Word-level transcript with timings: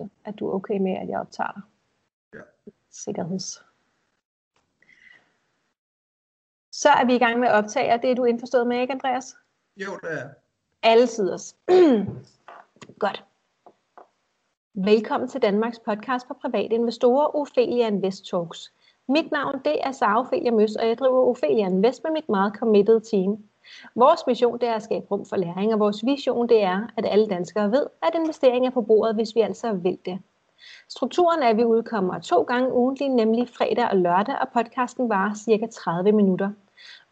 bekræfte, 0.00 0.14
at 0.24 0.38
du 0.38 0.48
er 0.48 0.54
okay 0.54 0.78
med, 0.78 0.92
at 0.92 1.08
jeg 1.08 1.20
optager 1.20 1.52
dig. 1.52 1.62
Ja. 2.34 2.40
Sikkerheds. 2.90 3.64
Så 6.72 6.88
er 6.88 7.04
vi 7.04 7.14
i 7.14 7.18
gang 7.18 7.40
med 7.40 7.48
at 7.48 7.54
optage, 7.54 7.92
og 7.94 8.02
det 8.02 8.10
er 8.10 8.14
du 8.14 8.24
indforstået 8.24 8.66
med, 8.66 8.80
ikke 8.80 8.92
Andreas? 8.92 9.36
Jo, 9.76 9.98
det 10.02 10.12
er. 10.12 10.28
Alle 10.82 11.06
siders. 11.06 11.56
Godt. 13.04 13.24
Velkommen 14.74 15.28
til 15.28 15.42
Danmarks 15.42 15.78
podcast 15.78 16.26
for 16.26 16.34
private 16.34 16.74
investorer, 16.74 17.36
Ophelia 17.36 17.86
Invest 17.86 18.26
Talks. 18.26 18.72
Mit 19.08 19.30
navn 19.30 19.60
det 19.64 19.76
er 19.82 19.92
Sara 19.92 20.20
Ophelia 20.20 20.50
Møs, 20.50 20.76
og 20.76 20.88
jeg 20.88 20.98
driver 20.98 21.26
Ophelia 21.26 21.66
Invest 21.66 22.04
med 22.04 22.12
mit 22.12 22.28
meget 22.28 22.54
committed 22.54 23.00
team. 23.00 23.49
Vores 23.94 24.20
mission 24.26 24.58
det 24.58 24.68
er 24.68 24.74
at 24.74 24.82
skabe 24.82 25.06
rum 25.10 25.24
for 25.26 25.36
læring, 25.36 25.72
og 25.72 25.80
vores 25.80 26.04
vision 26.04 26.48
det 26.48 26.62
er, 26.62 26.80
at 26.96 27.06
alle 27.06 27.28
danskere 27.28 27.70
ved, 27.70 27.86
at 28.02 28.14
investering 28.14 28.66
er 28.66 28.70
på 28.70 28.82
bordet, 28.82 29.14
hvis 29.14 29.34
vi 29.34 29.40
altså 29.40 29.72
vil 29.72 29.98
det. 30.04 30.18
Strukturen 30.88 31.42
er, 31.42 31.48
at 31.48 31.56
vi 31.56 31.64
udkommer 31.64 32.18
to 32.18 32.42
gange 32.42 32.72
ugentlig, 32.72 33.08
nemlig 33.08 33.48
fredag 33.48 33.88
og 33.90 33.96
lørdag, 33.96 34.36
og 34.40 34.48
podcasten 34.54 35.08
varer 35.08 35.34
cirka 35.34 35.66
30 35.66 36.12
minutter. 36.12 36.50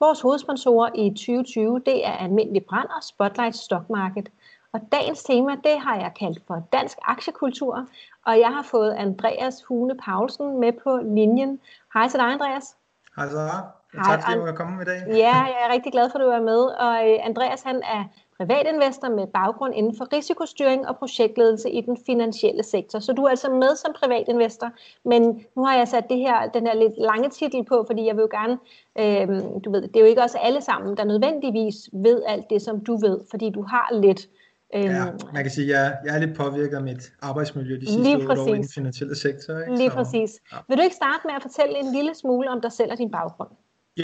Vores 0.00 0.20
hovedsponsorer 0.20 0.91
i 0.95 1.10
2020 1.10 1.83
det 1.86 2.06
er 2.06 2.12
Almindelig 2.12 2.64
Brand 2.64 2.88
og 2.88 3.02
Spotlight 3.02 3.56
Stock 3.56 3.91
Market. 3.91 4.28
Og 4.72 4.80
dagens 4.92 5.22
tema, 5.25 5.50
det 5.50 5.80
har 5.80 5.97
jeg 5.97 6.12
kaldt 6.19 6.42
for 6.47 6.69
dansk 6.72 6.98
aktiekultur, 7.02 7.86
og 8.27 8.38
jeg 8.38 8.48
har 8.48 8.62
fået 8.62 8.92
Andreas 8.92 9.62
Hune 9.62 9.97
Paulsen 9.97 10.61
med 10.61 10.72
på 10.84 11.00
linjen. 11.05 11.61
Hej 11.95 12.09
til 12.09 12.19
dig, 12.19 12.27
Andreas. 12.27 12.77
Hej 13.16 13.28
så. 13.28 13.77
Hej, 13.95 14.02
Tak 14.05 14.23
fordi 14.23 14.38
du 14.38 14.45
er 14.45 14.52
kommet 14.52 14.83
i 14.83 14.84
dag. 14.84 14.98
Ja, 15.24 15.37
jeg 15.37 15.60
er 15.69 15.73
rigtig 15.73 15.92
glad 15.92 16.10
for, 16.10 16.19
at 16.19 16.24
du 16.24 16.30
er 16.30 16.41
med. 16.41 16.62
Og 16.87 16.95
øh, 17.10 17.27
Andreas, 17.28 17.62
han 17.62 17.77
er 17.77 18.05
privatinvestor 18.38 19.09
med 19.09 19.27
baggrund 19.27 19.74
inden 19.74 19.97
for 19.97 20.12
risikostyring 20.12 20.88
og 20.88 20.97
projektledelse 20.97 21.70
i 21.70 21.80
den 21.80 21.97
finansielle 22.06 22.62
sektor. 22.62 22.98
Så 22.98 23.12
du 23.12 23.23
er 23.24 23.28
altså 23.28 23.51
med 23.51 23.77
som 23.77 23.92
privatinvestor, 24.01 24.70
men 25.05 25.23
nu 25.56 25.64
har 25.64 25.77
jeg 25.77 25.88
sat 25.88 26.05
det 26.11 26.19
her, 26.19 26.48
den 26.55 26.66
her 26.66 26.75
lidt 26.75 26.92
lange 26.98 27.28
titel 27.31 27.64
på, 27.64 27.84
fordi 27.86 28.06
jeg 28.06 28.16
vil 28.16 28.22
jo 28.22 28.28
gerne, 28.39 28.59
øh, 28.98 29.42
du 29.64 29.72
ved, 29.72 29.83
det 29.83 29.97
er 29.97 30.00
jo 30.00 30.06
ikke 30.06 30.22
også 30.22 30.39
alle 30.39 30.61
sammen, 30.61 30.97
der 30.97 31.05
nødvendigvis 31.05 31.77
ved 31.92 32.22
alt 32.27 32.50
det, 32.50 32.62
som 32.62 32.84
du 32.84 32.97
ved, 32.97 33.20
fordi 33.31 33.50
du 33.50 33.62
har 33.62 33.89
lidt 33.92 34.28
Ja, 34.75 35.05
man 35.33 35.42
kan 35.42 35.50
sige, 35.50 35.77
at 35.77 35.83
jeg, 35.83 35.97
jeg 36.05 36.14
er 36.14 36.19
lidt 36.19 36.36
påvirket 36.36 36.77
af 36.77 36.83
mit 36.83 37.12
arbejdsmiljø 37.22 37.77
de 37.81 37.86
sidste 37.86 38.03
Lige 38.03 38.16
otte 38.16 38.42
år 38.42 38.47
i 38.47 38.53
den 38.53 38.69
finansielle 38.75 39.16
sektor. 39.16 39.59
Ikke? 39.59 39.77
Lige 39.77 39.91
Så, 39.91 39.97
præcis. 39.97 40.41
ja. 40.53 40.56
Vil 40.69 40.78
du 40.78 40.83
ikke 40.83 40.97
starte 40.97 41.20
med 41.25 41.34
at 41.34 41.42
fortælle 41.42 41.78
en 41.78 41.92
lille 41.92 42.14
smule 42.14 42.50
om 42.50 42.61
dig 42.61 42.72
selv 42.72 42.92
og 42.92 42.98
din 42.98 43.11
baggrund? 43.11 43.48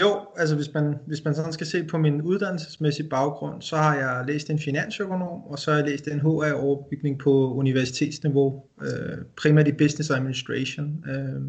Jo, 0.01 0.27
altså 0.37 0.55
hvis 0.55 0.73
man, 0.73 0.95
hvis 1.07 1.25
man 1.25 1.35
sådan 1.35 1.53
skal 1.53 1.67
se 1.67 1.83
på 1.83 1.97
min 1.97 2.21
uddannelsesmæssige 2.21 3.09
baggrund, 3.09 3.61
så 3.61 3.75
har 3.77 3.95
jeg 3.95 4.23
læst 4.27 4.49
en 4.49 4.59
finansøkonom, 4.59 5.43
og 5.43 5.59
så 5.59 5.71
har 5.71 5.77
jeg 5.77 5.87
læst 5.87 6.07
en 6.07 6.19
HA-overbygning 6.19 7.19
på 7.19 7.53
universitetsniveau, 7.53 8.63
øh, 8.81 9.17
primært 9.37 9.67
i 9.67 9.71
Business 9.71 10.09
Administration. 10.09 11.03
Øh, 11.07 11.41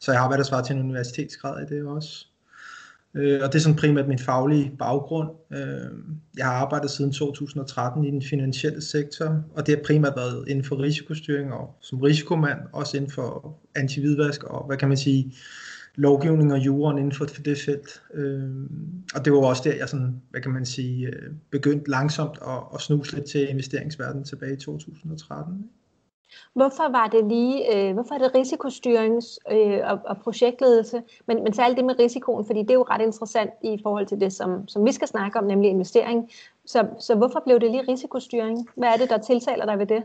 så 0.00 0.12
jeg 0.12 0.20
har 0.20 0.24
arbejdet 0.24 0.46
svaret 0.46 0.66
til 0.66 0.76
en 0.76 0.82
universitetsgrad 0.82 1.62
i 1.62 1.74
det 1.74 1.84
også. 1.84 2.26
Øh, 3.14 3.40
og 3.42 3.52
det 3.52 3.58
er 3.58 3.62
sådan 3.62 3.78
primært 3.78 4.08
min 4.08 4.18
faglige 4.18 4.72
baggrund. 4.78 5.30
Øh, 5.52 5.90
jeg 6.36 6.46
har 6.46 6.52
arbejdet 6.52 6.90
siden 6.90 7.12
2013 7.12 8.04
i 8.04 8.10
den 8.10 8.22
finansielle 8.22 8.82
sektor, 8.82 9.44
og 9.54 9.66
det 9.66 9.76
har 9.76 9.82
primært 9.84 10.16
været 10.16 10.48
inden 10.48 10.64
for 10.64 10.82
risikostyring 10.82 11.52
og 11.52 11.76
som 11.80 12.00
risikomand, 12.00 12.58
også 12.72 12.96
inden 12.96 13.10
for 13.10 13.58
antividvask 13.74 14.44
og 14.44 14.66
hvad 14.66 14.76
kan 14.76 14.88
man 14.88 14.96
sige, 14.96 15.34
lovgivning 15.94 16.52
og 16.52 16.58
jorden 16.58 16.98
inden 16.98 17.12
for 17.12 17.24
det 17.24 17.58
felt. 17.58 18.02
Øh, 18.14 18.50
og 19.14 19.24
det 19.24 19.32
var 19.32 19.38
også 19.38 19.62
der, 19.64 19.76
jeg 19.76 19.88
sådan, 19.88 20.22
hvad 20.30 20.40
kan 20.40 20.50
man 20.50 20.66
sige, 20.66 21.06
øh, 21.06 21.32
begyndte 21.50 21.90
langsomt 21.90 22.38
at, 22.42 22.58
at 22.74 22.80
snuse 22.80 23.14
lidt 23.14 23.24
til 23.24 23.48
investeringsverdenen 23.50 24.24
tilbage 24.24 24.52
i 24.52 24.56
2013. 24.56 25.70
Hvorfor 26.54 26.92
var 26.92 27.06
det 27.06 27.24
lige, 27.28 27.76
øh, 27.76 27.94
hvorfor 27.94 28.14
er 28.14 28.18
det 28.18 28.34
risikostyrings 28.34 29.38
øh, 29.52 29.80
og, 29.84 29.98
og 30.04 30.16
projektledelse, 30.18 31.02
men, 31.26 31.42
men 31.42 31.52
særligt 31.52 31.76
det 31.76 31.84
med 31.84 31.98
risikoen, 31.98 32.46
fordi 32.46 32.60
det 32.60 32.70
er 32.70 32.74
jo 32.74 32.86
ret 32.90 33.02
interessant 33.02 33.50
i 33.62 33.78
forhold 33.82 34.06
til 34.06 34.20
det, 34.20 34.32
som, 34.32 34.68
som 34.68 34.84
vi 34.84 34.92
skal 34.92 35.08
snakke 35.08 35.38
om, 35.38 35.44
nemlig 35.44 35.70
investering. 35.70 36.30
Så, 36.66 36.86
så 36.98 37.14
hvorfor 37.14 37.42
blev 37.44 37.60
det 37.60 37.70
lige 37.70 37.84
risikostyring? 37.88 38.68
Hvad 38.76 38.88
er 38.88 38.96
det, 38.96 39.10
der 39.10 39.18
tiltaler 39.18 39.66
dig 39.66 39.78
ved 39.78 39.86
det? 39.86 40.02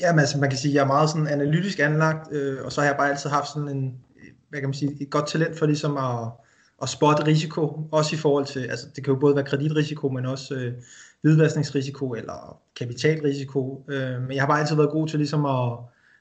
Jamen 0.00 0.18
altså, 0.18 0.38
man 0.38 0.50
kan 0.50 0.58
sige, 0.58 0.72
at 0.72 0.74
jeg 0.74 0.82
er 0.82 0.86
meget 0.86 1.10
sådan 1.10 1.26
analytisk 1.26 1.78
anlagt, 1.78 2.32
øh, 2.32 2.64
og 2.64 2.72
så 2.72 2.80
har 2.80 2.88
jeg 2.88 2.96
bare 2.96 3.10
altid 3.10 3.30
haft 3.30 3.48
sådan 3.48 3.68
en, 3.68 3.98
hvad 4.48 4.60
kan 4.60 4.68
man 4.68 4.74
sige, 4.74 4.96
et 5.00 5.10
godt 5.10 5.26
talent 5.26 5.58
for 5.58 5.66
ligesom 5.66 5.96
at, 5.96 6.30
at 6.82 6.88
spotte 6.88 7.26
risiko, 7.26 7.88
også 7.92 8.16
i 8.16 8.18
forhold 8.18 8.46
til, 8.46 8.60
altså 8.60 8.86
det 8.96 9.04
kan 9.04 9.14
jo 9.14 9.20
både 9.20 9.36
være 9.36 9.44
kreditrisiko, 9.44 10.08
men 10.08 10.26
også 10.26 10.54
øh, 10.54 10.72
hvidvaskningsrisiko 11.20 12.14
eller 12.14 12.60
kapitalrisiko. 12.76 13.84
Øh, 13.88 14.22
men 14.22 14.32
jeg 14.32 14.42
har 14.42 14.48
bare 14.48 14.60
altid 14.60 14.76
været 14.76 14.90
god 14.90 15.08
til 15.08 15.18
ligesom 15.18 15.46
at 15.46 15.78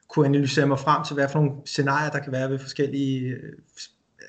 kunne 0.09 0.25
analysere 0.25 0.67
mig 0.67 0.79
frem 0.79 1.03
til, 1.03 1.13
hvad 1.13 1.29
for 1.29 1.39
nogle 1.39 1.55
scenarier, 1.65 2.09
der 2.09 2.19
kan 2.19 2.31
være 2.31 2.49
ved 2.49 2.59
forskellige 2.59 3.25
øh, 3.25 3.53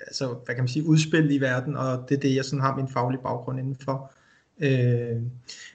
altså, 0.07 0.27
hvad 0.45 0.55
kan 0.55 0.65
man 0.65 0.69
sige, 0.69 0.87
udspil 0.87 1.31
i 1.31 1.39
verden, 1.39 1.77
og 1.77 2.09
det 2.09 2.17
er 2.17 2.21
det, 2.21 2.35
jeg 2.35 2.45
sådan 2.45 2.61
har 2.61 2.77
min 2.77 2.89
faglige 2.89 3.23
baggrund 3.23 3.59
indenfor. 3.59 4.13
Øh, 4.61 5.17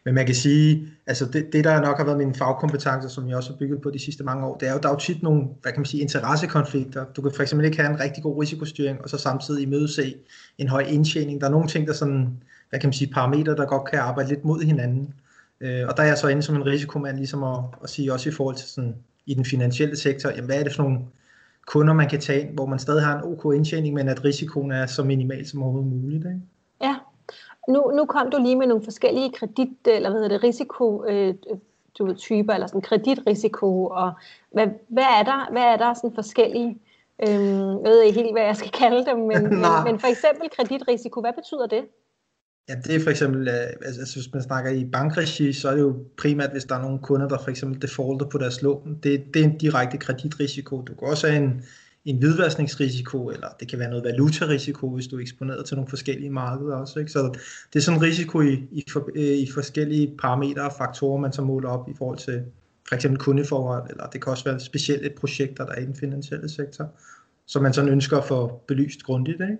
men 0.05 0.15
man 0.15 0.25
kan 0.25 0.35
sige, 0.35 0.87
altså 1.07 1.25
det, 1.25 1.53
det 1.53 1.63
der 1.63 1.81
nok 1.81 1.97
har 1.97 2.05
været 2.05 2.17
mine 2.17 2.33
fagkompetencer, 2.33 3.09
som 3.09 3.29
jeg 3.29 3.37
også 3.37 3.51
har 3.51 3.57
bygget 3.57 3.81
på 3.81 3.91
de 3.91 3.99
sidste 3.99 4.23
mange 4.23 4.45
år, 4.45 4.57
det 4.57 4.67
er 4.67 4.73
jo, 4.73 4.79
der 4.83 4.87
er 4.87 4.93
jo 4.93 4.99
tit 4.99 5.23
nogle, 5.23 5.47
hvad 5.61 5.71
kan 5.71 5.79
man 5.79 5.85
sige, 5.85 6.01
interessekonflikter. 6.01 7.05
Du 7.15 7.21
kan 7.21 7.31
for 7.35 7.41
eksempel 7.41 7.65
ikke 7.65 7.77
have 7.77 7.93
en 7.93 7.99
rigtig 7.99 8.23
god 8.23 8.41
risikostyring, 8.41 9.01
og 9.01 9.09
så 9.09 9.17
samtidig 9.17 9.63
imødese 9.63 10.15
en 10.57 10.67
høj 10.67 10.81
indtjening. 10.81 11.41
Der 11.41 11.47
er 11.47 11.51
nogle 11.51 11.67
ting, 11.67 11.87
der 11.87 11.93
sådan, 11.93 12.43
hvad 12.69 12.79
kan 12.79 12.87
man 12.87 12.93
sige, 12.93 13.13
parametre, 13.13 13.55
der 13.55 13.65
godt 13.65 13.89
kan 13.89 13.99
arbejde 13.99 14.29
lidt 14.29 14.45
mod 14.45 14.61
hinanden. 14.63 15.13
Øh, 15.61 15.87
og 15.87 15.97
der 15.97 16.03
er 16.03 16.07
jeg 16.07 16.17
så 16.17 16.27
inde 16.27 16.43
som 16.43 16.55
en 16.55 16.65
risikomand, 16.65 17.17
ligesom 17.17 17.43
at, 17.43 17.59
at 17.83 17.89
sige 17.89 18.13
også 18.13 18.29
i 18.29 18.31
forhold 18.31 18.55
til 18.55 18.67
sådan, 18.67 18.95
i 19.25 19.33
den 19.33 19.45
finansielle 19.45 19.95
sektor, 19.95 20.29
jamen 20.29 20.45
hvad 20.45 20.59
er 20.59 20.63
det 20.63 20.75
for 20.75 20.83
nogle 20.83 20.99
kunder, 21.67 21.93
man 21.93 22.09
kan 22.09 22.19
tage 22.19 22.41
ind, 22.41 22.53
hvor 22.53 22.65
man 22.65 22.79
stadig 22.79 23.03
har 23.03 23.17
en 23.17 23.23
ok 23.23 23.55
indtjening, 23.55 23.95
men 23.95 24.09
at 24.09 24.25
risikoen 24.25 24.71
er 24.71 24.85
så 24.85 25.03
minimal 25.03 25.47
som 25.47 25.63
overhovedet 25.63 25.91
muligt. 25.91 26.25
Ikke? 26.25 26.39
Nu, 27.69 27.91
nu 27.95 28.05
kom 28.05 28.29
du 28.31 28.37
lige 28.41 28.55
med 28.55 28.67
nogle 28.67 28.83
forskellige 28.83 29.31
kredit, 29.31 29.87
eller 29.87 30.09
hvad 30.09 30.21
hedder 30.21 30.35
det, 30.35 30.43
risiko, 30.43 31.05
øh, 31.05 31.35
du 31.97 32.05
ved, 32.05 32.15
typer, 32.15 32.53
eller 32.53 32.67
sådan 32.67 32.81
kreditrisiko, 32.81 33.85
og 33.85 34.13
hvad, 34.51 34.67
hvad 34.87 35.03
er 35.19 35.23
der, 35.23 35.51
hvad 35.51 35.61
er 35.61 35.77
der 35.77 35.93
sådan 35.93 36.15
forskellige, 36.15 36.77
øh, 37.21 37.29
jeg 37.83 37.91
ved 37.91 38.01
ikke 38.01 38.19
helt, 38.21 38.33
hvad 38.33 38.43
jeg 38.43 38.55
skal 38.55 38.71
kalde 38.81 39.05
dem, 39.05 39.17
men, 39.17 39.43
men, 39.63 39.83
men 39.85 39.99
for 39.99 40.07
eksempel 40.07 40.49
kreditrisiko, 40.49 41.21
hvad 41.21 41.33
betyder 41.33 41.67
det? 41.67 41.83
Ja, 42.69 42.75
det 42.75 42.95
er 42.95 42.99
for 42.99 43.09
eksempel, 43.09 43.49
altså, 43.49 43.99
altså 43.99 44.15
hvis 44.15 44.33
man 44.33 44.43
snakker 44.43 44.71
i 44.71 44.85
bankregi, 44.85 45.53
så 45.53 45.69
er 45.69 45.73
det 45.73 45.81
jo 45.81 45.95
primært, 46.17 46.51
hvis 46.51 46.65
der 46.65 46.75
er 46.75 46.81
nogle 46.81 46.99
kunder, 46.99 47.27
der 47.27 47.37
for 47.37 47.49
eksempel 47.49 47.81
defaulter 47.81 48.25
på 48.25 48.37
deres 48.37 48.61
lån. 48.61 48.99
Det, 49.03 49.33
det 49.33 49.39
er 49.39 49.43
en 49.43 49.57
direkte 49.57 49.97
kreditrisiko. 49.97 50.81
Du 50.81 50.93
kan 50.95 51.07
også 51.07 51.27
have 51.27 51.43
en, 51.43 51.63
en 52.05 52.17
hvidvaskningsrisiko, 52.17 53.29
eller 53.29 53.47
det 53.59 53.67
kan 53.67 53.79
være 53.79 53.89
noget 53.89 54.03
valutarisiko, 54.03 54.89
hvis 54.89 55.07
du 55.07 55.17
er 55.17 55.21
eksponeret 55.21 55.65
til 55.65 55.75
nogle 55.75 55.89
forskellige 55.89 56.29
markeder 56.29 56.75
også. 56.75 56.99
Ikke? 56.99 57.11
Så 57.11 57.37
det 57.73 57.79
er 57.79 57.83
sådan 57.83 57.99
en 57.99 58.03
risiko 58.03 58.41
i, 58.41 58.53
i, 58.71 58.83
for, 58.91 59.09
øh, 59.15 59.37
i 59.37 59.47
forskellige 59.53 60.15
parametre 60.17 60.61
og 60.61 60.73
faktorer, 60.77 61.21
man 61.21 61.33
så 61.33 61.41
måler 61.41 61.69
op 61.69 61.89
i 61.89 61.93
forhold 61.97 62.17
til 62.17 62.43
for 62.87 62.95
eksempel 62.95 63.19
kundeforhold, 63.19 63.89
eller 63.89 64.07
det 64.07 64.23
kan 64.23 64.31
også 64.31 64.43
være 64.43 64.59
specielle 64.59 65.09
projekter, 65.09 65.65
der 65.65 65.73
er 65.73 65.81
i 65.81 65.85
den 65.85 65.95
finansielle 65.95 66.49
sektor, 66.49 66.85
som 67.45 67.63
man 67.63 67.73
sådan 67.73 67.91
ønsker 67.91 68.17
at 68.17 68.25
få 68.25 68.61
belyst 68.67 69.03
grundigt. 69.03 69.41
Ikke? 69.41 69.57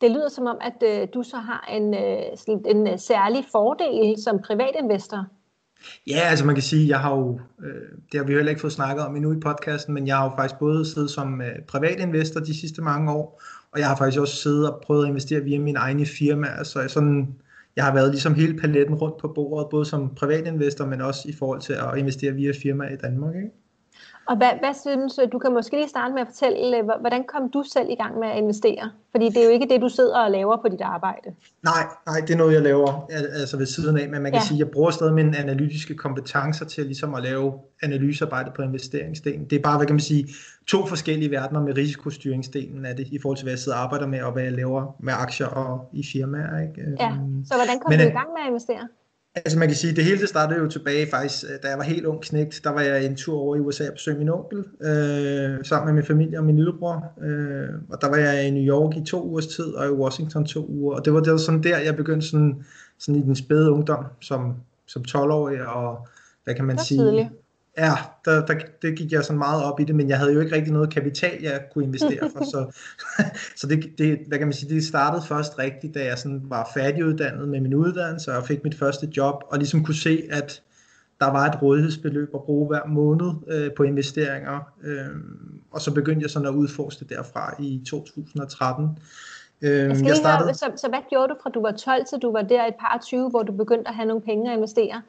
Det 0.00 0.10
lyder 0.10 0.28
som 0.28 0.46
om, 0.46 0.58
at 0.60 0.82
øh, 0.82 1.08
du 1.14 1.22
så 1.22 1.36
har 1.36 1.68
en, 1.72 1.94
øh, 1.94 2.22
sådan 2.36 2.62
en 2.66 2.88
øh, 2.88 2.98
særlig 2.98 3.44
fordel 3.52 4.22
som 4.22 4.38
privatinvestor. 4.38 5.26
Ja, 6.06 6.20
altså 6.20 6.46
man 6.46 6.54
kan 6.54 6.62
sige, 6.62 6.88
jeg 6.88 7.00
har 7.00 7.16
jo, 7.16 7.40
øh, 7.64 7.98
det 8.12 8.20
har 8.20 8.24
vi 8.24 8.32
jo 8.32 8.38
heller 8.38 8.50
ikke 8.50 8.60
fået 8.60 8.72
snakket 8.72 9.04
om 9.06 9.16
endnu 9.16 9.32
i 9.32 9.40
podcasten, 9.40 9.94
men 9.94 10.06
jeg 10.06 10.16
har 10.16 10.24
jo 10.24 10.36
faktisk 10.36 10.58
både 10.58 10.86
siddet 10.86 11.10
som 11.10 11.40
øh, 11.40 11.62
privatinvestor 11.68 12.40
de 12.40 12.60
sidste 12.60 12.82
mange 12.82 13.12
år, 13.12 13.42
og 13.72 13.78
jeg 13.78 13.88
har 13.88 13.96
faktisk 13.96 14.20
også 14.20 14.36
siddet 14.36 14.70
og 14.70 14.82
prøvet 14.86 15.04
at 15.04 15.08
investere 15.08 15.40
via 15.40 15.58
mine 15.58 15.78
egne 15.78 16.06
firmaer, 16.06 16.52
så 16.52 16.58
altså, 16.58 16.80
jeg, 16.80 16.90
sådan, 16.90 17.34
jeg 17.76 17.84
har 17.84 17.94
været 17.94 18.10
ligesom 18.10 18.34
hele 18.34 18.58
paletten 18.58 18.94
rundt 18.94 19.18
på 19.18 19.28
bordet, 19.28 19.70
både 19.70 19.84
som 19.84 20.14
privatinvestor, 20.14 20.86
men 20.86 21.00
også 21.00 21.28
i 21.28 21.32
forhold 21.32 21.60
til 21.60 21.72
at 21.72 21.98
investere 21.98 22.32
via 22.32 22.52
firmaer 22.62 22.92
i 22.92 22.96
Danmark. 22.96 23.34
Ikke? 23.34 23.50
Og 24.30 24.36
hvad, 24.36 24.50
hvad 24.62 24.74
synes 24.80 25.20
du, 25.32 25.38
kan 25.38 25.52
måske 25.52 25.76
lige 25.76 25.88
starte 25.88 26.14
med 26.14 26.20
at 26.20 26.26
fortælle, 26.26 26.82
hvordan 27.00 27.24
kom 27.24 27.50
du 27.50 27.62
selv 27.72 27.88
i 27.90 27.94
gang 27.94 28.18
med 28.18 28.28
at 28.28 28.36
investere? 28.36 28.90
Fordi 29.10 29.28
det 29.28 29.36
er 29.36 29.44
jo 29.44 29.50
ikke 29.50 29.68
det, 29.68 29.80
du 29.80 29.88
sidder 29.88 30.18
og 30.18 30.30
laver 30.30 30.56
på 30.62 30.68
dit 30.68 30.80
arbejde. 30.80 31.28
Nej, 31.62 31.84
nej 32.06 32.20
det 32.20 32.30
er 32.30 32.36
noget, 32.36 32.54
jeg 32.54 32.62
laver 32.62 33.06
altså 33.10 33.56
ved 33.56 33.66
siden 33.66 33.98
af, 33.98 34.08
men 34.08 34.22
man 34.22 34.32
kan 34.32 34.40
ja. 34.40 34.46
sige, 34.46 34.56
at 34.56 34.58
jeg 34.58 34.70
bruger 34.70 34.90
stadig 34.90 35.14
mine 35.14 35.36
analytiske 35.36 35.94
kompetencer 35.94 36.64
til 36.64 36.86
ligesom 36.86 37.14
at 37.14 37.22
lave 37.22 37.52
analysearbejde 37.82 38.50
på 38.56 38.62
investeringsdelen. 38.62 39.44
Det 39.44 39.58
er 39.58 39.62
bare, 39.62 39.76
hvad 39.76 39.86
kan 39.86 39.94
man 39.94 40.00
sige, 40.00 40.28
to 40.66 40.86
forskellige 40.86 41.30
verdener 41.30 41.60
med 41.60 41.76
risikostyringsdelen 41.76 42.84
af 42.84 42.96
det, 42.96 43.06
i 43.06 43.18
forhold 43.22 43.36
til, 43.36 43.44
hvad 43.44 43.52
jeg 43.52 43.58
sidder 43.58 43.78
og 43.78 43.84
arbejder 43.84 44.06
med, 44.06 44.22
og 44.22 44.32
hvad 44.32 44.42
jeg 44.42 44.52
laver 44.52 44.96
med 45.00 45.12
aktier 45.16 45.46
og 45.46 45.88
i 45.92 46.04
firmaer. 46.12 46.60
Ikke? 46.60 46.96
Ja, 47.00 47.12
så 47.44 47.54
hvordan 47.54 47.78
kom 47.80 47.90
men, 47.90 47.98
du 47.98 48.04
i 48.04 48.18
gang 48.20 48.28
med 48.32 48.42
at 48.42 48.48
investere? 48.48 48.88
Altså 49.34 49.58
man 49.58 49.68
kan 49.68 49.76
sige, 49.76 49.96
det 49.96 50.04
hele 50.04 50.20
det 50.20 50.28
startede 50.28 50.60
jo 50.60 50.68
tilbage 50.68 51.06
faktisk, 51.10 51.44
da 51.62 51.68
jeg 51.68 51.78
var 51.78 51.84
helt 51.84 52.06
ung 52.06 52.22
knægt, 52.22 52.60
der 52.64 52.70
var 52.70 52.80
jeg 52.80 53.04
en 53.04 53.16
tur 53.16 53.38
over 53.38 53.56
i 53.56 53.60
USA 53.60 53.86
og 53.88 53.92
besøgte 53.92 54.18
min 54.18 54.28
onkel, 54.28 54.58
øh, 54.58 55.64
sammen 55.64 55.86
med 55.86 55.92
min 55.92 56.04
familie 56.04 56.38
og 56.38 56.44
min 56.44 56.56
lillebror. 56.56 57.12
Øh, 57.22 57.68
og 57.90 58.00
der 58.00 58.08
var 58.08 58.16
jeg 58.16 58.46
i 58.46 58.50
New 58.50 58.62
York 58.62 58.96
i 58.96 59.04
to 59.04 59.28
ugers 59.28 59.46
tid, 59.46 59.64
og 59.64 59.86
i 59.86 59.90
Washington 59.90 60.46
to 60.46 60.66
uger. 60.68 60.96
Og 60.96 61.04
det 61.04 61.14
var, 61.14 61.20
det 61.20 61.32
var 61.32 61.38
sådan 61.38 61.62
der, 61.62 61.78
jeg 61.78 61.96
begyndte 61.96 62.26
sådan, 62.26 62.64
sådan 62.98 63.20
i 63.20 63.24
den 63.24 63.36
spæde 63.36 63.70
ungdom, 63.70 64.04
som, 64.20 64.54
som 64.86 65.04
12-årig, 65.08 65.66
og 65.66 66.06
hvad 66.44 66.54
kan 66.54 66.64
man 66.64 66.78
sige? 66.78 66.98
Tidligt. 66.98 67.28
Ja, 67.78 67.92
der, 68.24 68.46
der, 68.46 68.54
det 68.82 68.98
gik 68.98 69.12
jeg 69.12 69.24
sådan 69.24 69.38
meget 69.38 69.64
op 69.64 69.80
i 69.80 69.84
det, 69.84 69.94
men 69.94 70.08
jeg 70.08 70.18
havde 70.18 70.32
jo 70.32 70.40
ikke 70.40 70.54
rigtig 70.54 70.72
noget 70.72 70.92
kapital, 70.92 71.42
jeg 71.42 71.60
kunne 71.72 71.84
investere 71.84 72.30
for, 72.32 72.44
så, 72.44 72.76
så 73.60 73.66
det, 73.66 73.84
det, 73.98 74.18
hvad 74.28 74.38
kan 74.38 74.46
man 74.46 74.52
sige, 74.52 74.74
det 74.74 74.84
startede 74.84 75.22
først 75.26 75.58
rigtigt, 75.58 75.94
da 75.94 76.04
jeg 76.04 76.18
sådan 76.18 76.40
var 76.44 76.70
færdiguddannet 76.74 77.48
med 77.48 77.60
min 77.60 77.74
uddannelse, 77.74 78.36
og 78.36 78.46
fik 78.46 78.64
mit 78.64 78.78
første 78.78 79.08
job, 79.16 79.34
og 79.46 79.58
ligesom 79.58 79.84
kunne 79.84 79.94
se, 79.94 80.22
at 80.30 80.62
der 81.20 81.26
var 81.26 81.46
et 81.46 81.62
rådighedsbeløb 81.62 82.28
at 82.34 82.42
bruge 82.42 82.66
hver 82.68 82.86
måned 82.86 83.30
øh, 83.48 83.70
på 83.76 83.82
investeringer, 83.82 84.72
øh, 84.82 85.06
og 85.70 85.80
så 85.80 85.94
begyndte 85.94 86.22
jeg 86.22 86.30
sådan 86.30 86.48
at 86.48 86.54
udforske 86.54 87.04
derfra 87.04 87.54
i 87.62 87.82
2013. 87.86 88.98
Øh, 89.62 89.70
jeg, 89.70 90.06
jeg 90.06 90.16
startede... 90.16 90.46
Høre, 90.46 90.54
så, 90.54 90.66
så 90.76 90.88
hvad 90.88 90.98
gjorde 91.10 91.28
du 91.28 91.36
fra 91.42 91.50
du 91.50 91.62
var 91.62 91.72
12 91.72 92.04
til 92.04 92.18
du 92.18 92.32
var 92.32 92.42
der 92.42 92.66
et 92.66 92.74
par 92.80 92.98
20, 93.02 93.30
hvor 93.30 93.42
du 93.42 93.52
begyndte 93.52 93.88
at 93.88 93.94
have 93.94 94.06
nogle 94.06 94.22
penge 94.22 94.50
at 94.50 94.56
investere? 94.56 95.02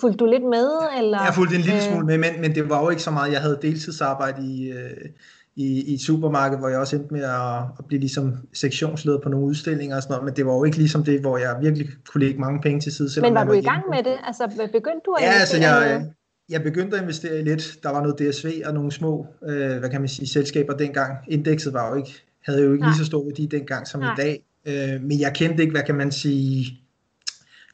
Fulgte 0.00 0.18
du 0.18 0.26
lidt 0.26 0.44
med? 0.44 0.68
Eller? 0.98 1.18
Jeg 1.24 1.34
fulgte 1.34 1.56
en 1.56 1.60
lille 1.60 1.76
øh... 1.76 1.82
smule 1.82 2.06
med, 2.06 2.18
men, 2.18 2.40
men 2.40 2.54
det 2.54 2.68
var 2.68 2.82
jo 2.82 2.90
ikke 2.90 3.02
så 3.02 3.10
meget. 3.10 3.32
Jeg 3.32 3.40
havde 3.40 3.58
deltidsarbejde 3.62 4.42
i, 4.42 4.70
øh, 4.70 5.08
i, 5.56 5.90
i 5.90 5.94
et 5.94 6.00
supermarked, 6.00 6.58
hvor 6.58 6.68
jeg 6.68 6.78
også 6.78 6.96
endte 6.96 7.14
med 7.14 7.22
at, 7.22 7.58
at 7.78 7.84
blive 7.88 8.00
ligesom 8.00 8.34
sektionsleder 8.52 9.18
på 9.18 9.28
nogle 9.28 9.46
udstillinger 9.46 9.96
og 9.96 10.02
sådan 10.02 10.12
noget, 10.12 10.24
men 10.24 10.36
det 10.36 10.46
var 10.46 10.54
jo 10.54 10.64
ikke 10.64 10.76
ligesom 10.76 11.04
det, 11.04 11.20
hvor 11.20 11.38
jeg 11.38 11.56
virkelig 11.60 11.88
kunne 12.12 12.24
lægge 12.24 12.40
mange 12.40 12.60
penge 12.60 12.80
til 12.80 12.92
side. 12.92 13.20
Men 13.20 13.34
var 13.34 13.44
du 13.44 13.52
i 13.52 13.62
gang 13.62 13.82
med 13.90 14.02
det? 14.02 14.16
Altså 14.26 14.68
begyndte 14.72 15.00
du 15.06 15.12
at 15.12 15.22
ja, 15.22 15.32
altså 15.40 15.56
jeg, 15.56 16.06
jeg 16.48 16.62
begyndte 16.62 16.96
at 16.96 17.02
investere 17.02 17.40
i 17.40 17.42
lidt. 17.42 17.76
Der 17.82 17.90
var 17.90 18.02
noget 18.02 18.18
DSV 18.18 18.62
og 18.66 18.74
nogle 18.74 18.92
små, 18.92 19.26
øh, 19.48 19.78
hvad 19.78 19.90
kan 19.90 20.00
man 20.00 20.08
sige, 20.08 20.28
selskaber 20.28 20.74
dengang. 20.74 21.12
Indekset 21.28 21.72
var 21.72 21.90
jo 21.90 21.94
ikke, 21.94 22.25
havde 22.46 22.62
jo 22.62 22.72
ikke 22.72 22.82
Nej. 22.82 22.90
lige 22.90 22.98
så 22.98 23.04
stor 23.04 23.24
værdi 23.24 23.46
dengang 23.46 23.86
som 23.86 24.00
Nej. 24.00 24.12
i 24.12 24.16
dag. 24.16 24.44
Øh, 24.66 25.02
men 25.02 25.20
jeg 25.20 25.32
kendte 25.34 25.62
ikke, 25.62 25.72
hvad 25.72 25.82
kan 25.82 25.94
man 25.94 26.12
sige, 26.12 26.78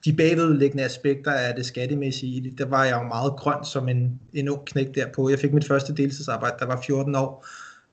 de 0.04 0.12
bagvedliggende 0.12 0.84
aspekter 0.84 1.32
af 1.32 1.54
det 1.54 1.66
skattemæssige 1.66 2.36
i 2.36 2.40
det. 2.40 2.58
Der 2.58 2.66
var 2.66 2.84
jeg 2.84 2.98
jo 3.02 3.02
meget 3.02 3.32
grøn 3.36 3.64
som 3.64 3.88
en, 3.88 4.20
en 4.32 4.48
ung 4.48 4.64
knæk 4.66 4.94
derpå. 4.94 5.28
Jeg 5.28 5.38
fik 5.38 5.52
mit 5.52 5.68
første 5.68 5.94
deltidsarbejde, 5.94 6.56
der 6.58 6.66
var 6.66 6.80
14 6.86 7.14
år. 7.14 7.46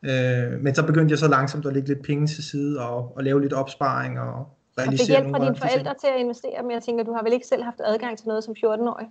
Øh, 0.03 0.59
men 0.61 0.75
så 0.75 0.85
begyndte 0.85 1.11
jeg 1.11 1.19
så 1.19 1.27
langsomt 1.27 1.65
at 1.65 1.73
lægge 1.73 1.87
lidt 1.87 2.03
penge 2.03 2.27
til 2.27 2.43
side 2.43 2.81
og, 2.81 3.17
og 3.17 3.23
lave 3.23 3.41
lidt 3.41 3.53
opsparing 3.53 4.19
og 4.19 4.47
realisere 4.77 4.95
Og 4.95 4.99
fik 4.99 5.07
hjælp 5.07 5.35
fra 5.35 5.45
dine 5.45 5.55
forældre 5.55 5.93
til 6.01 6.07
at 6.07 6.19
investere, 6.19 6.63
men 6.63 6.71
jeg 6.71 6.83
tænker, 6.83 7.03
du 7.03 7.13
har 7.13 7.23
vel 7.23 7.33
ikke 7.33 7.47
selv 7.47 7.63
haft 7.63 7.81
adgang 7.85 8.17
til 8.17 8.27
noget 8.27 8.43
som 8.43 8.53
14-årig? 8.57 9.07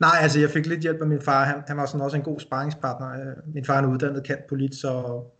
Nej, 0.00 0.10
altså 0.20 0.40
jeg 0.40 0.50
fik 0.50 0.66
lidt 0.66 0.80
hjælp 0.80 1.00
af 1.00 1.06
min 1.06 1.20
far. 1.20 1.44
Han, 1.44 1.62
han 1.66 1.76
var 1.76 1.86
sådan 1.86 2.00
også 2.00 2.16
en 2.16 2.22
god 2.22 2.40
sparringspartner. 2.40 3.10
Øh, 3.12 3.54
min 3.54 3.64
far 3.64 3.82
er 3.82 3.86
uddannet 3.86 4.24
kant 4.24 4.46
polit, 4.46 4.74
så 4.74 4.90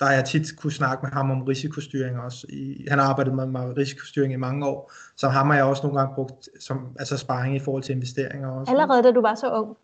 der 0.01 0.07
har 0.07 0.13
jeg 0.13 0.25
tit 0.25 0.57
kunne 0.57 0.73
snakke 0.73 1.03
med 1.03 1.11
ham 1.13 1.31
om 1.31 1.43
risikostyring 1.43 2.21
også. 2.21 2.47
I, 2.49 2.87
han 2.89 2.99
har 2.99 3.07
arbejdet 3.07 3.35
med, 3.35 3.47
med 3.47 3.77
risikostyring 3.77 4.33
i 4.33 4.37
mange 4.37 4.67
år, 4.67 4.93
så 5.17 5.29
ham 5.29 5.47
har 5.51 5.57
jeg 5.57 5.65
også 5.65 5.83
nogle 5.83 5.99
gange 5.99 6.15
brugt 6.15 6.49
som 6.61 6.97
altså 6.99 7.17
sparring 7.17 7.57
i 7.57 7.59
forhold 7.59 7.83
til 7.83 7.95
investeringer 7.95 8.49
også. 8.49 8.73
Allerede 8.73 9.03
da 9.03 9.11
du 9.11 9.21
var 9.21 9.35
så 9.35 9.51
ung? 9.51 9.77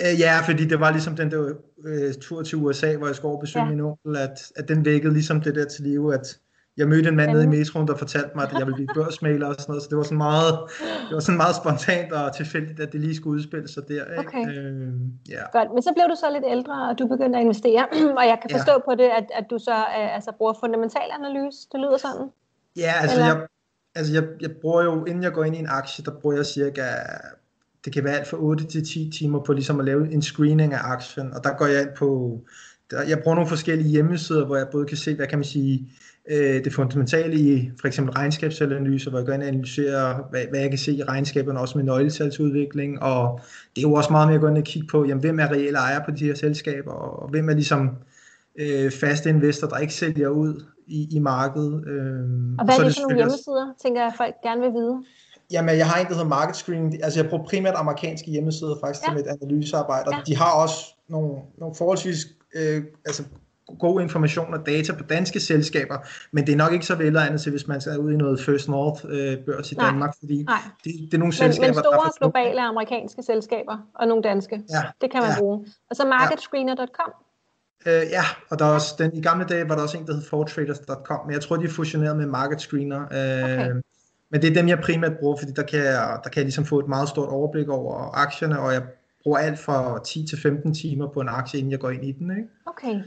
Øh, 0.00 0.20
ja, 0.20 0.40
fordi 0.46 0.64
det 0.64 0.80
var 0.80 0.90
ligesom 0.90 1.16
den 1.16 1.30
der 1.30 1.54
øh, 1.84 2.14
tur 2.20 2.42
til 2.42 2.58
USA, 2.58 2.96
hvor 2.96 3.06
jeg 3.06 3.16
skulle 3.16 3.30
over 3.32 3.40
besøge 3.40 3.64
ja. 3.64 3.70
min 3.70 3.80
onkel, 3.80 4.16
at, 4.16 4.52
at 4.56 4.68
den 4.68 4.84
vækkede 4.84 5.12
ligesom 5.12 5.40
det 5.40 5.54
der 5.54 5.64
til 5.64 5.84
live, 5.84 6.14
at 6.14 6.38
jeg 6.80 6.88
mødte 6.88 7.08
en 7.08 7.16
mand 7.16 7.30
nede 7.30 7.44
i 7.44 7.46
metroen, 7.46 7.88
der 7.88 7.96
fortalte 7.96 8.30
mig, 8.34 8.44
at 8.44 8.52
jeg 8.58 8.66
ville 8.66 8.74
blive 8.74 8.88
børsmaler 8.94 9.46
og 9.46 9.54
sådan 9.54 9.70
noget, 9.72 9.82
så 9.82 9.88
det 9.90 9.98
var 9.98 10.02
sådan 10.02 10.18
meget, 10.18 10.54
det 11.08 11.14
var 11.18 11.20
sådan 11.20 11.36
meget 11.44 11.56
spontant 11.56 12.12
og 12.12 12.36
tilfældigt, 12.36 12.80
at 12.80 12.92
det 12.92 13.00
lige 13.00 13.16
skulle 13.16 13.34
udspille 13.36 13.68
sig 13.68 13.82
der. 13.88 14.04
Ikke? 14.04 14.28
Okay. 14.28 14.44
Øh, 14.48 14.92
ja. 15.34 15.42
Godt, 15.58 15.68
men 15.74 15.82
så 15.82 15.90
blev 15.96 16.06
du 16.12 16.16
så 16.24 16.28
lidt 16.36 16.44
ældre, 16.56 16.88
og 16.88 16.98
du 16.98 17.06
begyndte 17.06 17.38
at 17.38 17.42
investere, 17.42 17.82
og 18.20 18.24
jeg 18.30 18.38
kan 18.42 18.50
forstå 18.56 18.72
ja. 18.72 18.84
på 18.88 18.92
det, 19.00 19.08
at, 19.18 19.26
at 19.38 19.46
du 19.50 19.58
så 19.58 19.76
øh, 19.98 20.14
altså, 20.16 20.30
bruger 20.38 20.54
fundamental 20.62 21.08
analyse, 21.18 21.58
det 21.72 21.80
lyder 21.80 21.98
sådan? 22.06 22.26
Ja, 22.76 22.92
altså 23.02 23.20
jeg, 23.20 23.46
altså 23.94 24.12
jeg, 24.12 24.24
jeg 24.40 24.50
bruger 24.60 24.82
jo, 24.82 25.04
inden 25.04 25.22
jeg 25.22 25.32
går 25.32 25.44
ind 25.44 25.56
i 25.56 25.58
en 25.58 25.70
aktie, 25.80 26.04
der 26.04 26.12
bruger 26.20 26.36
jeg 26.36 26.46
cirka 26.46 26.84
det 27.84 27.92
kan 27.92 28.04
være 28.04 28.18
alt 28.18 28.28
fra 28.28 28.36
8 28.40 28.66
til 28.66 28.84
10 28.84 29.10
timer 29.18 29.40
på 29.40 29.52
ligesom 29.52 29.80
at 29.80 29.86
lave 29.86 30.12
en 30.12 30.22
screening 30.22 30.72
af 30.74 30.80
aktien, 30.82 31.32
og 31.34 31.44
der 31.44 31.56
går 31.56 31.66
jeg 31.66 31.82
ind 31.82 31.90
på, 31.96 32.40
der, 32.90 33.02
jeg 33.02 33.18
bruger 33.22 33.34
nogle 33.34 33.48
forskellige 33.48 33.90
hjemmesider, 33.90 34.46
hvor 34.46 34.56
jeg 34.56 34.66
både 34.72 34.86
kan 34.86 34.96
se, 34.96 35.14
hvad 35.14 35.26
kan 35.26 35.38
man 35.38 35.44
sige, 35.44 35.92
øh, 36.30 36.64
det 36.64 36.72
fundamentale 36.72 37.34
i 37.34 37.70
for 37.80 37.86
eksempel 37.86 38.14
regnskabsanalyser, 38.14 39.10
hvor 39.10 39.18
jeg 39.18 39.26
går 39.26 39.32
ind 39.32 39.42
og 39.42 39.48
analyserer, 39.48 40.28
hvad, 40.30 40.40
hvad 40.50 40.60
jeg 40.60 40.68
kan 40.68 40.78
se 40.78 40.92
i 40.92 41.02
regnskaberne, 41.02 41.60
også 41.60 41.78
med 41.78 41.84
nøgletalsudvikling, 41.84 43.02
og 43.02 43.40
det 43.76 43.84
er 43.84 43.88
jo 43.88 43.94
også 43.94 44.12
meget 44.12 44.28
mere 44.28 44.34
at 44.34 44.40
gå 44.40 44.48
ind 44.48 44.58
og 44.58 44.64
kigge 44.64 44.88
på, 44.88 45.04
jamen, 45.04 45.20
hvem 45.20 45.38
er 45.38 45.50
reelle 45.50 45.78
ejere 45.78 46.02
på 46.04 46.10
de 46.10 46.24
her 46.24 46.34
selskaber, 46.34 46.92
og 46.92 47.28
hvem 47.28 47.48
er 47.48 47.54
ligesom 47.54 47.90
øh, 48.58 48.90
faste 48.90 49.28
investor, 49.28 49.68
der 49.68 49.78
ikke 49.78 49.94
sælger 49.94 50.28
ud 50.28 50.64
i, 50.86 51.08
i 51.16 51.18
markedet. 51.18 51.84
Øh, 51.86 52.02
og 52.58 52.64
hvad 52.64 52.78
er 52.78 52.84
det 52.84 52.94
for 52.94 53.00
nogle 53.00 53.16
hjemmesider, 53.16 53.74
tænker 53.82 54.02
jeg, 54.02 54.12
folk 54.16 54.34
gerne 54.42 54.60
vil 54.60 54.70
vide? 54.70 55.02
Jamen, 55.52 55.76
jeg 55.76 55.86
har 55.86 56.00
en, 56.00 56.06
der 56.06 56.12
hedder 56.12 56.28
Market 56.28 56.56
Screening. 56.56 57.04
Altså, 57.04 57.20
jeg 57.20 57.30
bruger 57.30 57.44
primært 57.44 57.74
amerikanske 57.76 58.30
hjemmesider 58.30 58.76
faktisk 58.80 59.02
ja. 59.02 59.08
til 59.08 59.16
mit 59.16 59.26
analysearbejde, 59.42 60.08
og 60.08 60.12
ja. 60.12 60.22
de 60.26 60.36
har 60.36 60.52
også 60.62 60.76
nogle, 61.08 61.32
nogle 61.58 61.74
forholdsvis 61.74 62.26
øh, 62.54 62.82
altså, 63.06 63.22
god 63.78 64.00
information 64.00 64.54
og 64.54 64.66
data 64.66 64.92
på 64.92 65.02
danske 65.02 65.40
selskaber, 65.40 65.98
men 66.32 66.46
det 66.46 66.52
er 66.52 66.56
nok 66.56 66.72
ikke 66.72 66.86
så 66.86 66.94
velegnet 66.94 67.40
til, 67.40 67.50
hvis 67.50 67.66
man 67.66 67.80
er 67.86 67.96
ude 67.96 68.14
i 68.14 68.16
noget 68.16 68.40
First 68.40 68.68
North 68.68 69.04
øh, 69.08 69.32
i 69.32 69.74
Nej. 69.76 69.86
Danmark, 69.86 70.14
fordi 70.18 70.42
Nej. 70.42 70.58
Det, 70.84 70.92
det 70.94 71.14
er 71.14 71.18
nogle 71.18 71.24
men, 71.24 71.32
selskaber, 71.32 71.66
men 71.66 71.74
store 71.74 71.96
der 71.96 72.18
globale 72.18 72.60
amerikanske 72.60 73.22
selskaber 73.22 73.78
og 73.94 74.08
nogle 74.08 74.22
danske, 74.22 74.62
ja. 74.70 74.82
det 75.00 75.10
kan 75.10 75.20
man 75.20 75.30
ja. 75.30 75.38
bruge. 75.38 75.66
Og 75.90 75.96
så 75.96 76.06
marketscreener.com. 76.06 77.12
Øh, 77.86 77.92
ja, 77.92 78.24
og 78.50 78.58
der 78.58 78.64
er 78.64 78.74
også, 78.74 78.94
den, 78.98 79.14
i 79.14 79.22
gamle 79.22 79.44
dage 79.44 79.68
var 79.68 79.74
der 79.74 79.82
også 79.82 79.98
en, 79.98 80.06
der 80.06 80.14
hed 80.14 80.22
fortraders.com, 80.22 81.26
men 81.26 81.32
jeg 81.32 81.40
tror, 81.40 81.56
de 81.56 81.64
er 81.64 81.68
fusioneret 81.68 82.16
med 82.16 82.26
Market 82.26 82.60
Screener. 82.60 83.00
Øh, 83.00 83.44
okay. 83.44 83.72
Men 84.30 84.42
det 84.42 84.50
er 84.50 84.54
dem, 84.54 84.68
jeg 84.68 84.78
primært 84.78 85.18
bruger, 85.18 85.36
fordi 85.36 85.52
der 85.52 85.62
kan 85.62 85.78
jeg, 85.78 86.18
der 86.24 86.30
kan 86.30 86.36
jeg 86.36 86.44
ligesom 86.44 86.64
få 86.64 86.78
et 86.78 86.88
meget 86.88 87.08
stort 87.08 87.28
overblik 87.28 87.68
over 87.68 88.10
aktierne, 88.14 88.60
og 88.60 88.72
jeg 88.72 88.82
bruger 89.22 89.38
alt 89.38 89.58
fra 89.58 90.00
10 90.04 90.26
til 90.26 90.38
15 90.40 90.74
timer 90.74 91.08
på 91.08 91.20
en 91.20 91.28
aktie, 91.28 91.58
inden 91.58 91.72
jeg 91.72 91.80
går 91.80 91.90
ind 91.90 92.04
i 92.04 92.12
den. 92.12 92.30
Ikke? 92.30 92.48
Okay. 92.66 93.02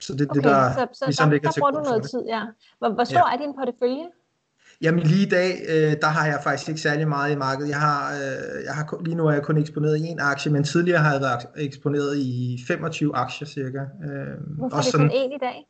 Så 0.00 0.12
det 0.12 0.20
er 0.20 0.30
okay, 0.30 0.36
det, 0.36 0.44
der 0.44 0.72
så, 0.72 0.86
så 0.92 1.04
ligesom 1.06 1.28
der, 1.28 1.32
ligger 1.32 1.48
der 1.48 1.52
til 1.52 1.60
bruger 1.60 1.70
du 1.70 1.82
noget 1.82 2.02
tid, 2.02 2.22
ja. 2.28 2.42
Hvor, 2.78 2.88
hvor 2.88 3.04
stor 3.04 3.28
ja. 3.28 3.34
er 3.34 3.38
din 3.38 3.54
portefølje? 3.58 4.06
Jamen 4.82 5.02
lige 5.02 5.26
i 5.26 5.28
dag, 5.28 5.50
øh, 5.68 5.92
der 6.02 6.06
har 6.06 6.26
jeg 6.26 6.40
faktisk 6.42 6.68
ikke 6.68 6.80
særlig 6.80 7.08
meget 7.08 7.32
i 7.32 7.36
markedet. 7.36 7.68
Jeg 7.68 7.80
har, 7.80 8.12
øh, 8.12 8.64
jeg 8.64 8.74
har 8.74 9.02
lige 9.04 9.14
nu 9.14 9.26
er 9.26 9.32
jeg 9.32 9.42
kun 9.42 9.58
eksponeret 9.58 9.96
i 9.98 10.06
en 10.06 10.20
aktie, 10.20 10.52
men 10.52 10.64
tidligere 10.64 10.98
har 10.98 11.12
jeg 11.12 11.20
været 11.20 11.46
eksponeret 11.56 12.16
i 12.16 12.58
25 12.66 13.16
aktier 13.16 13.48
cirka. 13.48 13.78
Øh, 13.78 14.34
Hvorfor 14.58 14.76
er 14.76 14.82
det 14.82 14.94
kun 14.94 15.10
én 15.10 15.34
i 15.34 15.38
dag? 15.40 15.66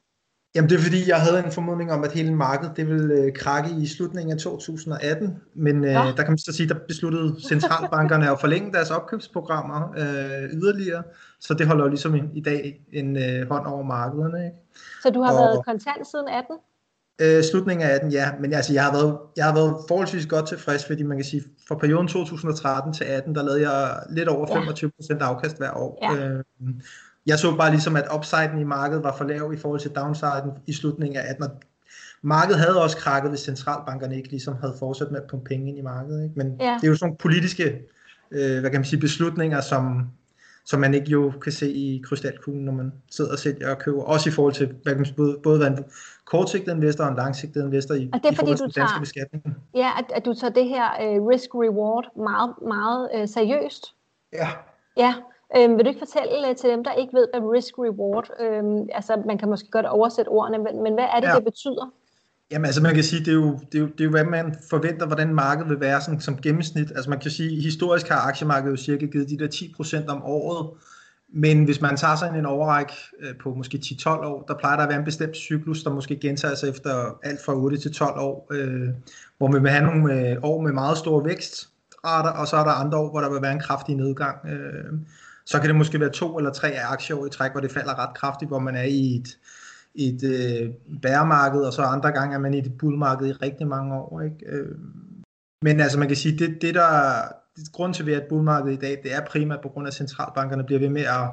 Jamen 0.54 0.70
det 0.70 0.76
er 0.76 0.82
fordi, 0.82 1.08
jeg 1.08 1.20
havde 1.20 1.44
en 1.44 1.52
formodning 1.52 1.92
om, 1.92 2.04
at 2.04 2.12
hele 2.12 2.34
markedet 2.34 2.76
det 2.76 2.88
ville 2.88 3.14
øh, 3.14 3.32
krakke 3.32 3.70
i 3.82 3.86
slutningen 3.86 4.32
af 4.32 4.38
2018, 4.38 5.36
men 5.54 5.84
øh, 5.84 5.90
ja. 5.90 6.12
der 6.16 6.22
kan 6.22 6.28
man 6.28 6.38
så 6.38 6.52
sige, 6.52 6.68
der 6.68 6.74
besluttede 6.88 7.36
centralbankerne 7.48 8.30
at 8.30 8.40
forlænge 8.40 8.72
deres 8.72 8.90
opkøbsprogrammer 8.90 9.94
øh, 9.96 10.50
yderligere, 10.52 11.02
så 11.40 11.54
det 11.54 11.66
holder 11.66 11.84
jo 11.84 11.88
ligesom 11.88 12.14
i, 12.14 12.22
i 12.34 12.40
dag 12.40 12.80
en 12.92 13.16
øh, 13.16 13.48
hånd 13.48 13.66
over 13.66 13.82
markederne. 13.82 14.44
Ikke? 14.44 14.56
Så 15.02 15.10
du 15.10 15.22
har 15.22 15.32
og, 15.32 15.38
været 15.38 15.64
kontant 15.64 16.06
siden 16.10 16.28
18? 16.28 16.56
Øh, 17.20 17.44
slutningen 17.44 17.88
af 17.88 17.94
18, 17.94 18.10
ja, 18.12 18.30
men 18.40 18.52
altså, 18.52 18.72
jeg 18.72 18.84
har, 18.84 18.92
været, 18.92 19.18
jeg 19.36 19.44
har 19.44 19.54
været 19.54 19.76
forholdsvis 19.88 20.26
godt 20.26 20.48
tilfreds, 20.48 20.84
fordi 20.86 21.02
man 21.02 21.16
kan 21.16 21.24
sige, 21.24 21.42
fra 21.68 21.74
perioden 21.74 22.08
2013 22.08 22.92
til 22.92 23.04
18, 23.04 23.34
der 23.34 23.42
lavede 23.42 23.70
jeg 23.70 24.02
lidt 24.10 24.28
over 24.28 24.46
25% 24.46 25.24
afkast 25.24 25.58
hver 25.58 25.70
år. 25.70 25.98
Ja. 26.02 26.26
Øh, 26.26 26.44
jeg 27.26 27.38
så 27.38 27.56
bare 27.56 27.70
ligesom, 27.70 27.96
at 27.96 28.04
upsiden 28.14 28.58
i 28.58 28.64
markedet 28.64 29.04
var 29.04 29.16
for 29.16 29.24
lav 29.24 29.52
i 29.52 29.56
forhold 29.56 29.80
til 29.80 29.90
downsiden 29.90 30.50
i 30.66 30.72
slutningen 30.72 31.16
af 31.16 31.30
18. 31.30 31.46
markedet 32.22 32.60
havde 32.60 32.82
også 32.82 32.96
krakket, 32.96 33.30
hvis 33.30 33.40
centralbankerne 33.40 34.16
ikke 34.16 34.28
ligesom 34.28 34.56
havde 34.60 34.74
fortsat 34.78 35.10
med 35.10 35.20
at 35.20 35.26
pumpe 35.30 35.44
penge 35.44 35.68
ind 35.68 35.78
i 35.78 35.82
markedet. 35.82 36.22
Ikke? 36.22 36.34
Men 36.36 36.56
ja. 36.60 36.78
det 36.80 36.86
er 36.86 36.90
jo 36.90 36.96
sådan 36.96 37.16
politiske 37.16 37.80
øh, 38.30 38.60
hvad 38.60 38.70
kan 38.70 38.80
man 38.80 38.84
sige, 38.84 39.00
beslutninger, 39.00 39.60
som, 39.60 40.08
som 40.64 40.80
man 40.80 40.94
ikke 40.94 41.10
jo 41.10 41.32
kan 41.42 41.52
se 41.52 41.72
i 41.72 42.02
krystalkuglen, 42.04 42.64
når 42.64 42.72
man 42.72 42.92
sidder 43.10 43.32
og 43.32 43.38
sælger 43.38 43.70
og 43.70 43.78
køber. 43.78 44.02
Også 44.02 44.28
i 44.28 44.32
forhold 44.32 44.54
til, 44.54 44.66
hvad 44.66 44.92
kan 44.92 44.96
man 44.96 45.06
sige, 45.06 45.16
både, 45.16 45.38
både 45.42 45.58
hvad 45.58 45.66
en 45.66 45.84
kortsigtet 46.24 46.74
investor 46.74 47.04
og 47.04 47.10
en 47.10 47.16
langsigtet 47.16 47.64
investor 47.64 47.94
i, 47.94 48.10
og 48.12 48.20
det 48.22 48.28
er, 48.28 48.32
i 48.32 48.34
forhold 48.34 48.56
til 48.56 48.66
du 48.66 48.70
tager, 48.70 48.86
danske 48.86 49.00
beskatning. 49.00 49.56
Ja, 49.74 49.90
at, 49.98 50.04
at 50.14 50.24
du 50.24 50.34
tager 50.34 50.52
det 50.52 50.68
her 50.68 50.84
uh, 50.84 51.26
risk-reward 51.28 52.18
meget, 52.22 52.54
meget 52.68 53.08
uh, 53.14 53.28
seriøst. 53.28 53.84
Ja. 54.32 54.48
Ja, 54.96 55.14
Øhm, 55.56 55.76
vil 55.76 55.84
du 55.84 55.88
ikke 55.88 56.04
fortælle 56.06 56.48
øh, 56.48 56.56
til 56.56 56.70
dem, 56.70 56.84
der 56.84 56.92
ikke 56.92 57.12
ved, 57.12 57.26
hvad 57.32 57.42
risk-reward, 57.56 58.28
øhm, 58.40 58.88
altså 58.92 59.22
man 59.26 59.38
kan 59.38 59.48
måske 59.48 59.70
godt 59.70 59.86
oversætte 59.86 60.28
ordene, 60.28 60.58
men, 60.58 60.82
men 60.82 60.94
hvad 60.94 61.08
er 61.14 61.20
det, 61.20 61.28
ja. 61.28 61.34
det 61.34 61.44
betyder? 61.44 61.92
Jamen 62.50 62.66
altså 62.66 62.82
man 62.82 62.94
kan 62.94 63.04
sige, 63.04 63.24
det 63.24 63.28
er, 63.28 63.34
jo, 63.34 63.58
det, 63.72 63.74
er 63.74 63.78
jo, 63.78 63.86
det 63.86 64.00
er 64.00 64.04
jo, 64.04 64.10
hvad 64.10 64.24
man 64.24 64.56
forventer, 64.70 65.06
hvordan 65.06 65.34
markedet 65.34 65.70
vil 65.70 65.80
være 65.80 66.00
sådan, 66.00 66.20
som 66.20 66.36
gennemsnit. 66.36 66.90
Altså 66.90 67.10
man 67.10 67.20
kan 67.20 67.30
sige, 67.30 67.62
historisk 67.62 68.08
har 68.08 68.28
aktiemarkedet 68.28 68.72
jo 68.72 68.76
cirka 68.76 69.06
givet 69.06 69.30
de 69.30 69.38
der 69.38 69.48
10% 70.06 70.08
om 70.08 70.22
året, 70.24 70.70
men 71.28 71.64
hvis 71.64 71.80
man 71.80 71.96
tager 71.96 72.16
sig 72.16 72.32
en 72.38 72.46
overræk 72.46 72.92
øh, 73.20 73.34
på 73.42 73.54
måske 73.54 73.80
10-12 73.84 74.08
år, 74.08 74.44
der 74.48 74.54
plejer 74.54 74.76
der 74.76 74.82
at 74.82 74.88
være 74.88 74.98
en 74.98 75.04
bestemt 75.04 75.36
cyklus, 75.36 75.82
der 75.82 75.90
måske 75.90 76.16
gentager 76.16 76.54
sig 76.54 76.68
efter 76.68 77.18
alt 77.22 77.44
fra 77.44 77.54
8 77.54 77.76
til 77.76 77.92
12 77.92 78.18
år, 78.18 78.48
øh, 78.50 78.88
hvor 79.38 79.46
man 79.46 79.62
vil 79.62 79.70
have 79.70 79.84
nogle 79.84 80.30
øh, 80.30 80.36
år 80.42 80.60
med 80.60 80.72
meget 80.72 80.98
stor 80.98 81.22
vækst, 81.24 81.68
og 82.34 82.46
så 82.46 82.56
er 82.56 82.64
der 82.64 82.70
andre 82.70 82.98
år, 82.98 83.10
hvor 83.10 83.20
der 83.20 83.32
vil 83.32 83.42
være 83.42 83.52
en 83.52 83.60
kraftig 83.60 83.94
nedgang. 83.94 84.48
Øh, 84.48 84.92
så 85.46 85.60
kan 85.60 85.68
det 85.68 85.76
måske 85.76 86.00
være 86.00 86.10
to 86.10 86.38
eller 86.38 86.52
tre 86.52 86.80
aktier 86.80 87.26
i 87.26 87.30
træk, 87.30 87.52
hvor 87.52 87.60
det 87.60 87.72
falder 87.72 87.98
ret 87.98 88.16
kraftigt, 88.16 88.48
hvor 88.48 88.58
man 88.58 88.76
er 88.76 88.82
i 88.82 89.16
et, 89.16 89.38
et 89.94 90.24
øh, 90.24 90.70
bæremarked, 91.02 91.60
og 91.60 91.72
så 91.72 91.82
andre 91.82 92.12
gange 92.12 92.34
er 92.34 92.38
man 92.38 92.54
i 92.54 92.58
et 92.58 92.78
bullmarked 92.78 93.26
i 93.26 93.32
rigtig 93.32 93.66
mange 93.66 93.94
år. 93.94 94.20
Ikke? 94.20 94.46
Øh, 94.46 94.76
men 95.62 95.80
altså 95.80 95.98
man 95.98 96.08
kan 96.08 96.16
sige, 96.16 96.38
det, 96.38 96.62
det, 96.62 96.74
der, 96.74 97.22
grund 97.72 97.94
til, 97.94 98.02
at 98.02 98.06
vi 98.06 98.12
er 98.12 98.16
et 98.16 98.26
bullmarked 98.28 98.72
i 98.72 98.76
dag, 98.76 99.00
det 99.02 99.14
er 99.14 99.26
primært 99.26 99.60
på 99.62 99.68
grund 99.68 99.86
af, 99.86 99.90
at 99.90 99.94
centralbankerne 99.94 100.64
bliver 100.64 100.80
ved 100.80 100.88
med 100.88 101.02
at, 101.02 101.30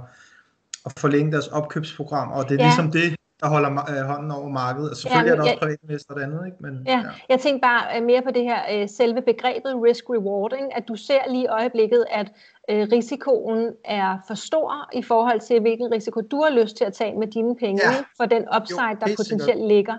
at 0.86 0.94
forlænge 0.98 1.32
deres 1.32 1.48
opkøbsprogram, 1.48 2.32
og 2.32 2.50
det 2.50 2.60
er 2.60 2.64
ja. 2.64 2.70
ligesom 2.70 2.92
det, 2.92 3.16
der 3.42 3.48
holder 3.50 3.72
øh, 3.92 4.06
hånden 4.12 4.32
over 4.32 4.50
markedet. 4.50 4.90
Altså, 4.90 5.02
selvfølgelig 5.02 5.30
ja, 5.30 5.36
er 5.36 5.42
der 5.42 5.44
også 5.44 5.60
privatinvestorer 5.60 6.18
og 6.20 6.24
andet, 6.24 6.42
ikke? 6.46 6.58
Men, 6.60 6.74
ja. 6.86 6.98
ja. 6.98 7.04
Jeg 7.30 7.40
tænker 7.40 7.62
bare 7.62 7.98
øh, 7.98 8.06
mere 8.06 8.22
på 8.22 8.32
det 8.32 8.44
her 8.44 8.60
øh, 8.74 8.90
selve 8.90 9.22
begrebet 9.22 9.74
risk-rewarding, 9.86 10.66
at 10.78 10.84
du 10.88 10.96
ser 10.96 11.22
lige 11.30 11.44
i 11.44 11.48
øjeblikket, 11.48 12.06
at 12.12 12.28
øh, 12.70 12.88
risikoen 12.92 13.72
er 13.86 14.18
for 14.28 14.34
stor 14.34 14.90
i 14.94 15.04
forhold 15.04 15.40
til, 15.40 15.62
hvilken 15.62 15.92
risiko 15.92 16.22
du 16.22 16.38
har 16.46 16.52
lyst 16.62 16.78
til 16.78 16.86
at 16.86 16.94
tage 16.94 17.20
med 17.20 17.28
dine 17.28 17.56
penge, 17.56 17.82
ja. 17.84 18.04
for 18.18 18.26
den 18.26 18.44
upside, 18.58 18.92
jo, 18.94 18.98
der 19.02 19.08
potentielt 19.18 19.44
sikkert. 19.44 19.68
ligger. 19.68 19.98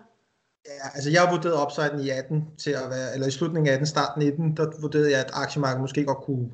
Ja, 0.66 0.86
altså 0.94 1.10
jeg 1.10 1.20
har 1.22 1.30
vurderet 1.34 1.62
upsiden 1.64 2.00
i 2.00 2.10
18 2.10 2.44
til 2.58 2.70
at 2.70 2.86
være, 2.90 3.14
eller 3.14 3.26
i 3.26 3.30
slutningen 3.30 3.68
af 3.68 3.72
18, 3.72 3.86
starten 3.86 4.22
19, 4.22 4.56
der 4.56 4.66
vurderede 4.80 5.10
jeg, 5.10 5.20
at 5.20 5.30
aktiemarkedet 5.32 5.80
måske 5.80 6.04
godt 6.04 6.18
kunne 6.18 6.50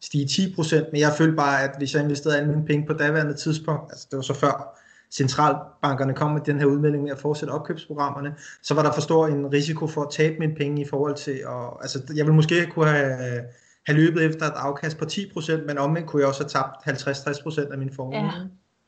stige 0.00 0.26
10%, 0.26 0.90
men 0.92 1.00
jeg 1.00 1.12
følte 1.18 1.36
bare, 1.36 1.62
at 1.62 1.70
hvis 1.78 1.94
jeg 1.94 2.02
investerede 2.02 2.38
alle 2.38 2.50
mine 2.50 2.66
penge 2.66 2.86
på 2.86 2.92
daværende 2.92 3.34
tidspunkt, 3.34 3.92
altså 3.92 4.06
det 4.10 4.16
var 4.16 4.22
så 4.22 4.34
før 4.34 4.80
centralbankerne 5.12 6.14
kom 6.14 6.30
med 6.30 6.40
den 6.40 6.58
her 6.58 6.66
udmelding 6.66 7.02
med 7.02 7.12
at 7.12 7.18
fortsætte 7.18 7.52
opkøbsprogrammerne, 7.52 8.34
så 8.62 8.74
var 8.74 8.82
der 8.82 8.92
for 8.92 9.00
stor 9.00 9.26
en 9.26 9.52
risiko 9.52 9.86
for 9.86 10.02
at 10.02 10.08
tabe 10.10 10.36
mine 10.38 10.54
penge 10.54 10.82
i 10.82 10.84
forhold 10.84 11.14
til, 11.14 11.46
og, 11.46 11.82
altså 11.82 12.02
jeg 12.16 12.26
ville 12.26 12.34
måske 12.34 12.66
kunne 12.66 12.88
have, 12.88 13.44
have 13.86 13.98
løbet 13.98 14.24
efter 14.24 14.46
et 14.46 14.52
afkast 14.56 14.98
på 14.98 15.04
10%, 15.04 15.66
men 15.66 15.78
omvendt 15.78 16.08
kunne 16.08 16.20
jeg 16.20 16.28
også 16.28 16.42
have 16.42 16.48
tabt 16.48 17.68
50-60% 17.68 17.72
af 17.72 17.78
min 17.78 17.92
formue. 17.92 18.16
Ja. 18.18 18.30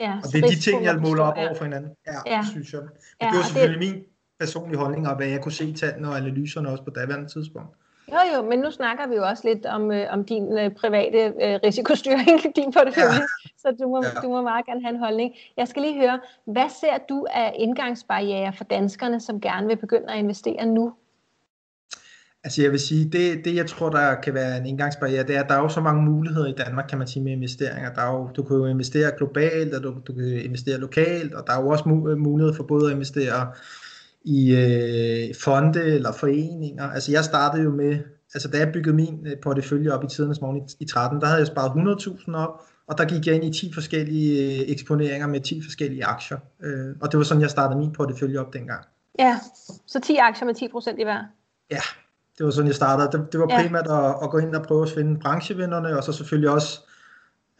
Ja, 0.00 0.16
og 0.24 0.32
det 0.32 0.44
er 0.44 0.48
de 0.48 0.60
ting, 0.60 0.84
jeg 0.84 0.96
måler 0.96 1.22
op 1.22 1.34
over 1.36 1.54
for 1.54 1.64
hinanden. 1.64 1.90
Ja, 2.06 2.36
ja. 2.36 2.44
synes 2.50 2.72
jeg. 2.72 2.80
Men 2.80 2.90
ja, 3.22 3.26
det 3.26 3.36
var 3.36 3.44
selvfølgelig 3.44 3.80
det... 3.80 3.94
min 3.94 4.04
personlige 4.40 4.78
holdning, 4.78 5.08
og 5.08 5.16
hvad 5.16 5.26
jeg 5.26 5.40
kunne 5.42 5.52
se 5.52 5.64
i 5.64 5.72
tallene 5.72 6.08
og 6.08 6.16
analyserne 6.16 6.68
også 6.68 6.84
på 6.84 6.90
daværende 6.90 7.28
tidspunkt. 7.28 7.76
Jo, 8.09 8.18
jo, 8.37 8.42
men 8.42 8.59
nu 8.59 8.71
snakker 8.71 9.06
vi 9.06 9.14
jo 9.14 9.25
også 9.26 9.49
lidt 9.49 9.66
om, 9.66 9.92
øh, 9.92 10.06
om 10.11 10.25
din 10.25 10.59
øh, 10.59 10.71
private 10.71 11.18
øh, 11.25 11.61
risikostyring, 11.64 12.42
din 12.56 12.73
portefølje, 12.73 13.26
ja. 13.44 13.49
så 13.59 13.76
du 13.80 13.88
må, 13.88 14.02
ja. 14.04 14.21
du 14.23 14.28
må 14.28 14.42
meget 14.42 14.66
gerne 14.66 14.82
have 14.82 14.94
en 14.94 15.00
holdning. 15.00 15.35
Jeg 15.56 15.68
skal 15.68 15.82
lige 15.82 16.00
høre, 16.00 16.21
hvad 16.44 16.68
ser 16.80 16.99
du 17.09 17.26
af 17.30 17.54
indgangsbarriere 17.59 18.52
for 18.56 18.64
danskerne, 18.64 19.21
som 19.21 19.40
gerne 19.40 19.66
vil 19.66 19.76
begynde 19.76 20.12
at 20.12 20.18
investere 20.18 20.66
nu? 20.66 20.92
Altså 22.44 22.62
jeg 22.62 22.71
vil 22.71 22.80
sige, 22.80 23.04
det, 23.11 23.44
det 23.44 23.54
jeg 23.54 23.66
tror, 23.66 23.90
der 23.90 24.14
kan 24.14 24.35
være 24.35 24.56
en 24.56 24.66
indgangsbarriere, 24.66 25.26
det 25.26 25.37
er, 25.37 25.42
at 25.42 25.49
der 25.49 25.54
er 25.54 25.61
jo 25.61 25.68
så 25.68 25.80
mange 25.80 26.02
muligheder 26.02 26.47
i 26.47 26.54
Danmark, 26.66 26.87
kan 26.88 26.99
man 26.99 27.06
sige, 27.06 27.23
med 27.23 27.32
investeringer. 27.32 27.92
Der 27.94 28.02
er 28.02 28.12
jo, 28.12 28.28
du 28.37 28.42
kan 28.42 28.56
jo 28.56 28.66
investere 28.66 29.12
globalt, 29.16 29.75
og 29.75 29.82
du, 29.82 29.94
du 30.06 30.12
kan 30.12 30.25
investere 30.25 30.78
lokalt, 30.78 31.35
og 31.35 31.47
der 31.47 31.52
er 31.52 31.62
jo 31.62 31.68
også 31.68 31.85
mulighed 32.18 32.54
for 32.54 32.62
både 32.62 32.87
at 32.87 32.92
investere 32.92 33.52
i 34.24 34.54
øh, 34.54 35.34
fonde 35.44 35.82
eller 35.82 36.12
foreninger. 36.12 36.90
Altså 36.90 37.12
jeg 37.12 37.24
startede 37.24 37.62
jo 37.62 37.70
med, 37.70 37.98
altså 38.34 38.48
da 38.48 38.58
jeg 38.58 38.72
byggede 38.72 38.96
min 38.96 39.26
øh, 39.26 39.36
portefølje 39.42 39.90
op 39.90 40.04
i 40.04 40.06
tidernes 40.06 40.40
morgen 40.40 40.56
i, 40.56 40.60
i 40.80 40.84
13, 40.84 41.20
der 41.20 41.26
havde 41.26 41.38
jeg 41.38 41.46
sparet 41.46 42.00
100.000 42.28 42.36
op, 42.36 42.62
og 42.86 42.98
der 42.98 43.04
gik 43.04 43.26
jeg 43.26 43.34
ind 43.34 43.44
i 43.44 43.60
10 43.60 43.72
forskellige 43.74 44.60
øh, 44.60 44.70
eksponeringer 44.70 45.26
med 45.26 45.40
10 45.40 45.62
forskellige 45.64 46.04
aktier. 46.04 46.38
Øh, 46.62 46.96
og 47.00 47.12
det 47.12 47.18
var 47.18 47.24
sådan, 47.24 47.40
jeg 47.40 47.50
startede 47.50 47.78
min 47.78 47.92
portefølje 47.92 48.38
op 48.38 48.52
dengang. 48.52 48.84
Ja, 49.18 49.40
så 49.86 50.00
10 50.00 50.16
aktier 50.16 50.46
med 50.46 50.54
10 50.54 50.68
procent 50.68 50.98
i 50.98 51.02
hver? 51.02 51.22
Ja, 51.70 51.80
det 52.38 52.46
var 52.46 52.50
sådan, 52.50 52.66
jeg 52.66 52.74
startede. 52.74 53.08
Det, 53.12 53.32
det 53.32 53.40
var 53.40 53.46
primært 53.46 53.86
ja. 53.86 54.10
at, 54.10 54.16
at 54.22 54.30
gå 54.30 54.38
ind 54.38 54.54
og 54.54 54.62
prøve 54.62 54.82
at 54.82 54.90
finde 54.90 55.20
branchevinderne, 55.20 55.96
og 55.96 56.04
så 56.04 56.12
selvfølgelig 56.12 56.50
også 56.50 56.80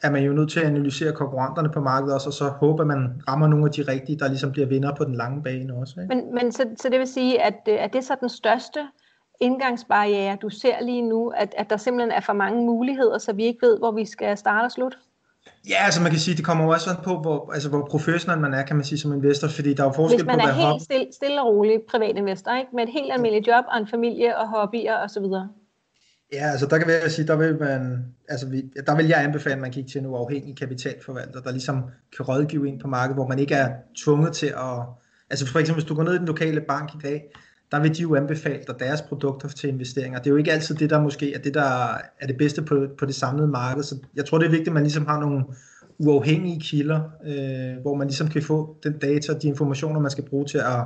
er 0.03 0.11
man 0.11 0.23
jo 0.23 0.33
nødt 0.33 0.51
til 0.51 0.61
at 0.61 0.67
analysere 0.67 1.13
konkurrenterne 1.13 1.71
på 1.71 1.81
markedet 1.81 2.15
også, 2.15 2.29
og 2.29 2.33
så 2.33 2.49
håber 2.49 2.85
man 2.85 3.23
rammer 3.29 3.47
nogle 3.47 3.65
af 3.65 3.73
de 3.73 3.83
rigtige, 3.83 4.19
der 4.19 4.29
ligesom 4.29 4.53
bliver 4.53 4.67
vinder 4.67 4.95
på 4.95 5.05
den 5.05 5.15
lange 5.15 5.43
bane 5.43 5.75
også. 5.75 6.01
Ikke? 6.01 6.15
Men, 6.15 6.35
men 6.35 6.53
så, 6.53 6.67
så 6.77 6.89
det 6.89 6.99
vil 6.99 7.07
sige, 7.07 7.43
at, 7.43 7.55
øh, 7.69 7.85
at 7.85 7.93
det 7.93 7.99
er 7.99 8.03
så 8.03 8.17
den 8.21 8.29
største 8.29 8.81
indgangsbarriere, 9.41 10.37
du 10.43 10.49
ser 10.49 10.83
lige 10.83 11.03
nu, 11.03 11.29
at, 11.29 11.55
at 11.59 11.71
der 11.71 11.77
simpelthen 11.77 12.11
er 12.11 12.21
for 12.21 12.33
mange 12.33 12.67
muligheder, 12.67 13.19
så 13.19 13.33
vi 13.33 13.45
ikke 13.45 13.67
ved, 13.67 13.79
hvor 13.79 13.93
vi 13.93 14.05
skal 14.05 14.37
starte 14.37 14.65
og 14.65 14.73
slutte? 14.73 14.99
Ja, 15.69 15.85
altså 15.85 16.03
man 16.03 16.11
kan 16.11 16.21
sige, 16.21 16.37
det 16.37 16.45
kommer 16.45 16.73
også 16.73 16.85
sådan 16.85 17.05
på, 17.05 17.19
hvor, 17.21 17.53
altså, 17.53 17.69
hvor 17.69 17.87
professionel 17.91 18.41
man 18.41 18.55
er, 18.55 18.63
kan 18.63 18.77
man 18.77 18.85
sige, 18.85 18.99
som 18.99 19.13
investor, 19.13 19.49
fordi 19.49 19.75
der 19.75 19.83
er 19.83 19.87
jo 19.87 19.93
forskel 19.93 20.25
på, 20.25 20.31
Hvis 20.31 20.37
man 20.37 20.55
på, 20.55 20.61
er 20.61 20.71
helt 20.71 20.83
stille, 20.83 21.07
stille 21.13 21.43
og 21.43 21.47
rolig 21.47 21.81
privatinvestor, 21.91 22.53
ikke? 22.55 22.71
med 22.77 22.83
et 22.83 22.93
helt 22.93 23.13
almindeligt 23.13 23.47
job 23.47 23.65
og 23.69 23.79
en 23.79 23.87
familie 23.87 24.39
og 24.39 24.49
hobbyer 24.49 24.97
osv., 25.05 25.25
Ja, 26.33 26.51
altså 26.51 26.67
der 26.67 26.79
kan 26.79 26.91
jeg 26.91 27.11
sige, 27.11 27.27
der 27.27 27.37
vil 27.37 27.59
man, 27.59 28.05
altså 28.29 28.47
vi, 28.49 28.62
der 28.87 28.97
vil 28.97 29.07
jeg 29.07 29.25
anbefale, 29.25 29.55
at 29.55 29.61
man 29.61 29.71
kigger 29.71 29.91
til 29.91 30.01
en 30.01 30.07
uafhængig 30.07 30.57
kapitalforvalter, 30.57 31.41
der 31.41 31.51
ligesom 31.51 31.83
kan 32.17 32.27
rådgive 32.27 32.69
ind 32.69 32.81
på 32.81 32.89
markedet, 32.89 33.17
hvor 33.17 33.29
man 33.29 33.39
ikke 33.39 33.55
er 33.55 33.75
tvunget 34.05 34.33
til 34.33 34.47
at, 34.47 34.79
altså 35.31 35.47
for 35.47 35.59
eksempel 35.59 35.83
hvis 35.83 35.89
du 35.89 35.95
går 35.95 36.03
ned 36.03 36.15
i 36.15 36.19
den 36.19 36.27
lokale 36.27 36.61
bank 36.61 36.91
i 36.95 36.99
dag, 37.03 37.23
der 37.73 37.81
vil 37.81 37.97
de 37.97 38.03
jo 38.03 38.15
anbefale 38.15 38.62
dig 38.67 38.75
deres 38.79 39.03
produkter 39.03 39.49
til 39.49 39.69
investeringer. 39.69 40.19
Det 40.19 40.27
er 40.27 40.31
jo 40.31 40.37
ikke 40.37 40.53
altid 40.53 40.75
det, 40.75 40.91
der 40.91 41.01
måske 41.01 41.35
er 41.35 41.39
det, 41.39 41.55
der 41.55 41.95
er 42.21 42.27
det 42.27 42.37
bedste 42.37 42.62
på, 42.62 42.87
på 42.99 43.07
det 43.07 43.15
samlede 43.15 43.49
marked. 43.49 43.83
Så 43.83 43.97
jeg 44.17 44.25
tror, 44.25 44.39
det 44.39 44.47
er 44.47 44.51
vigtigt, 44.51 44.69
at 44.69 44.75
man 44.75 44.83
ligesom 44.83 45.07
har 45.07 45.21
nogle 45.21 45.45
uafhængige 45.99 46.61
kilder, 46.61 47.01
øh, 47.27 47.83
hvor 47.83 47.95
man 47.95 48.07
ligesom 48.07 48.29
kan 48.29 48.43
få 48.43 48.77
den 48.83 48.99
data 48.99 49.33
og 49.33 49.43
de 49.43 49.49
informationer, 49.49 50.01
man 50.01 50.11
skal 50.11 50.25
bruge 50.25 50.47
til 50.47 50.59
at 50.59 50.85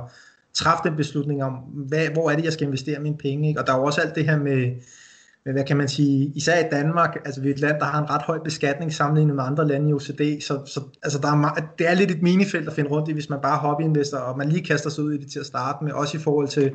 træffe 0.53 0.89
den 0.89 0.97
beslutning 0.97 1.43
om, 1.43 1.53
hvad, 1.53 2.07
hvor 2.07 2.29
er 2.31 2.35
det, 2.35 2.45
jeg 2.45 2.53
skal 2.53 2.67
investere 2.67 2.99
mine 2.99 3.17
penge. 3.17 3.47
Ikke? 3.47 3.59
Og 3.59 3.67
der 3.67 3.73
er 3.73 3.77
jo 3.77 3.83
også 3.83 4.01
alt 4.01 4.15
det 4.15 4.25
her 4.25 4.37
med, 4.37 4.71
hvad 5.53 5.63
kan 5.63 5.77
man 5.77 5.87
sige, 5.87 6.31
især 6.35 6.65
i 6.65 6.69
Danmark, 6.71 7.15
altså 7.25 7.41
vi 7.41 7.49
er 7.49 7.53
et 7.53 7.59
land, 7.59 7.79
der 7.79 7.85
har 7.85 8.01
en 8.01 8.09
ret 8.09 8.21
høj 8.21 8.39
beskatning 8.43 8.93
sammenlignet 8.93 9.35
med 9.35 9.43
andre 9.43 9.67
lande 9.67 9.89
i 9.89 9.93
OECD, 9.93 10.41
så, 10.41 10.59
så 10.65 10.81
altså 11.03 11.19
der 11.19 11.27
er, 11.27 11.71
det 11.79 11.89
er 11.89 11.93
lidt 11.93 12.11
et 12.11 12.21
minefelt 12.21 12.67
at 12.67 12.73
finde 12.73 12.89
rundt 12.89 13.09
i, 13.09 13.13
hvis 13.13 13.29
man 13.29 13.39
bare 13.41 13.53
er 13.53 13.59
hobbyinvestor, 13.59 14.17
og 14.17 14.37
man 14.37 14.49
lige 14.49 14.65
kaster 14.65 14.89
sig 14.89 15.03
ud 15.03 15.13
i 15.13 15.17
det 15.17 15.31
til 15.31 15.39
at 15.39 15.45
starte 15.45 15.83
med, 15.83 15.91
også 15.91 16.17
i 16.17 16.19
forhold 16.19 16.47
til, 16.47 16.71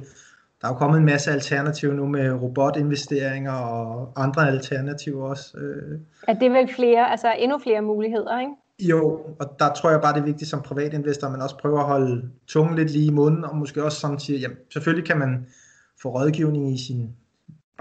der 0.61 0.69
er 0.69 0.73
jo 0.73 0.79
kommet 0.79 0.99
en 0.99 1.05
masse 1.05 1.31
alternativer 1.31 1.95
nu 1.95 2.07
med 2.07 2.31
robotinvesteringer 2.31 3.53
og 3.53 4.13
andre 4.17 4.49
alternativer 4.49 5.25
også. 5.25 5.59
Øh. 5.59 5.99
Ja, 6.29 6.35
det 6.35 6.43
er 6.43 6.51
vel 6.51 6.75
flere, 6.75 7.11
altså 7.11 7.33
endnu 7.39 7.59
flere 7.59 7.83
muligheder, 7.83 8.41
ikke? 8.41 8.53
Jo, 8.81 9.21
og 9.41 9.57
der 9.59 9.73
tror 9.73 9.91
jeg 9.91 10.01
bare, 10.01 10.15
det 10.15 10.21
er 10.21 10.25
vigtigt 10.25 10.51
som 10.51 10.63
privatinvestor, 10.63 11.27
at 11.27 11.33
man 11.33 11.43
også 11.43 11.59
prøver 11.59 11.81
at 11.81 11.87
holde 11.87 12.23
tungen 12.47 12.77
lidt 12.77 12.91
lige 12.91 13.07
i 13.07 13.11
munden, 13.11 13.45
og 13.45 13.57
måske 13.57 13.85
også 13.85 14.01
samtidig, 14.01 14.41
jamen 14.41 14.57
selvfølgelig 14.73 15.09
kan 15.09 15.19
man 15.19 15.47
få 16.03 16.09
rådgivning 16.09 16.75
i 16.75 16.79
sin 16.87 17.11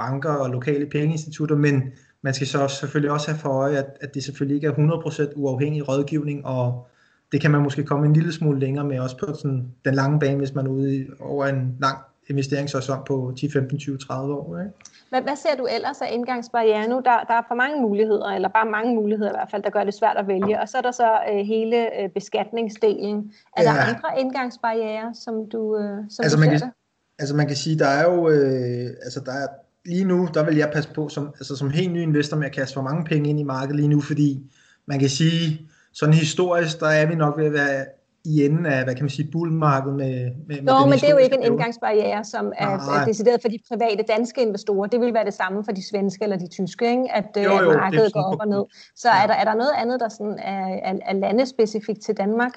banker 0.02 0.34
og 0.34 0.50
lokale 0.50 0.86
pengeinstitutter, 0.86 1.56
men 1.56 1.84
man 2.22 2.34
skal 2.34 2.48
så 2.48 2.68
selvfølgelig 2.68 3.12
også 3.12 3.32
have 3.32 3.40
for 3.40 3.50
øje, 3.50 3.78
at, 3.78 3.98
at 4.02 4.14
det 4.14 4.24
selvfølgelig 4.24 4.56
ikke 4.56 4.68
er 4.68 5.28
100% 5.30 5.34
uafhængig 5.36 5.90
rådgivning, 5.90 6.46
og 6.46 6.88
det 7.32 7.42
kan 7.42 7.52
man 7.52 7.62
måske 7.62 7.84
komme 7.84 8.06
en 8.06 8.14
lille 8.14 8.34
smule 8.34 8.60
længere 8.60 8.86
med, 8.86 9.00
også 9.00 9.18
på 9.18 9.26
sådan 9.34 9.68
den 9.86 9.96
lange 9.96 10.20
bane, 10.20 10.38
hvis 10.38 10.54
man 10.54 10.66
er 10.66 10.70
ude 10.70 10.96
i, 10.96 11.06
over 11.20 11.46
en 11.46 11.78
lang 11.82 11.98
investeringshorisont 12.30 13.06
på 13.06 13.34
10, 13.38 13.52
15, 13.52 13.80
20, 13.80 13.98
30 13.98 14.34
år. 14.34 14.60
Ikke? 14.60 14.72
Hvad, 15.10 15.22
hvad 15.22 15.36
ser 15.36 15.56
du 15.58 15.68
ellers 15.76 16.02
af 16.02 16.10
indgangsbarriere 16.12 16.88
nu? 16.88 16.96
Der, 16.96 17.24
der 17.30 17.34
er 17.34 17.42
for 17.48 17.56
mange 17.56 17.82
muligheder, 17.82 18.26
eller 18.26 18.50
bare 18.50 18.66
mange 18.66 18.96
muligheder 18.96 19.32
i 19.32 19.36
hvert 19.36 19.52
fald, 19.52 19.64
der 19.64 19.70
gør 19.70 19.84
det 19.84 19.94
svært 19.94 20.18
at 20.18 20.28
vælge. 20.28 20.62
Og 20.62 20.70
så 20.70 20.78
er 20.78 20.82
der 20.82 20.92
så 20.92 21.10
øh, 21.32 21.46
hele 21.54 22.02
øh, 22.02 22.10
beskatningsdelen. 22.10 23.32
Er 23.58 23.64
ja. 23.64 23.70
der 23.70 23.82
andre 23.82 24.20
indgangsbarriere, 24.20 25.14
som 25.14 25.50
du, 25.50 25.78
øh, 25.78 25.98
som 26.10 26.24
altså, 26.24 26.38
du 26.38 26.42
man 26.42 26.50
ser 26.50 26.58
kan, 26.58 26.68
det? 26.68 26.74
Altså 27.20 27.36
man 27.36 27.48
kan 27.48 27.56
sige, 27.56 27.80
der 27.80 27.88
er 27.88 28.04
jo 28.12 28.30
øh, 28.30 28.88
altså 29.06 29.20
der 29.26 29.32
er 29.32 29.48
lige 29.86 30.06
nu, 30.06 30.30
der 30.34 30.46
vil 30.46 30.58
jeg 30.58 30.70
passe 30.74 30.90
på 30.94 31.10
som, 31.10 31.28
altså 31.28 31.56
som 31.56 31.70
helt 31.70 31.94
ny 31.94 32.02
investor 32.02 32.38
med 32.38 32.46
at 32.46 32.56
kaste 32.56 32.74
for 32.74 32.82
mange 32.82 33.06
penge 33.06 33.30
ind 33.30 33.40
i 33.40 33.44
markedet 33.44 33.76
lige 33.76 33.88
nu, 33.88 34.02
fordi 34.02 34.52
man 34.86 35.00
kan 35.00 35.10
sige, 35.10 35.70
sådan 35.94 36.16
historisk, 36.16 36.80
der 36.80 36.88
er 36.88 37.06
vi 37.06 37.16
nok 37.16 37.38
ved 37.38 37.46
at 37.46 37.54
være 37.54 37.86
i 38.26 38.46
enden 38.46 38.66
af, 38.66 38.84
hvad 38.84 38.96
kan 38.96 39.04
man 39.04 39.10
sige, 39.10 39.32
bullmarkedet 39.32 39.98
med, 39.98 40.32
med, 40.48 40.62
Nå, 40.62 40.80
med 40.80 40.86
men 40.86 41.00
det 41.00 41.04
er 41.04 41.12
jo 41.12 41.18
ikke 41.18 41.36
en 41.36 41.44
indgangsbarriere, 41.44 42.24
som 42.24 42.52
er, 42.58 42.68
er 42.68 43.06
decideret 43.06 43.42
for 43.42 43.50
de 43.50 43.60
private 43.68 44.04
danske 44.08 44.42
investorer. 44.42 44.88
Det 44.88 45.02
vil 45.02 45.14
være 45.14 45.26
det 45.26 45.34
samme 45.34 45.64
for 45.66 45.72
de 45.72 45.88
svenske 45.90 46.24
eller 46.24 46.38
de 46.38 46.48
tyske, 46.48 46.90
ikke? 46.90 47.12
At, 47.12 47.26
jo, 47.36 47.42
jo, 47.42 47.70
at 47.70 47.78
markedet 47.78 48.14
går 48.14 48.22
op 48.22 48.40
og 48.40 48.48
ned. 48.48 48.64
Så 48.96 49.10
ja. 49.10 49.24
er, 49.24 49.28
der, 49.28 49.34
er 49.34 49.44
der 49.44 49.54
noget 49.54 49.72
andet, 49.78 50.00
der 50.00 50.10
sådan 50.10 50.40
er, 50.40 50.66
er, 50.84 50.94
er 51.06 51.14
landespecifikt 51.14 52.02
til 52.06 52.18
Danmark? 52.18 52.54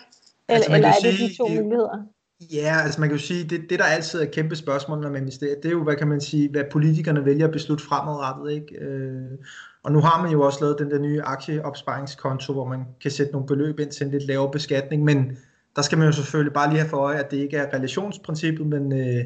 Eller, 0.48 0.56
altså, 0.56 0.74
eller 0.74 0.88
er 0.88 0.92
det 0.92 1.14
sige, 1.14 1.28
de 1.28 1.36
to 1.36 1.62
muligheder? 1.62 1.98
Ja, 2.52 2.80
altså 2.84 3.00
man 3.00 3.08
kan 3.08 3.18
jo 3.18 3.24
sige, 3.24 3.44
det, 3.44 3.70
det 3.70 3.78
der 3.78 3.84
altid 3.84 4.18
er 4.18 4.22
et 4.22 4.30
kæmpe 4.30 4.56
spørgsmål, 4.56 5.00
når 5.00 5.10
man 5.10 5.20
investerer, 5.20 5.54
det 5.54 5.64
er 5.64 5.72
jo, 5.72 5.82
hvad 5.82 5.96
kan 5.96 6.08
man 6.08 6.20
sige, 6.20 6.50
hvad 6.50 6.64
politikerne 6.72 7.24
vælger 7.24 7.46
at 7.46 7.52
beslutte 7.52 7.84
fremadrettet, 7.84 8.52
ikke? 8.52 8.84
Øh, 8.84 9.30
og 9.82 9.92
nu 9.92 10.00
har 10.00 10.22
man 10.22 10.32
jo 10.32 10.42
også 10.42 10.58
lavet 10.60 10.78
den 10.78 10.90
der 10.90 10.98
nye 10.98 11.22
aktieopsparingskonto, 11.22 12.52
hvor 12.52 12.64
man 12.64 12.84
kan 13.02 13.10
sætte 13.10 13.32
nogle 13.32 13.46
beløb 13.46 13.80
ind 13.80 13.90
til 13.90 14.04
en 14.04 14.10
lidt 14.10 14.26
lavere 14.26 14.50
beskatning, 14.50 15.04
men 15.04 15.38
der 15.76 15.82
skal 15.82 15.98
man 15.98 16.06
jo 16.06 16.12
selvfølgelig 16.12 16.52
bare 16.52 16.68
lige 16.68 16.78
have 16.78 16.90
for 16.90 16.96
øje, 16.96 17.18
at 17.18 17.30
det 17.30 17.36
ikke 17.36 17.56
er 17.56 17.74
relationsprincippet, 17.74 18.66
men, 18.66 18.92
øh, 18.92 19.24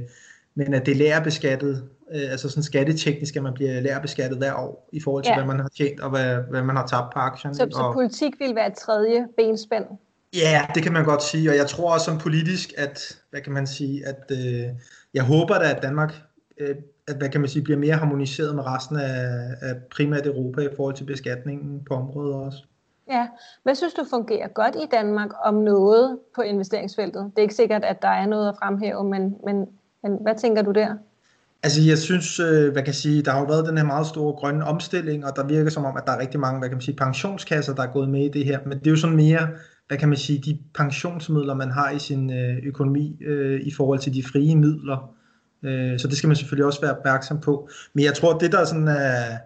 men 0.55 0.75
at 0.75 0.87
det 0.87 0.93
er 0.93 0.97
lærebeskattet, 0.97 1.89
øh, 2.15 2.31
altså 2.31 2.49
sådan 2.49 2.63
skatteteknisk, 2.63 3.37
at 3.37 3.43
man 3.43 3.55
bliver 3.55 3.81
lærebeskattet 3.81 4.39
hver 4.39 4.55
år, 4.55 4.89
i 4.93 5.01
forhold 5.01 5.25
til, 5.25 5.31
ja. 5.31 5.37
hvad 5.37 5.47
man 5.47 5.61
har 5.61 5.69
tjent 5.69 6.01
og 6.01 6.11
hvad, 6.11 6.37
hvad 6.51 6.63
man 6.63 6.77
har 6.77 6.87
tabt 6.87 7.13
på 7.13 7.19
aktierne. 7.19 7.55
Så, 7.55 7.69
så 7.71 7.91
politik 7.93 8.33
vil 8.39 8.55
være 8.55 8.67
et 8.67 8.75
tredje 8.75 9.27
benspænd? 9.37 9.85
Ja, 10.35 10.67
det 10.75 10.83
kan 10.83 10.93
man 10.93 11.05
godt 11.05 11.23
sige, 11.23 11.51
og 11.51 11.57
jeg 11.57 11.67
tror 11.67 11.93
også 11.95 12.05
som 12.05 12.19
politisk, 12.19 12.73
at, 12.77 13.21
hvad 13.31 13.41
kan 13.41 13.53
man 13.53 13.67
sige, 13.67 14.07
at 14.07 14.25
øh, 14.31 14.65
jeg 15.15 15.25
håber 15.25 15.59
da, 15.59 15.71
at 15.71 15.83
Danmark 15.83 16.15
øh, 16.61 16.77
at, 17.09 17.17
hvad 17.17 17.29
kan 17.29 17.41
man 17.41 17.51
sige, 17.51 17.63
bliver 17.63 17.79
mere 17.79 17.95
harmoniseret 17.95 18.55
med 18.55 18.67
resten 18.67 18.97
af, 18.97 19.41
af 19.61 19.77
primært 19.97 20.27
Europa 20.27 20.61
i 20.61 20.69
forhold 20.77 20.95
til 20.95 21.05
beskatningen 21.05 21.85
på 21.89 21.95
området 21.95 22.35
også. 22.35 22.59
Ja, 23.11 23.27
hvad 23.63 23.75
synes 23.75 23.95
du 23.95 24.05
fungerer 24.11 24.49
godt 24.49 24.75
i 24.75 24.87
Danmark 24.91 25.31
om 25.45 25.55
noget 25.55 26.19
på 26.35 26.43
investeringsfeltet? 26.43 27.23
Det 27.31 27.39
er 27.39 27.43
ikke 27.43 27.55
sikkert, 27.55 27.85
at 27.85 28.03
der 28.03 28.09
er 28.09 28.27
noget 28.27 28.49
at 28.49 28.55
fremhæve, 28.59 29.05
men, 29.05 29.37
men, 29.47 29.67
men 30.03 30.19
hvad 30.23 30.35
tænker 30.39 30.63
du 30.63 30.71
der? 30.71 30.95
Altså 31.63 31.81
jeg 31.83 31.99
synes, 31.99 32.41
øh, 32.41 32.73
hvad 32.73 32.83
kan 32.83 32.87
jeg 32.87 32.95
sige, 32.95 33.23
der 33.23 33.31
har 33.31 33.41
jo 33.41 33.47
været 33.47 33.69
den 33.69 33.77
her 33.77 33.85
meget 33.85 34.07
store 34.07 34.33
grønne 34.33 34.65
omstilling, 34.65 35.27
og 35.27 35.37
der 35.37 35.47
virker 35.47 35.71
som 35.71 35.85
om, 35.85 35.97
at 35.97 36.03
der 36.07 36.13
er 36.13 36.21
rigtig 36.21 36.41
mange, 36.41 36.59
hvad 36.59 36.69
kan 36.69 36.77
man 36.77 36.83
sige, 36.83 36.97
pensionskasser, 36.97 37.75
der 37.75 37.83
er 37.83 37.93
gået 37.93 38.09
med 38.09 38.25
i 38.25 38.29
det 38.29 38.45
her, 38.45 38.59
men 38.67 38.79
det 38.79 38.87
er 38.87 38.91
jo 38.91 38.97
sådan 38.97 39.17
mere, 39.17 39.49
hvad 39.89 39.99
kan 39.99 40.09
man 40.09 40.19
sige, 40.19 40.39
de 40.39 40.59
pensionsmidler, 40.75 41.55
man 41.55 41.71
har 41.71 41.91
i 41.91 41.99
sin 41.99 42.33
øh, 42.33 42.59
økonomi 42.67 43.17
øh, 43.21 43.61
i 43.61 43.71
forhold 43.71 43.99
til 43.99 44.15
de 44.15 44.23
frie 44.23 44.57
midler. 44.57 45.15
Øh, 45.63 45.99
så 45.99 46.09
det 46.09 46.17
skal 46.17 46.29
man 46.29 46.37
selvfølgelig 46.37 46.67
også 46.67 46.81
være 46.81 46.97
opmærksom 46.97 47.41
på. 47.41 47.69
Men 47.93 48.05
jeg 48.05 48.15
tror, 48.15 48.39
det 48.39 48.53
der 48.53 48.59
er 48.59 48.65
sådan 48.65 48.89
er, 48.89 49.39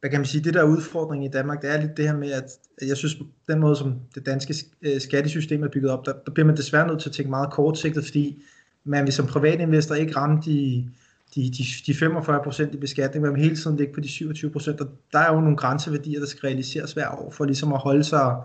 hvad 0.00 0.10
kan 0.10 0.20
man 0.20 0.26
sige, 0.26 0.44
det 0.44 0.54
der 0.54 0.60
er 0.60 0.66
udfordring 0.66 1.24
i 1.24 1.28
Danmark, 1.28 1.62
det 1.62 1.74
er 1.74 1.80
lidt 1.80 1.96
det 1.96 2.04
her 2.04 2.16
med, 2.16 2.30
at 2.30 2.50
jeg 2.82 2.96
synes, 2.96 3.16
den 3.48 3.60
måde, 3.60 3.76
som 3.76 3.94
det 4.14 4.26
danske 4.26 4.54
øh, 4.82 5.00
skattesystem 5.00 5.62
er 5.62 5.68
bygget 5.68 5.90
op, 5.90 6.06
der, 6.06 6.12
der 6.26 6.32
bliver 6.32 6.46
man 6.46 6.56
desværre 6.56 6.86
nødt 6.86 7.00
til 7.00 7.08
at 7.08 7.14
tænke 7.14 7.30
meget 7.30 7.52
kortsigtet, 7.52 8.04
fordi 8.04 8.42
man 8.84 9.04
vil 9.04 9.12
som 9.12 9.26
privatinvestor 9.26 9.94
ikke 9.94 10.16
ramme 10.16 10.42
de, 10.44 10.88
de, 11.34 11.42
de, 11.42 11.64
de 11.86 11.92
45% 11.92 12.74
i 12.74 12.76
beskatning, 12.76 13.22
men 13.22 13.30
man 13.30 13.40
vil 13.40 13.44
hele 13.44 13.56
tiden 13.56 13.76
ligge 13.76 13.94
på 13.94 14.00
de 14.00 14.08
27%, 14.08 14.80
og 14.80 14.88
der 15.12 15.18
er 15.18 15.34
jo 15.34 15.40
nogle 15.40 15.56
grænseværdier, 15.56 16.20
der 16.20 16.26
skal 16.26 16.46
realiseres 16.46 16.92
hver 16.92 17.08
år, 17.08 17.30
for 17.30 17.44
ligesom 17.44 17.72
at 17.72 17.78
holde 17.78 18.04
sig 18.04 18.36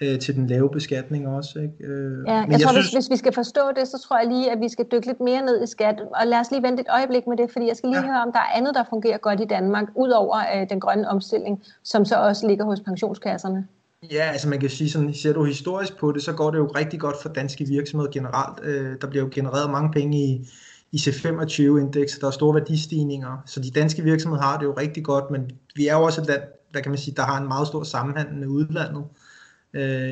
øh, 0.00 0.18
til 0.18 0.34
den 0.34 0.46
lave 0.46 0.70
beskatning 0.70 1.28
også. 1.28 1.58
Ikke? 1.58 1.84
Øh, 1.84 2.24
ja, 2.26 2.34
jeg, 2.34 2.46
jeg 2.50 2.60
tror, 2.60 2.72
synes... 2.72 2.86
hvis, 2.86 3.06
hvis 3.06 3.10
vi 3.10 3.16
skal 3.16 3.32
forstå 3.32 3.60
det, 3.76 3.88
så 3.88 3.98
tror 4.08 4.18
jeg 4.18 4.28
lige, 4.28 4.52
at 4.52 4.60
vi 4.60 4.68
skal 4.68 4.86
dykke 4.92 5.06
lidt 5.06 5.20
mere 5.20 5.42
ned 5.42 5.62
i 5.62 5.66
skat, 5.66 6.00
og 6.20 6.26
lad 6.26 6.38
os 6.38 6.50
lige 6.50 6.62
vente 6.62 6.80
et 6.80 6.86
øjeblik 6.90 7.26
med 7.26 7.36
det, 7.36 7.50
fordi 7.52 7.66
jeg 7.66 7.76
skal 7.76 7.88
lige 7.88 8.00
ja. 8.00 8.06
høre, 8.06 8.22
om 8.22 8.32
der 8.32 8.38
er 8.38 8.52
andet, 8.56 8.74
der 8.74 8.84
fungerer 8.90 9.18
godt 9.18 9.40
i 9.40 9.44
Danmark, 9.44 9.86
udover 9.94 10.38
øh, 10.54 10.68
den 10.70 10.80
grønne 10.80 11.08
omstilling, 11.08 11.62
som 11.84 12.04
så 12.04 12.16
også 12.16 12.48
ligger 12.48 12.64
hos 12.64 12.80
pensionskasserne. 12.80 13.66
Ja, 14.12 14.30
altså 14.32 14.48
man 14.48 14.60
kan 14.60 14.70
sige 14.70 14.90
sådan, 14.90 15.14
ser 15.14 15.32
du 15.32 15.44
historisk 15.44 15.96
på 15.96 16.12
det, 16.12 16.22
så 16.22 16.32
går 16.32 16.50
det 16.50 16.58
jo 16.58 16.66
rigtig 16.66 17.00
godt 17.00 17.16
for 17.22 17.28
danske 17.28 17.64
virksomheder 17.64 18.10
generelt. 18.10 18.64
Øh, 18.64 18.96
der 19.00 19.06
bliver 19.06 19.24
jo 19.24 19.30
genereret 19.32 19.70
mange 19.70 19.90
penge 19.90 20.18
i, 20.18 20.48
i 20.92 20.96
C25-indekset, 20.96 22.20
der 22.20 22.26
er 22.26 22.30
store 22.30 22.54
værdistigninger, 22.54 23.42
så 23.46 23.60
de 23.60 23.70
danske 23.70 24.02
virksomheder 24.02 24.42
har 24.42 24.58
det 24.58 24.64
jo 24.64 24.72
rigtig 24.72 25.04
godt, 25.04 25.30
men 25.30 25.50
vi 25.76 25.86
er 25.86 25.94
jo 25.94 26.02
også 26.02 26.20
et 26.20 26.26
land, 26.26 26.42
hvad 26.70 26.82
kan 26.82 26.90
man 26.90 26.98
sige, 26.98 27.14
der 27.14 27.22
har 27.22 27.40
en 27.40 27.48
meget 27.48 27.66
stor 27.66 27.82
sammenhandel 27.82 28.36
med 28.36 28.46
udlandet 28.46 29.04
øh, 29.04 29.25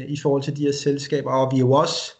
i 0.08 0.18
forhold 0.22 0.42
til 0.42 0.56
de 0.56 0.62
her 0.62 0.72
selskaber, 0.72 1.30
og 1.30 1.52
vi 1.52 1.56
er 1.56 1.60
jo 1.60 1.72
også, 1.72 2.12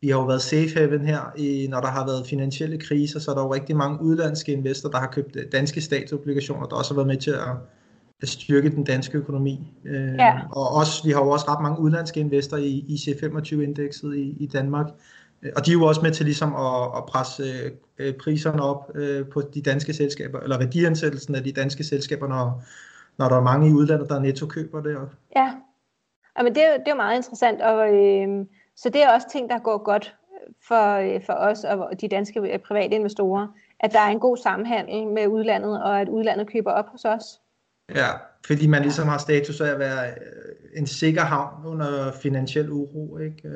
vi 0.00 0.08
har 0.08 0.18
jo 0.18 0.24
været 0.24 0.42
safe 0.42 0.70
haven 0.76 1.06
her, 1.06 1.32
i, 1.36 1.66
når 1.70 1.80
der 1.80 1.88
har 1.88 2.06
været 2.06 2.26
finansielle 2.26 2.78
kriser, 2.78 3.20
så 3.20 3.30
er 3.30 3.34
der 3.34 3.42
jo 3.42 3.54
rigtig 3.54 3.76
mange 3.76 4.02
udlandske 4.02 4.52
investorer, 4.52 4.92
der 4.92 4.98
har 4.98 5.10
købt 5.12 5.36
danske 5.52 5.80
statsobligationer, 5.80 6.66
der 6.66 6.76
også 6.76 6.94
har 6.94 6.96
været 6.96 7.06
med 7.06 7.16
til 7.16 7.30
at, 7.30 7.56
at 8.22 8.28
styrke 8.28 8.70
den 8.70 8.84
danske 8.84 9.18
økonomi. 9.18 9.72
Øh, 9.84 10.14
ja. 10.14 10.38
Og 10.52 10.68
også, 10.74 11.04
vi 11.04 11.10
har 11.10 11.24
jo 11.24 11.30
også 11.30 11.46
ret 11.48 11.62
mange 11.62 11.80
udlandske 11.80 12.20
investorer 12.20 12.60
i, 12.60 12.84
i 12.88 12.94
C25-indekset 12.94 14.16
i, 14.16 14.36
i 14.40 14.46
Danmark, 14.46 14.86
og 15.56 15.66
de 15.66 15.70
er 15.70 15.72
jo 15.72 15.84
også 15.84 16.00
med 16.02 16.12
til 16.12 16.24
ligesom 16.24 16.54
at, 16.54 16.82
at 16.96 17.04
presse 17.08 17.42
øh, 17.98 18.14
priserne 18.14 18.62
op 18.62 18.90
øh, 18.94 19.26
på 19.26 19.42
de 19.54 19.62
danske 19.62 19.92
selskaber, 19.92 20.40
eller 20.40 20.58
værdiansættelsen 20.58 21.34
af 21.34 21.44
de 21.44 21.52
danske 21.52 21.84
selskaber, 21.84 22.28
når, 22.28 22.62
når 23.18 23.28
der 23.28 23.36
er 23.36 23.42
mange 23.42 23.68
i 23.68 23.72
udlandet, 23.72 24.08
der 24.08 24.20
netto 24.20 24.46
køber 24.46 24.82
det. 24.82 24.96
Ja, 25.36 25.50
men 26.42 26.54
det, 26.54 26.64
er, 26.64 26.72
det 26.72 26.88
er 26.88 26.90
jo 26.90 26.96
meget 26.96 27.16
interessant, 27.16 27.62
og 27.62 27.94
øh, 27.94 28.46
så 28.76 28.88
det 28.88 29.02
er 29.02 29.12
også 29.14 29.26
ting, 29.32 29.50
der 29.50 29.58
går 29.58 29.84
godt 29.84 30.16
for, 30.68 30.94
øh, 30.94 31.20
for 31.26 31.32
os 31.32 31.64
og 31.64 32.00
de 32.00 32.08
danske 32.08 32.40
øh, 32.40 32.58
private 32.58 32.94
investorer, 32.94 33.46
at 33.80 33.92
der 33.92 34.00
er 34.00 34.08
en 34.08 34.20
god 34.20 34.36
sammenhandel 34.36 35.06
med 35.06 35.26
udlandet, 35.26 35.82
og 35.82 36.00
at 36.00 36.08
udlandet 36.08 36.52
køber 36.52 36.70
op 36.70 36.88
hos 36.88 37.04
os. 37.04 37.24
Ja, 37.94 38.08
fordi 38.46 38.66
man 38.66 38.82
ligesom 38.82 39.08
har 39.08 39.18
status 39.18 39.60
af 39.60 39.72
at 39.72 39.78
være 39.78 40.10
øh, 40.10 40.80
en 40.80 40.86
sikker 40.86 41.22
havn 41.22 41.66
under 41.66 42.12
finansiel 42.22 42.70
uro, 42.70 43.18
ikke? 43.18 43.50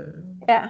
Ja. 0.49 0.63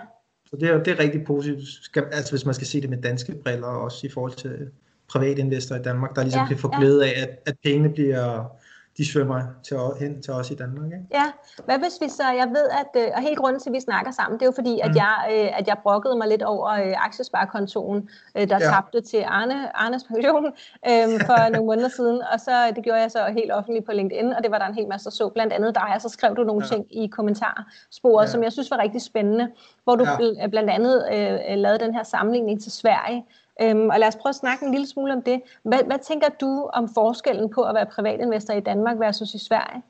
Så 0.46 0.56
det 0.56 0.70
er, 0.70 0.82
det 0.82 0.92
er 0.92 0.98
rigtig 0.98 1.24
positivt, 1.24 1.98
altså 2.12 2.32
hvis 2.32 2.44
man 2.44 2.54
skal 2.54 2.66
se 2.66 2.80
det 2.80 2.90
med 2.90 3.02
danske 3.02 3.34
briller, 3.34 3.66
også 3.66 4.06
i 4.06 4.10
forhold 4.10 4.32
til 4.32 4.70
private 5.08 5.40
investorer 5.40 5.80
i 5.80 5.82
Danmark, 5.82 6.16
der 6.16 6.22
ligesom 6.22 6.40
ja, 6.40 6.48
kan 6.48 6.58
få 6.58 6.68
glæde 6.68 7.04
af, 7.04 7.22
at, 7.22 7.38
at 7.46 7.54
pengene 7.64 7.88
bliver 7.88 8.56
de 8.98 9.12
svømmer 9.12 9.42
til, 9.62 9.76
hen 10.00 10.22
til 10.22 10.32
os 10.32 10.50
i 10.50 10.54
Danmark. 10.54 10.86
Ikke? 10.86 11.06
Ja, 11.12 11.32
hvad 11.64 11.78
hvis 11.78 11.98
vi 12.00 12.08
så, 12.08 12.22
jeg 12.22 12.48
ved, 12.48 12.66
at, 12.80 13.02
øh, 13.02 13.08
og 13.16 13.22
helt 13.22 13.38
grunden 13.38 13.60
til, 13.60 13.70
at 13.70 13.72
vi 13.72 13.80
snakker 13.80 14.12
sammen, 14.12 14.40
det 14.40 14.42
er 14.42 14.46
jo 14.46 14.52
fordi, 14.54 14.80
at, 14.80 14.90
mm. 14.90 14.96
jeg, 14.96 15.16
øh, 15.32 15.58
at 15.58 15.68
jeg 15.68 15.76
brokkede 15.82 16.16
mig 16.16 16.28
lidt 16.28 16.42
over 16.42 16.68
øh, 16.68 17.04
aktiesparekontoen, 17.04 18.08
der 18.34 18.42
ja. 18.42 18.58
tabte 18.58 19.00
til 19.00 19.22
Arne, 19.26 19.76
Arnes 19.76 20.04
pension 20.04 20.44
øhm, 20.88 21.20
for 21.26 21.48
nogle 21.54 21.66
måneder 21.66 21.88
siden, 21.88 22.22
og 22.32 22.40
så 22.40 22.72
det 22.76 22.84
gjorde 22.84 23.00
jeg 23.00 23.10
så 23.10 23.32
helt 23.36 23.52
offentligt 23.52 23.86
på 23.86 23.92
LinkedIn, 23.92 24.32
og 24.32 24.42
det 24.42 24.50
var 24.50 24.58
der 24.58 24.66
en 24.66 24.74
hel 24.74 24.88
masse, 24.88 25.04
der 25.04 25.10
så 25.10 25.28
blandt 25.28 25.52
andet 25.52 25.74
dig, 25.74 25.90
og 25.94 26.00
så 26.00 26.08
skrev 26.08 26.36
du 26.36 26.44
nogle 26.44 26.62
ja. 26.64 26.68
ting 26.68 26.86
i 26.90 27.06
kommentarsporet, 27.06 28.26
ja. 28.26 28.30
som 28.30 28.42
jeg 28.42 28.52
synes 28.52 28.70
var 28.70 28.78
rigtig 28.78 29.02
spændende, 29.02 29.48
hvor 29.84 29.96
du 29.96 30.04
ja. 30.04 30.46
blandt 30.46 30.70
andet 30.70 31.06
øh, 31.12 31.56
lavede 31.56 31.78
den 31.78 31.94
her 31.94 32.02
sammenligning 32.02 32.62
til 32.62 32.72
Sverige, 32.72 33.24
Øhm, 33.60 33.88
og 33.88 33.98
lad 33.98 34.08
os 34.08 34.16
prøve 34.16 34.30
at 34.30 34.36
snakke 34.36 34.64
en 34.66 34.72
lille 34.72 34.86
smule 34.86 35.12
om 35.12 35.22
det. 35.22 35.42
Hvad, 35.64 35.78
hvad 35.86 35.98
tænker 36.08 36.28
du 36.40 36.70
om 36.72 36.88
forskellen 36.94 37.50
på 37.50 37.62
at 37.62 37.74
være 37.74 37.86
privatinvestor 37.86 38.54
i 38.54 38.60
Danmark 38.60 38.98
versus 38.98 39.34
i 39.34 39.38
Sverige? 39.48 39.82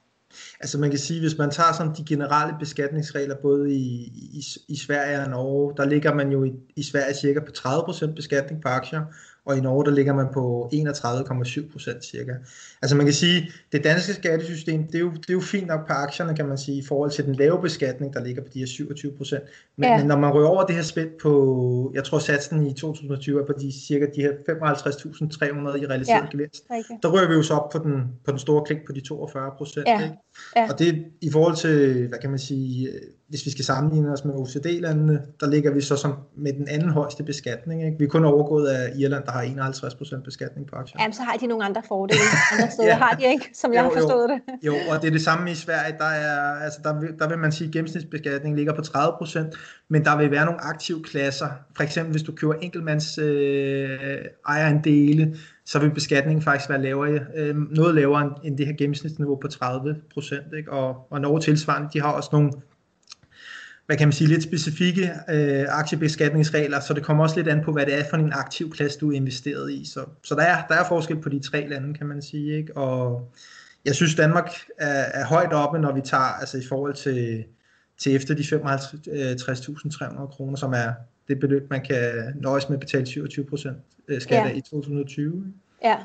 Altså 0.60 0.78
man 0.78 0.90
kan 0.90 0.98
sige, 0.98 1.20
hvis 1.20 1.38
man 1.38 1.50
tager 1.50 1.72
sådan 1.72 1.94
de 1.96 2.04
generelle 2.04 2.54
beskatningsregler 2.58 3.36
både 3.42 3.72
i, 3.72 4.12
i, 4.14 4.44
i 4.68 4.76
Sverige 4.76 5.20
og 5.20 5.30
Norge, 5.30 5.74
der 5.76 5.84
ligger 5.84 6.14
man 6.14 6.32
jo 6.32 6.44
i, 6.44 6.52
i 6.76 6.82
Sverige 6.82 7.14
cirka 7.14 7.40
på 7.40 7.52
30% 7.58 8.14
beskatning 8.14 8.62
på 8.62 8.68
aktier, 8.68 9.02
og 9.44 9.56
i 9.56 9.60
Norge 9.60 9.84
der 9.84 9.90
ligger 9.90 10.14
man 10.14 10.26
på 10.32 10.70
31,7 10.74 11.72
procent 11.72 12.04
cirka. 12.04 12.32
Altså 12.82 12.96
man 12.96 13.06
kan 13.06 13.14
sige, 13.14 13.50
det 13.72 13.84
danske 13.84 14.12
skattesystem, 14.12 14.86
det 14.86 14.94
er, 14.94 14.98
jo, 14.98 15.10
det 15.10 15.30
er 15.30 15.34
jo 15.34 15.40
fint 15.40 15.66
nok 15.66 15.86
på 15.86 15.92
aktierne, 15.92 16.36
kan 16.36 16.48
man 16.48 16.58
sige, 16.58 16.78
i 16.78 16.84
forhold 16.88 17.10
til 17.10 17.24
den 17.26 17.34
lave 17.34 17.62
beskatning, 17.62 18.14
der 18.14 18.24
ligger 18.24 18.42
på 18.42 18.48
de 18.54 18.58
her 18.58 18.66
27 18.66 19.12
procent. 19.16 19.42
Men, 19.76 19.88
ja. 19.88 19.98
men 19.98 20.06
når 20.06 20.18
man 20.18 20.30
rører 20.30 20.48
over 20.48 20.64
det 20.64 20.74
her 20.74 20.82
spænd 20.82 21.10
på, 21.22 21.92
jeg 21.94 22.04
tror 22.04 22.18
satsen 22.18 22.66
i 22.66 22.74
2020 22.74 23.40
er 23.40 23.46
på 23.46 23.52
de 23.60 23.72
cirka 23.86 24.06
de 24.16 24.20
her 24.20 24.30
55.300 24.30 25.82
i 25.82 25.86
realiseret 25.86 26.22
ja. 26.22 26.28
gevinst, 26.30 26.64
okay. 26.70 26.82
der 27.02 27.08
rører 27.08 27.28
vi 27.28 27.34
jo 27.34 27.42
så 27.42 27.54
op 27.54 27.70
på 27.70 27.78
den, 27.78 28.02
på 28.24 28.30
den 28.30 28.38
store 28.38 28.64
klik 28.64 28.78
på 28.86 28.92
de 28.92 29.00
42 29.00 29.50
procent. 29.58 29.86
Ja. 29.86 30.10
Ja. 30.56 30.70
Og 30.70 30.78
det 30.78 31.04
i 31.20 31.30
forhold 31.30 31.56
til, 31.56 32.08
hvad 32.08 32.18
kan 32.18 32.30
man 32.30 32.38
sige, 32.38 32.88
hvis 33.32 33.46
vi 33.46 33.50
skal 33.50 33.64
sammenligne 33.64 34.12
os 34.12 34.24
med 34.24 34.34
OECD-landene, 34.34 35.22
der 35.40 35.46
ligger 35.46 35.70
vi 35.70 35.80
så 35.80 35.96
som 35.96 36.14
med 36.36 36.52
den 36.52 36.68
anden 36.68 36.88
højeste 36.88 37.22
beskatning. 37.24 37.84
Ikke? 37.84 37.98
Vi 37.98 38.04
er 38.04 38.08
kun 38.08 38.24
overgået 38.24 38.66
af 38.68 38.92
Irland, 38.96 39.24
der 39.24 39.32
har 39.32 39.42
51% 39.42 40.22
beskatning 40.22 40.66
på 40.66 40.76
aktier. 40.76 40.96
Jamen, 41.00 41.12
så 41.12 41.22
har 41.22 41.36
de 41.36 41.46
nogle 41.46 41.64
andre 41.64 41.82
fordele. 41.88 42.20
Andre 42.52 42.70
steder 42.74 42.88
ja. 42.88 42.96
har 42.96 43.16
de 43.16 43.24
ikke, 43.24 43.50
som 43.54 43.72
jeg 43.72 43.78
jo, 43.78 43.84
har 43.84 43.90
forstået 43.90 44.28
jo. 44.28 44.34
det. 44.34 44.66
Jo, 44.66 44.74
og 44.90 45.02
det 45.02 45.08
er 45.08 45.12
det 45.12 45.22
samme 45.22 45.50
i 45.50 45.54
Sverige. 45.54 45.94
Der, 45.98 46.04
er, 46.04 46.64
altså, 46.64 46.80
der, 46.84 47.00
vil, 47.00 47.08
der 47.18 47.28
vil 47.28 47.38
man 47.38 47.52
sige, 47.52 47.68
at 47.68 47.72
gennemsnitsbeskatningen 47.72 48.56
ligger 48.56 48.74
på 48.74 48.82
30%, 48.82 49.38
men 49.88 50.04
der 50.04 50.16
vil 50.16 50.30
være 50.30 50.44
nogle 50.44 50.60
aktive 50.60 51.02
klasser. 51.02 51.48
For 51.76 51.82
eksempel, 51.82 52.12
hvis 52.12 52.22
du 52.22 52.32
køber 52.32 52.54
enkeltmands 52.54 53.18
øh, 53.18 53.98
ejerandele, 54.48 55.36
så 55.66 55.78
vil 55.78 55.90
beskatningen 55.90 56.42
faktisk 56.42 56.70
være 56.70 56.82
lavere, 56.82 57.20
øh, 57.36 57.56
noget 57.56 57.94
lavere 57.94 58.34
end 58.44 58.58
det 58.58 58.66
her 58.66 58.74
gennemsnitsniveau 58.78 59.36
på 59.36 59.48
30 59.48 59.96
Ikke? 60.56 60.72
Og, 60.72 61.06
og 61.10 61.20
Norge 61.20 61.40
tilsvarende, 61.40 61.88
de 61.92 62.00
har 62.00 62.12
også 62.12 62.28
nogle 62.32 62.52
hvad 63.92 63.98
kan 63.98 64.08
man 64.08 64.12
sige, 64.12 64.28
lidt 64.28 64.42
specifikke 64.42 65.10
øh, 65.28 65.64
aktiebeskatningsregler, 65.68 66.80
så 66.80 66.94
det 66.94 67.02
kommer 67.02 67.24
også 67.24 67.36
lidt 67.36 67.48
an 67.48 67.64
på, 67.64 67.72
hvad 67.72 67.86
det 67.86 67.98
er 67.98 68.04
for 68.10 68.16
en 68.16 68.32
aktiv 68.32 68.70
klasse, 68.70 68.98
du 68.98 69.10
er 69.10 69.16
investeret 69.16 69.72
i. 69.72 69.84
Så, 69.84 70.04
så 70.24 70.34
der, 70.34 70.42
er, 70.42 70.66
der 70.68 70.74
er 70.74 70.88
forskel 70.88 71.20
på 71.20 71.28
de 71.28 71.38
tre 71.38 71.68
lande, 71.68 71.94
kan 71.94 72.06
man 72.06 72.22
sige. 72.22 72.56
Ikke? 72.56 72.76
Og 72.76 73.30
jeg 73.84 73.94
synes, 73.94 74.14
Danmark 74.14 74.50
er, 74.78 75.20
er 75.20 75.24
højt 75.24 75.52
oppe, 75.52 75.78
når 75.78 75.92
vi 75.92 76.00
tager, 76.00 76.22
altså 76.22 76.58
i 76.58 76.62
forhold 76.68 76.94
til, 76.94 77.44
til 77.98 78.14
efter 78.14 78.34
de 78.34 78.42
55.300 78.42 80.26
kroner, 80.26 80.56
som 80.56 80.72
er 80.72 80.92
det 81.28 81.40
beløb, 81.40 81.70
man 81.70 81.84
kan 81.84 82.34
nøjes 82.40 82.68
med 82.68 82.76
at 82.76 82.80
betale 82.80 83.06
27 83.06 83.44
procent 83.44 83.76
øh, 84.08 84.20
skat 84.20 84.48
ja. 84.48 84.52
i 84.52 84.60
2020. 84.60 85.44
Ja, 85.84 85.96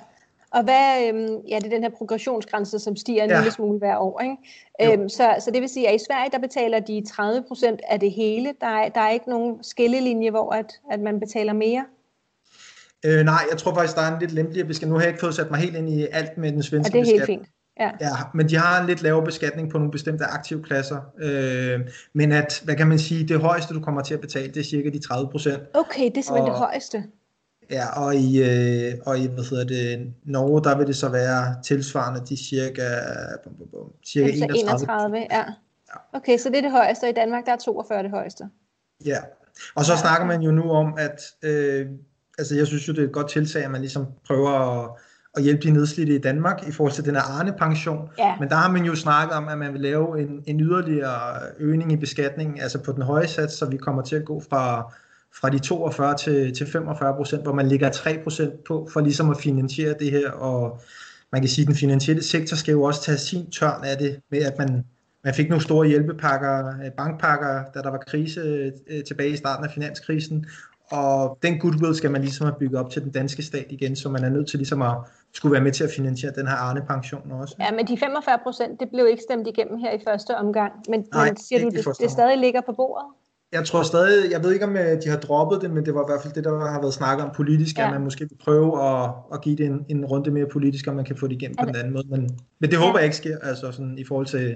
og 0.51 0.63
hvad, 0.63 1.07
øhm, 1.07 1.37
ja, 1.49 1.55
det 1.55 1.65
er 1.65 1.69
den 1.69 1.83
her 1.83 1.89
progressionsgrænse, 1.97 2.79
som 2.79 2.95
stiger 2.95 3.23
en 3.23 3.29
ja. 3.29 3.37
lille 3.37 3.51
smule 3.51 3.77
hver 3.77 3.97
år. 3.97 4.21
Ikke? 4.21 4.93
Øhm, 4.93 5.09
så, 5.09 5.35
så 5.39 5.51
det 5.51 5.61
vil 5.61 5.69
sige, 5.69 5.89
at 5.89 5.95
i 5.95 6.05
Sverige, 6.09 6.31
der 6.31 6.39
betaler 6.39 6.79
de 6.79 7.03
30 7.07 7.43
procent 7.47 7.81
af 7.89 7.99
det 7.99 8.11
hele. 8.11 8.53
Der 8.61 8.67
er, 8.67 8.89
der 8.89 9.01
er 9.01 9.09
ikke 9.09 9.29
nogen 9.29 9.63
skillelinje, 9.63 10.29
hvor 10.29 10.53
at, 10.53 10.73
at 10.91 10.99
man 10.99 11.19
betaler 11.19 11.53
mere. 11.53 11.85
Øh, 13.05 13.25
nej, 13.25 13.41
jeg 13.51 13.57
tror 13.57 13.73
faktisk, 13.73 13.95
der 13.95 14.01
er 14.01 14.13
en 14.13 14.19
lidt 14.19 14.31
lempeligere 14.31 14.67
beskatning. 14.67 14.91
Nu 14.91 14.97
har 14.97 15.03
jeg 15.03 15.09
ikke 15.09 15.19
fået 15.19 15.35
sat 15.35 15.51
mig 15.51 15.59
helt 15.59 15.75
ind 15.75 15.89
i 15.89 16.07
alt 16.11 16.37
med 16.37 16.51
den 16.51 16.63
svenske 16.63 16.97
ja, 16.97 17.03
det 17.03 17.09
er 17.09 17.13
helt 17.13 17.25
fint. 17.25 17.47
Ja. 17.79 17.91
ja, 18.01 18.15
men 18.33 18.49
de 18.49 18.57
har 18.57 18.81
en 18.81 18.87
lidt 18.87 19.01
lavere 19.01 19.25
beskatning 19.25 19.71
på 19.71 19.77
nogle 19.77 19.91
bestemte 19.91 20.25
aktivklasser. 20.25 20.97
Øh, 21.19 21.79
men 22.13 22.31
at, 22.31 22.61
hvad 22.65 22.75
kan 22.75 22.87
man 22.87 22.99
sige, 22.99 23.27
det 23.27 23.39
højeste, 23.39 23.73
du 23.73 23.79
kommer 23.79 24.01
til 24.01 24.13
at 24.13 24.21
betale, 24.21 24.47
det 24.47 24.57
er 24.57 24.63
cirka 24.63 24.89
de 24.89 24.99
30 24.99 25.29
procent. 25.31 25.63
Okay, 25.73 26.05
det 26.05 26.17
er 26.17 26.21
simpelthen 26.21 26.41
og, 26.41 26.47
det 26.47 26.57
højeste. 26.57 27.03
Ja, 27.71 28.03
og 28.03 28.15
i, 28.15 28.43
øh, 28.43 28.93
og 29.05 29.19
i 29.19 29.27
hvad 29.27 29.49
hedder 29.49 29.63
det, 29.63 30.13
Norge, 30.23 30.63
der 30.63 30.77
vil 30.77 30.87
det 30.87 30.95
så 30.95 31.09
være 31.09 31.55
tilsvarende 31.63 32.21
de 32.29 32.37
cirka, 32.37 32.83
bum, 33.43 33.53
bum, 33.53 33.67
bum, 33.67 33.91
cirka 34.05 34.27
altså 34.27 34.45
31. 34.45 35.17
31, 35.17 35.27
ja. 35.31 35.43
Okay, 36.13 36.37
så 36.37 36.49
det 36.49 36.57
er 36.57 36.61
det 36.61 36.71
højeste, 36.71 37.03
og 37.03 37.09
i 37.09 37.13
Danmark 37.13 37.45
der 37.45 37.51
er 37.51 37.57
42 37.57 38.03
det 38.03 38.11
højeste. 38.11 38.43
Ja, 39.05 39.17
og 39.75 39.85
så 39.85 39.93
ja. 39.93 39.99
snakker 39.99 40.25
man 40.27 40.41
jo 40.41 40.51
nu 40.51 40.71
om, 40.71 40.93
at 40.97 41.21
øh, 41.43 41.87
altså 42.37 42.55
jeg 42.55 42.67
synes 42.67 42.87
jo, 42.87 42.93
det 42.93 42.99
er 42.99 43.07
et 43.07 43.11
godt 43.11 43.29
tiltag, 43.29 43.63
at 43.63 43.71
man 43.71 43.81
ligesom 43.81 44.05
prøver 44.27 44.49
at, 44.49 44.91
at 45.37 45.43
hjælpe 45.43 45.67
de 45.67 45.71
nedslidte 45.71 46.15
i 46.15 46.17
Danmark 46.17 46.67
i 46.67 46.71
forhold 46.71 46.93
til 46.93 47.05
den 47.05 47.15
her 47.15 47.21
Arne-pension. 47.21 48.09
Ja. 48.17 48.35
Men 48.39 48.49
der 48.49 48.55
har 48.55 48.71
man 48.71 48.83
jo 48.83 48.95
snakket 48.95 49.37
om, 49.37 49.47
at 49.47 49.57
man 49.57 49.73
vil 49.73 49.81
lave 49.81 50.21
en, 50.21 50.43
en 50.45 50.59
yderligere 50.59 51.39
øgning 51.59 51.91
i 51.91 51.97
beskatningen, 51.97 52.61
altså 52.61 52.83
på 52.83 52.91
den 52.91 53.01
høje 53.01 53.27
sats, 53.27 53.53
så 53.53 53.65
vi 53.65 53.77
kommer 53.77 54.01
til 54.01 54.15
at 54.15 54.25
gå 54.25 54.41
fra 54.49 54.93
fra 55.41 55.49
de 55.49 55.59
42 55.59 56.15
til, 56.17 56.53
til 56.53 56.67
45 56.67 57.15
procent, 57.15 57.43
hvor 57.43 57.53
man 57.53 57.67
ligger 57.67 57.89
3 57.89 58.19
procent 58.23 58.63
på, 58.63 58.87
for 58.93 59.01
ligesom 59.01 59.29
at 59.29 59.37
finansiere 59.37 59.95
det 59.99 60.11
her, 60.11 60.31
og 60.31 60.81
man 61.31 61.41
kan 61.41 61.49
sige, 61.49 61.63
at 61.63 61.67
den 61.67 61.75
finansielle 61.75 62.23
sektor 62.23 62.55
skal 62.55 62.71
jo 62.71 62.83
også 62.83 63.01
tage 63.01 63.17
sin 63.17 63.51
tørn 63.51 63.83
af 63.83 63.97
det, 63.97 64.19
med 64.31 64.39
at 64.39 64.57
man, 64.57 64.85
man 65.23 65.33
fik 65.33 65.49
nogle 65.49 65.63
store 65.63 65.87
hjælpepakker, 65.87 66.67
øh, 66.67 66.91
bankpakker, 66.97 67.63
da 67.73 67.81
der 67.81 67.91
var 67.91 68.03
krise 68.07 68.71
øh, 68.87 69.03
tilbage 69.03 69.29
i 69.29 69.35
starten 69.35 69.65
af 69.65 69.71
finanskrisen, 69.71 70.45
og 70.91 71.37
den 71.41 71.59
goodwill 71.59 71.95
skal 71.95 72.11
man 72.11 72.21
ligesom 72.21 72.45
have 72.45 72.55
bygget 72.59 72.79
op 72.79 72.91
til 72.91 73.03
den 73.03 73.11
danske 73.11 73.43
stat 73.43 73.65
igen, 73.69 73.95
så 73.95 74.09
man 74.09 74.23
er 74.23 74.29
nødt 74.29 74.47
til 74.49 74.57
ligesom 74.59 74.81
at 74.81 74.95
skulle 75.33 75.53
være 75.53 75.63
med 75.63 75.71
til 75.71 75.83
at 75.83 75.89
finansiere 75.95 76.33
den 76.35 76.47
her 76.47 76.55
Arne-pension 76.55 77.31
også. 77.31 77.55
Ja, 77.59 77.71
men 77.71 77.87
de 77.87 77.97
45 77.97 78.39
procent, 78.43 78.79
det 78.79 78.89
blev 78.93 79.07
ikke 79.07 79.23
stemt 79.29 79.47
igennem 79.47 79.77
her 79.77 79.91
i 79.91 79.99
første 80.07 80.37
omgang. 80.37 80.73
Men, 80.89 81.05
Nej, 81.13 81.25
men 81.25 81.37
siger 81.37 81.61
du, 81.61 81.69
det, 81.69 81.85
det 82.01 82.11
stadig 82.11 82.37
ligger 82.37 82.61
på 82.61 82.71
bordet? 82.71 83.05
Jeg 83.51 83.65
tror 83.65 83.83
stadig, 83.83 84.31
jeg 84.31 84.43
ved 84.43 84.53
ikke 84.53 84.65
om 84.65 84.77
øh, 84.77 85.01
de 85.03 85.09
har 85.09 85.17
droppet 85.17 85.61
det, 85.61 85.71
men 85.71 85.85
det 85.85 85.93
var 85.93 86.01
i 86.01 86.09
hvert 86.09 86.21
fald 86.21 86.33
det, 86.33 86.43
der 86.43 86.69
har 86.69 86.81
været 86.81 86.93
snakket 86.93 87.25
om 87.25 87.31
politisk, 87.35 87.77
ja. 87.77 87.85
at 87.85 87.93
man 87.93 88.03
måske 88.03 88.29
vil 88.29 88.37
prøve 88.43 88.87
at, 88.87 89.09
at 89.33 89.41
give 89.41 89.55
det 89.55 89.65
en, 89.65 89.85
en 89.89 90.05
runde 90.05 90.31
mere 90.31 90.45
politisk, 90.53 90.87
om 90.87 90.95
man 90.95 91.05
kan 91.05 91.17
få 91.17 91.27
det 91.27 91.35
igennem 91.35 91.55
på 91.59 91.65
den 91.65 91.75
anden 91.75 91.93
måde. 91.93 92.07
Men, 92.09 92.29
men 92.59 92.71
det 92.71 92.79
håber 92.79 92.91
ja. 92.91 92.95
jeg 92.97 93.03
ikke 93.03 93.17
sker, 93.17 93.37
altså 93.43 93.71
sådan 93.71 93.97
i 93.97 94.03
forhold 94.03 94.25
til, 94.25 94.55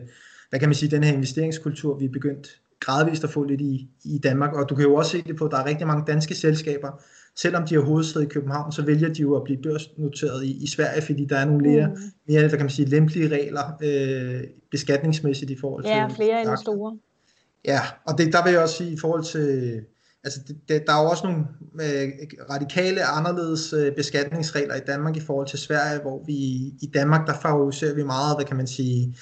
hvad 0.49 0.59
kan 0.59 0.69
man 0.69 0.75
sige, 0.75 0.91
den 0.91 1.03
her 1.03 1.13
investeringskultur, 1.13 1.97
vi 1.97 2.05
er 2.05 2.09
begyndt 2.09 2.47
gradvist 2.79 3.23
at 3.23 3.29
få 3.29 3.43
lidt 3.43 3.61
i, 3.61 3.89
i 4.03 4.17
Danmark. 4.17 4.53
Og 4.53 4.69
du 4.69 4.75
kan 4.75 4.85
jo 4.85 4.95
også 4.95 5.11
se 5.11 5.23
det 5.27 5.35
på, 5.35 5.45
at 5.45 5.51
der 5.51 5.57
er 5.57 5.65
rigtig 5.65 5.87
mange 5.87 6.03
danske 6.07 6.35
selskaber, 6.35 7.03
selvom 7.35 7.67
de 7.67 7.75
har 7.75 7.81
hovedsæde 7.81 8.25
i 8.25 8.27
København, 8.27 8.71
så 8.71 8.81
vælger 8.85 9.13
de 9.13 9.21
jo 9.21 9.35
at 9.35 9.43
blive 9.43 9.61
børsnoteret 9.63 10.43
i, 10.43 10.63
i 10.63 10.67
Sverige, 10.67 11.01
fordi 11.01 11.25
der 11.25 11.37
er 11.37 11.45
nogle 11.45 11.61
mere, 11.61 11.87
mm. 11.87 12.01
mere 12.27 12.39
hvad 12.39 12.49
kan 12.49 12.59
man 12.59 12.69
sige, 12.69 12.89
lempelige 12.89 13.27
regler 13.27 13.77
øh, 13.83 14.43
beskatningsmæssigt 14.71 15.51
i 15.51 15.57
forhold 15.61 15.83
til... 15.83 15.89
Ja, 15.89 16.07
flere 16.07 16.41
investorer. 16.41 16.97
Ja, 17.65 17.81
og 18.07 18.17
det, 18.17 18.33
der 18.33 18.43
vil 18.43 18.51
jeg 18.51 18.61
også 18.61 18.75
sige 18.75 18.91
i 18.91 18.99
forhold 18.99 19.23
til... 19.23 19.81
Altså, 20.23 20.39
det, 20.47 20.57
det, 20.69 20.83
der 20.87 20.93
er 20.93 21.03
jo 21.03 21.09
også 21.09 21.23
nogle 21.23 21.45
øh, 21.73 22.09
radikale, 22.49 23.03
anderledes 23.03 23.73
øh, 23.73 23.95
beskatningsregler 23.95 24.75
i 24.75 24.79
Danmark 24.87 25.17
i 25.17 25.19
forhold 25.19 25.47
til 25.47 25.59
Sverige, 25.59 26.01
hvor 26.01 26.23
vi 26.25 26.33
i 26.81 26.91
Danmark, 26.93 27.27
der 27.27 27.33
favoriserer 27.33 27.95
vi 27.95 28.03
meget, 28.03 28.37
hvad 28.37 28.45
kan 28.45 28.57
man 28.57 28.67
sige, 28.67 29.15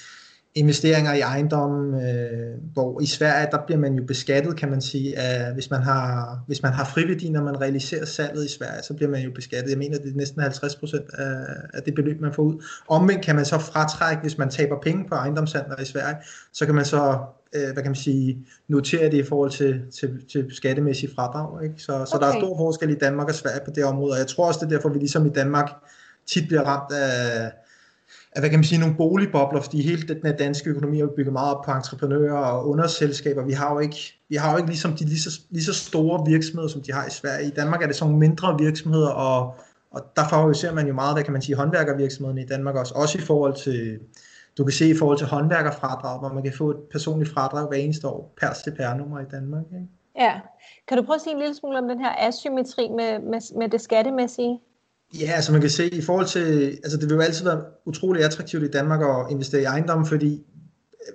investeringer 0.54 1.12
i 1.12 1.20
ejendom, 1.20 1.94
øh, 1.94 2.58
hvor 2.72 3.00
i 3.00 3.06
Sverige, 3.06 3.48
der 3.50 3.58
bliver 3.66 3.78
man 3.78 3.94
jo 3.94 4.04
beskattet, 4.04 4.56
kan 4.56 4.70
man 4.70 4.80
sige, 4.80 5.18
af, 5.18 5.54
hvis 5.54 5.70
man 5.70 5.82
har, 5.82 6.38
hvis 6.46 6.62
man 6.62 6.72
har 6.72 6.84
friværdi, 6.84 7.28
når 7.28 7.42
man 7.42 7.60
realiserer 7.60 8.04
salget 8.04 8.44
i 8.44 8.48
Sverige, 8.48 8.82
så 8.82 8.94
bliver 8.94 9.10
man 9.10 9.22
jo 9.22 9.30
beskattet. 9.34 9.70
Jeg 9.70 9.78
mener, 9.78 9.98
det 9.98 10.12
er 10.12 10.16
næsten 10.16 10.42
50 10.42 10.76
procent 10.76 11.04
af, 11.14 11.44
af 11.74 11.82
det 11.82 11.94
beløb, 11.94 12.20
man 12.20 12.34
får 12.34 12.42
ud. 12.42 12.64
Omvendt 12.88 13.24
kan 13.24 13.36
man 13.36 13.44
så 13.44 13.58
fratrække, 13.58 14.22
hvis 14.22 14.38
man 14.38 14.50
taber 14.50 14.80
penge 14.82 15.04
på 15.08 15.14
ejendomshandler 15.14 15.80
i 15.80 15.84
Sverige, 15.84 16.16
så 16.52 16.66
kan 16.66 16.74
man 16.74 16.84
så, 16.84 17.18
øh, 17.54 17.62
hvad 17.62 17.82
kan 17.82 17.90
man 17.90 17.94
sige, 17.94 18.46
notere 18.68 19.10
det 19.10 19.18
i 19.18 19.22
forhold 19.22 19.50
til, 19.50 19.82
til, 20.00 20.26
til 20.32 20.46
skattemæssige 20.50 21.14
fradrag. 21.14 21.64
Ikke? 21.64 21.74
Så, 21.78 21.86
så 21.86 22.16
okay. 22.16 22.26
der 22.26 22.32
er 22.32 22.40
stor 22.40 22.56
forskel 22.56 22.90
i 22.90 22.94
Danmark 22.94 23.28
og 23.28 23.34
Sverige 23.34 23.60
på 23.64 23.70
det 23.74 23.84
område, 23.84 24.12
og 24.12 24.18
jeg 24.18 24.26
tror 24.26 24.46
også, 24.46 24.60
det 24.60 24.66
er 24.66 24.76
derfor, 24.76 24.88
vi 24.88 24.98
ligesom 24.98 25.26
i 25.26 25.30
Danmark 25.30 25.70
tit 26.26 26.48
bliver 26.48 26.62
ramt 26.62 26.92
af 26.92 27.50
af, 28.32 28.42
hvad 28.42 28.50
kan 28.50 28.58
man 28.58 28.64
sige, 28.64 28.80
nogle 28.80 28.94
boligbobler, 28.96 29.60
fordi 29.60 29.82
hele 29.82 30.02
den 30.02 30.16
her 30.24 30.36
danske 30.36 30.70
økonomi 30.70 31.00
er 31.00 31.06
bygget 31.16 31.32
meget 31.32 31.54
op 31.54 31.64
på 31.64 31.70
entreprenører 31.70 32.36
og 32.36 32.68
underselskaber. 32.68 33.44
Vi 33.44 33.52
har 33.52 33.72
jo 33.72 33.78
ikke, 33.78 34.20
vi 34.28 34.36
har 34.36 34.52
jo 34.52 34.56
ikke 34.56 34.68
ligesom 34.68 34.96
de 34.96 35.04
lige 35.04 35.20
så, 35.20 35.40
lige 35.50 35.64
så 35.64 35.74
store 35.74 36.30
virksomheder, 36.30 36.68
som 36.68 36.82
de 36.82 36.92
har 36.92 37.06
i 37.06 37.10
Sverige. 37.10 37.46
I 37.46 37.50
Danmark 37.50 37.82
er 37.82 37.86
det 37.86 37.96
sådan 37.96 38.18
mindre 38.18 38.56
virksomheder, 38.58 39.08
og, 39.08 39.54
og 39.90 40.02
der 40.16 40.28
favoriserer 40.28 40.74
man 40.74 40.86
jo 40.86 40.94
meget, 40.94 41.14
hvad 41.14 41.24
kan 41.24 41.32
man 41.32 41.42
sige, 41.42 41.56
håndværkervirksomhederne 41.56 42.42
i 42.42 42.46
Danmark 42.46 42.74
også, 42.76 42.94
også 42.94 43.18
i 43.18 43.20
forhold 43.20 43.54
til, 43.54 43.98
du 44.60 44.64
kan 44.64 44.72
se 44.72 44.88
i 44.88 44.96
forhold 44.96 45.18
til 45.18 45.26
håndværkerfradrag, 45.26 46.18
hvor 46.18 46.32
man 46.32 46.42
kan 46.42 46.52
få 46.58 46.70
et 46.70 46.76
personligt 46.92 47.30
fradrag 47.30 47.68
hver 47.68 47.76
eneste 47.76 48.08
år 48.08 48.34
per 48.40 48.54
CPR-nummer 48.54 49.20
i 49.20 49.24
Danmark. 49.30 49.64
Ikke? 49.74 49.86
Ja. 50.16 50.40
Kan 50.88 50.98
du 50.98 51.02
prøve 51.02 51.14
at 51.14 51.20
sige 51.20 51.32
en 51.32 51.38
lille 51.38 51.54
smule 51.54 51.78
om 51.78 51.88
den 51.88 52.00
her 52.00 52.28
asymmetri 52.28 52.88
med, 52.88 53.18
med, 53.18 53.58
med 53.58 53.68
det 53.68 53.80
skattemæssige? 53.80 54.60
Ja, 55.20 55.32
altså 55.32 55.52
man 55.52 55.60
kan 55.60 55.70
se 55.70 55.94
i 55.94 56.02
forhold 56.02 56.26
til, 56.26 56.78
altså 56.84 56.96
det 56.98 57.08
vil 57.08 57.14
jo 57.14 57.20
altid 57.20 57.44
være 57.44 57.62
utrolig 57.84 58.24
attraktivt 58.24 58.62
i 58.62 58.70
Danmark 58.70 59.00
at 59.02 59.32
investere 59.32 59.62
i 59.62 59.64
ejendom, 59.64 60.06
fordi 60.06 60.42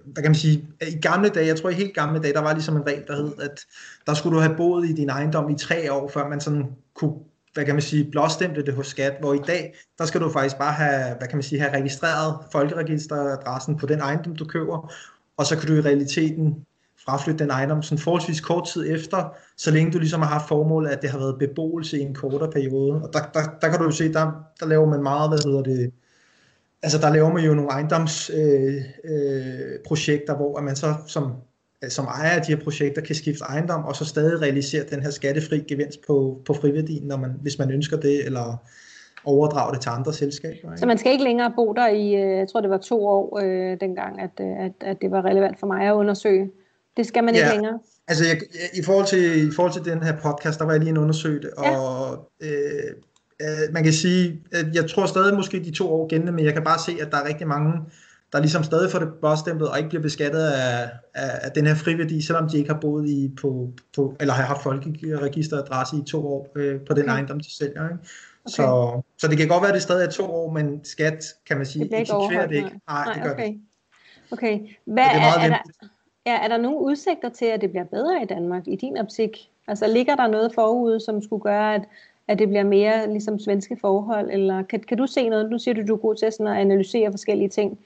hvad 0.05 0.23
kan 0.23 0.31
man 0.31 0.35
sige, 0.35 0.67
i 0.81 0.99
gamle 1.01 1.29
dage, 1.29 1.47
jeg 1.47 1.55
tror 1.55 1.69
i 1.69 1.73
helt 1.73 1.95
gamle 1.95 2.21
dage, 2.21 2.33
der 2.33 2.41
var 2.41 2.53
ligesom 2.53 2.75
en 2.75 2.87
regel, 2.87 3.03
der 3.07 3.15
hed, 3.15 3.31
at 3.41 3.59
der 4.07 4.13
skulle 4.13 4.35
du 4.35 4.41
have 4.41 4.57
boet 4.57 4.89
i 4.89 4.93
din 4.93 5.09
ejendom 5.09 5.49
i 5.49 5.55
tre 5.57 5.93
år, 5.93 6.07
før 6.07 6.27
man 6.29 6.41
sådan 6.41 6.65
kunne, 6.93 7.13
hvad 7.55 7.65
kan 7.65 7.75
man 7.75 7.81
sige, 7.81 8.11
blåstemte 8.11 8.65
det 8.65 8.73
hos 8.73 8.87
skat, 8.87 9.13
hvor 9.19 9.33
i 9.33 9.41
dag, 9.47 9.75
der 9.97 10.05
skal 10.05 10.21
du 10.21 10.31
faktisk 10.31 10.57
bare 10.57 10.73
have, 10.73 11.15
hvad 11.17 11.27
kan 11.27 11.37
man 11.37 11.43
sige, 11.43 11.61
have 11.61 11.73
registreret 11.73 12.35
folkeregisteradressen 12.51 13.77
på 13.77 13.85
den 13.85 13.99
ejendom, 13.99 14.35
du 14.35 14.45
køber, 14.45 14.93
og 15.37 15.45
så 15.45 15.57
kan 15.57 15.67
du 15.67 15.73
i 15.73 15.81
realiteten 15.81 16.65
fraflytte 17.05 17.43
den 17.43 17.51
ejendom 17.51 17.83
sådan 17.83 17.97
forholdsvis 17.97 18.41
kort 18.41 18.69
tid 18.73 18.95
efter, 18.95 19.35
så 19.57 19.71
længe 19.71 19.91
du 19.91 19.99
ligesom 19.99 20.21
har 20.21 20.29
haft 20.29 20.47
formål, 20.47 20.87
at 20.87 21.01
det 21.01 21.09
har 21.09 21.17
været 21.17 21.39
beboelse 21.39 21.99
i 21.99 22.01
en 22.01 22.13
kortere 22.13 22.51
periode. 22.51 22.93
Og 22.93 23.09
der, 23.13 23.19
der, 23.33 23.39
der 23.61 23.69
kan 23.69 23.79
du 23.79 23.85
jo 23.85 23.91
se, 23.91 24.13
der, 24.13 24.31
der 24.59 24.65
laver 24.65 24.89
man 24.89 25.03
meget, 25.03 25.29
hvad 25.29 25.39
hedder 25.45 25.63
det, 25.63 25.91
altså 26.83 26.97
der 26.97 27.13
laver 27.13 27.33
man 27.33 27.45
jo 27.45 27.53
nogle 27.53 27.71
ejendomsprojekter, 27.71 30.35
øh, 30.35 30.41
øh, 30.41 30.47
hvor 30.51 30.61
man 30.61 30.75
så 30.75 30.95
som, 31.07 31.33
som 31.89 32.05
ejer 32.05 32.29
af 32.29 32.41
de 32.41 32.55
her 32.55 32.63
projekter 32.63 33.01
kan 33.01 33.15
skifte 33.15 33.43
ejendom, 33.43 33.85
og 33.85 33.95
så 33.95 34.05
stadig 34.05 34.41
realisere 34.41 34.83
den 34.89 35.01
her 35.01 35.09
skattefri 35.09 35.59
gevinst 35.59 35.99
på, 36.07 36.41
på 36.45 36.53
friværdien, 36.53 37.07
når 37.07 37.17
man, 37.17 37.31
hvis 37.41 37.59
man 37.59 37.71
ønsker 37.71 37.97
det, 37.97 38.25
eller 38.25 38.57
overdrage 39.25 39.73
det 39.73 39.81
til 39.81 39.89
andre 39.89 40.13
selskaber. 40.13 40.71
Ikke? 40.71 40.77
Så 40.77 40.85
man 40.85 40.97
skal 40.97 41.11
ikke 41.11 41.23
længere 41.23 41.53
bo 41.55 41.73
der 41.73 41.87
i, 41.87 42.15
øh, 42.15 42.37
jeg 42.37 42.47
tror 42.47 42.61
det 42.61 42.69
var 42.69 42.77
to 42.77 43.07
år 43.07 43.39
øh, 43.43 43.77
dengang, 43.79 44.21
at, 44.21 44.39
at, 44.39 44.71
at 44.81 44.97
det 45.01 45.11
var 45.11 45.25
relevant 45.25 45.59
for 45.59 45.67
mig 45.67 45.87
at 45.87 45.93
undersøge 45.93 46.51
det 46.97 47.05
skal 47.05 47.23
man 47.23 47.35
ikke 47.35 47.47
ja. 47.47 47.53
længere. 47.53 47.79
Altså 48.07 48.25
jeg, 48.25 48.37
i, 48.73 48.83
forhold 48.83 49.05
til, 49.05 49.47
i 49.47 49.51
forhold 49.55 49.73
til 49.73 49.85
den 49.93 50.03
her 50.03 50.13
podcast, 50.21 50.59
der 50.59 50.65
var 50.65 50.71
jeg 50.71 50.79
lige 50.79 50.89
en 50.89 50.97
undersøge 50.97 51.41
det, 51.41 51.51
ja. 51.63 51.77
og 51.77 52.31
øh, 52.41 52.49
øh, 53.41 53.73
man 53.73 53.83
kan 53.83 53.93
sige, 53.93 54.41
at 54.51 54.65
jeg 54.73 54.89
tror 54.89 55.05
stadig 55.05 55.35
måske 55.35 55.59
de 55.59 55.71
to 55.71 55.93
år 55.93 56.07
gældende, 56.07 56.31
men 56.31 56.45
jeg 56.45 56.53
kan 56.53 56.63
bare 56.63 56.79
se, 56.85 56.91
at 57.01 57.11
der 57.11 57.17
er 57.17 57.27
rigtig 57.27 57.47
mange, 57.47 57.73
der 58.35 58.41
ligesom 58.41 58.63
stadig 58.63 58.91
får 58.91 58.99
det 58.99 59.13
blåstemplet 59.19 59.69
og 59.69 59.77
ikke 59.77 59.89
bliver 59.89 60.01
beskattet 60.01 60.41
af, 60.41 60.89
af, 61.13 61.29
af 61.41 61.51
den 61.51 61.67
her 61.67 61.75
friværdi, 61.75 62.21
selvom 62.21 62.49
de 62.49 62.57
ikke 62.57 62.69
har 62.69 62.79
boet 62.79 63.09
i 63.09 63.31
på, 63.41 63.69
på 63.95 64.15
eller 64.19 64.33
har 64.33 64.43
haft 64.43 64.63
folkeregisteradresse 64.63 65.97
i 65.97 66.03
to 66.07 66.27
år 66.27 66.47
øh, 66.55 66.79
på 66.87 66.93
den 66.93 67.03
okay. 67.03 67.13
ejendom, 67.13 67.39
de 67.39 67.57
sælger. 67.57 67.83
Ikke? 67.83 67.83
Okay. 67.85 68.01
Så, 68.47 69.01
så 69.17 69.27
det 69.27 69.37
kan 69.37 69.47
godt 69.47 69.61
være, 69.61 69.69
at 69.69 69.73
det 69.73 69.81
stadig 69.81 70.05
er 70.05 70.11
to 70.11 70.23
år, 70.23 70.51
men 70.51 70.85
skat, 70.85 71.25
kan 71.47 71.57
man 71.57 71.65
sige, 71.65 71.85
det 71.85 71.99
eksekverer 71.99 72.47
det 72.47 72.55
ikke. 72.55 72.79
Nej, 72.87 73.05
Nej 73.05 73.13
det 73.13 73.23
gør 73.23 73.31
okay. 73.31 73.47
det 73.47 73.61
Okay. 74.31 74.59
Hvad 74.85 75.03
det 75.03 75.21
er, 75.21 75.39
er, 75.39 75.43
er 75.43 75.47
der, 75.47 75.87
Ja, 76.25 76.43
er 76.43 76.47
der 76.47 76.57
nogle 76.57 76.79
udsigter 76.79 77.29
til, 77.29 77.45
at 77.45 77.61
det 77.61 77.69
bliver 77.69 77.83
bedre 77.83 78.21
i 78.21 78.25
Danmark 78.25 78.67
i 78.67 78.75
din 78.75 78.97
optik? 78.97 79.49
Altså 79.67 79.87
ligger 79.87 80.15
der 80.15 80.27
noget 80.27 80.53
forude, 80.53 80.99
som 80.99 81.21
skulle 81.21 81.41
gøre, 81.41 81.75
at, 81.75 81.81
at 82.27 82.39
det 82.39 82.47
bliver 82.47 82.63
mere 82.63 83.11
ligesom 83.11 83.39
svenske 83.39 83.77
forhold? 83.81 84.29
Eller 84.31 84.63
kan, 84.63 84.79
kan 84.79 84.97
du 84.97 85.07
se 85.07 85.29
noget? 85.29 85.49
Nu 85.49 85.59
siger 85.59 85.75
du, 85.75 85.81
du 85.87 85.93
er 85.93 85.97
god 85.97 86.15
til 86.15 86.31
sådan 86.31 86.47
at 86.47 86.61
analysere 86.61 87.11
forskellige 87.11 87.49
ting. 87.49 87.79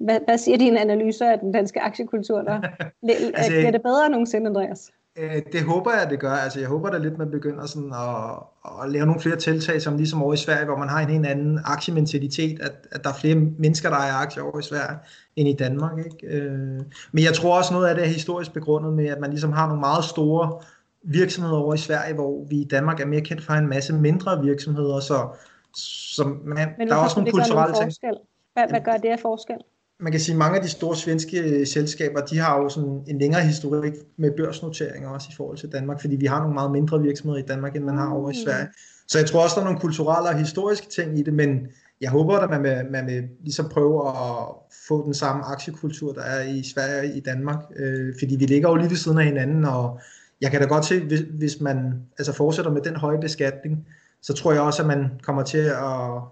Hvad, 0.00 0.18
hvad 0.24 0.38
siger 0.38 0.58
dine 0.58 0.80
analyser 0.80 1.30
af 1.30 1.38
den 1.38 1.52
danske 1.52 1.80
aktiekultur 1.80 2.42
der? 2.42 2.60
altså, 3.34 3.50
bliver 3.50 3.70
det 3.70 3.82
bedre 3.82 4.10
nogensinde, 4.10 4.46
Andreas? 4.46 4.90
Øh, 5.18 5.42
det 5.52 5.62
håber 5.62 5.92
jeg, 5.92 6.10
det 6.10 6.20
gør. 6.20 6.30
Altså, 6.30 6.60
jeg 6.60 6.68
håber 6.68 6.90
da 6.90 6.98
lidt, 6.98 7.18
man 7.18 7.30
begynder 7.30 7.66
sådan 7.66 7.92
at, 7.92 8.82
at 8.82 8.90
lave 8.90 9.06
nogle 9.06 9.20
flere 9.20 9.36
tiltag, 9.36 9.82
som 9.82 9.96
ligesom 9.96 10.22
over 10.22 10.34
i 10.34 10.36
Sverige, 10.36 10.64
hvor 10.64 10.76
man 10.76 10.88
har 10.88 11.00
en 11.00 11.08
helt 11.08 11.26
anden 11.26 11.60
aktiementalitet, 11.64 12.60
at, 12.60 12.72
at 12.92 13.04
der 13.04 13.10
er 13.10 13.14
flere 13.14 13.34
mennesker, 13.34 13.88
der 13.88 13.96
ejer 13.96 14.14
aktier 14.14 14.42
over 14.42 14.58
i 14.58 14.62
Sverige, 14.62 14.98
end 15.36 15.48
i 15.48 15.52
Danmark. 15.52 15.98
Ikke? 15.98 16.36
Øh, 16.36 16.80
men 17.12 17.24
jeg 17.24 17.34
tror 17.34 17.58
også 17.58 17.72
noget 17.72 17.88
af 17.88 17.94
det 17.94 18.04
er 18.04 18.08
historisk 18.08 18.52
begrundet 18.52 18.92
med, 18.92 19.06
at 19.06 19.20
man 19.20 19.30
ligesom 19.30 19.52
har 19.52 19.66
nogle 19.66 19.80
meget 19.80 20.04
store 20.04 20.60
virksomheder 21.02 21.56
over 21.56 21.74
i 21.74 21.78
Sverige, 21.78 22.14
hvor 22.14 22.44
vi 22.44 22.60
i 22.60 22.64
Danmark 22.64 23.00
er 23.00 23.06
mere 23.06 23.20
kendt 23.20 23.42
for 23.42 23.52
en 23.52 23.68
masse 23.68 23.94
mindre 23.94 24.42
virksomheder, 24.42 25.00
så, 25.00 25.28
så 25.74 26.24
man, 26.44 26.68
Men 26.78 26.88
der 26.88 26.94
er 26.94 26.98
også 26.98 27.20
nogle 27.20 27.32
kulturelle 27.32 27.74
ting. 27.74 28.16
Hvad, 28.52 28.68
hvad 28.68 28.80
gør 28.80 28.96
det 28.96 29.08
af 29.08 29.20
forskel? 29.20 29.56
Man 30.02 30.12
kan 30.12 30.20
sige, 30.20 30.32
at 30.32 30.38
mange 30.38 30.56
af 30.56 30.62
de 30.62 30.68
store 30.68 30.96
svenske 30.96 31.40
øh, 31.40 31.66
selskaber, 31.66 32.20
de 32.20 32.38
har 32.38 32.58
jo 32.58 32.68
sådan 32.68 33.02
en 33.08 33.18
længere 33.18 33.42
historik 33.42 33.92
med 34.18 34.30
børsnoteringer 34.36 35.08
også 35.08 35.28
i 35.30 35.34
forhold 35.36 35.58
til 35.58 35.72
Danmark, 35.72 36.00
fordi 36.00 36.16
vi 36.16 36.26
har 36.26 36.38
nogle 36.38 36.54
meget 36.54 36.70
mindre 36.70 37.02
virksomheder 37.02 37.44
i 37.44 37.46
Danmark, 37.46 37.76
end 37.76 37.84
man 37.84 37.98
har 37.98 38.10
over 38.10 38.30
i 38.30 38.32
mm. 38.32 38.44
Sverige. 38.44 38.68
Så 39.08 39.18
jeg 39.18 39.26
tror 39.26 39.42
også, 39.42 39.54
der 39.54 39.60
er 39.60 39.64
nogle 39.64 39.80
kulturelle 39.80 40.28
og 40.28 40.38
historiske 40.38 40.86
ting 40.96 41.18
i 41.18 41.22
det, 41.22 41.34
men 41.34 41.66
jeg 42.00 42.10
håber, 42.10 42.38
at 42.38 42.50
man 42.50 42.62
vil, 42.62 42.90
man 42.90 43.06
vil 43.06 43.22
ligesom 43.42 43.68
prøve 43.68 44.08
at 44.08 44.46
få 44.88 45.04
den 45.04 45.14
samme 45.14 45.44
aktiekultur, 45.44 46.12
der 46.12 46.22
er 46.22 46.42
i 46.42 46.62
Sverige 46.74 46.98
og 46.98 47.16
i 47.16 47.20
Danmark, 47.20 47.58
øh, 47.76 48.14
fordi 48.18 48.36
vi 48.36 48.46
ligger 48.46 48.68
jo 48.68 48.74
lige 48.74 48.90
ved 48.90 48.96
siden 48.96 49.18
af 49.18 49.24
hinanden, 49.24 49.64
og 49.64 50.00
jeg 50.40 50.50
kan 50.50 50.60
da 50.60 50.66
godt 50.66 50.84
se, 50.84 51.00
hvis, 51.00 51.20
hvis 51.20 51.60
man 51.60 51.92
altså 52.18 52.32
fortsætter 52.32 52.70
med 52.70 52.82
den 52.82 52.96
høje 52.96 53.20
beskatning, 53.20 53.86
så 54.22 54.32
tror 54.32 54.52
jeg 54.52 54.62
også, 54.62 54.82
at 54.82 54.88
man 54.88 55.10
kommer 55.22 55.42
til 55.42 55.58
at 55.58 56.22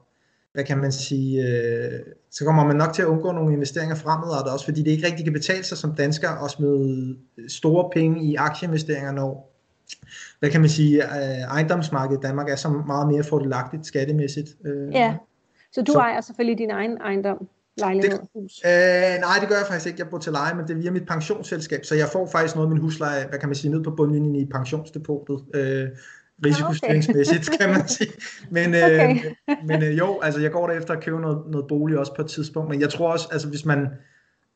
hvad 0.52 0.64
kan 0.64 0.78
man 0.78 0.92
sige, 0.92 1.48
øh, 1.48 2.00
så 2.30 2.44
kommer 2.44 2.66
man 2.66 2.76
nok 2.76 2.92
til 2.92 3.02
at 3.02 3.06
undgå 3.08 3.32
nogle 3.32 3.52
investeringer 3.54 3.96
fremadrettet 3.96 4.52
også, 4.52 4.64
fordi 4.64 4.82
det 4.82 4.90
ikke 4.90 5.06
rigtig 5.06 5.24
kan 5.24 5.32
betale 5.32 5.64
sig 5.64 5.78
som 5.78 5.94
dansker 5.94 6.44
at 6.44 6.50
smide 6.50 7.16
store 7.48 7.90
penge 7.94 8.24
i 8.24 8.34
aktieinvesteringer, 8.34 9.12
når 9.12 9.50
hvad 10.38 10.50
kan 10.50 10.60
man 10.60 10.70
sige, 10.70 11.04
øh, 11.04 11.40
ejendomsmarkedet 11.40 12.20
i 12.20 12.26
Danmark 12.26 12.48
er 12.48 12.56
så 12.56 12.68
meget 12.68 13.08
mere 13.08 13.24
fordelagtigt 13.24 13.86
skattemæssigt. 13.86 14.48
Øh, 14.64 14.92
ja, 14.92 15.16
så 15.72 15.82
du 15.82 15.92
så, 15.92 15.98
ejer 15.98 16.20
selvfølgelig 16.20 16.58
din 16.58 16.70
egen 16.70 16.98
ejendom 16.98 17.48
lejlighed? 17.76 18.18
Det, 18.18 18.28
øh, 18.64 19.20
nej, 19.20 19.36
det 19.40 19.48
gør 19.48 19.56
jeg 19.56 19.66
faktisk 19.68 19.86
ikke. 19.86 20.00
Jeg 20.00 20.08
bor 20.10 20.18
til 20.18 20.32
leje, 20.32 20.54
men 20.54 20.66
det 20.66 20.70
er 20.70 20.80
via 20.80 20.90
mit 20.90 21.06
pensionsselskab, 21.06 21.84
så 21.84 21.94
jeg 21.94 22.08
får 22.12 22.26
faktisk 22.26 22.54
noget 22.54 22.66
af 22.66 22.72
min 22.72 22.80
husleje, 22.80 23.26
hvad 23.28 23.38
kan 23.38 23.48
man 23.48 23.56
sige, 23.56 23.70
ned 23.70 23.84
på 23.84 23.90
bundlinjen 23.90 24.36
i 24.36 24.46
pensionsdepotet. 24.46 25.44
Øh, 25.54 25.88
risikostyringsmæssigt, 26.46 27.48
okay. 27.48 27.58
kan 27.58 27.68
man 27.68 27.88
sige. 27.98 28.12
Men, 28.50 28.74
øh, 28.74 28.84
okay. 28.84 29.16
øh, 29.50 29.56
men 29.66 29.82
øh, 29.82 29.98
jo, 29.98 30.20
altså 30.22 30.40
jeg 30.40 30.50
går 30.50 30.66
der 30.66 30.74
efter 30.74 30.94
at 30.94 31.02
købe 31.04 31.20
noget, 31.20 31.42
noget 31.50 31.66
bolig 31.68 31.98
også 31.98 32.14
på 32.14 32.22
et 32.22 32.28
tidspunkt, 32.28 32.70
men 32.70 32.80
jeg 32.80 32.90
tror 32.90 33.12
også, 33.12 33.28
altså 33.32 33.48
hvis 33.48 33.64
man, 33.64 33.86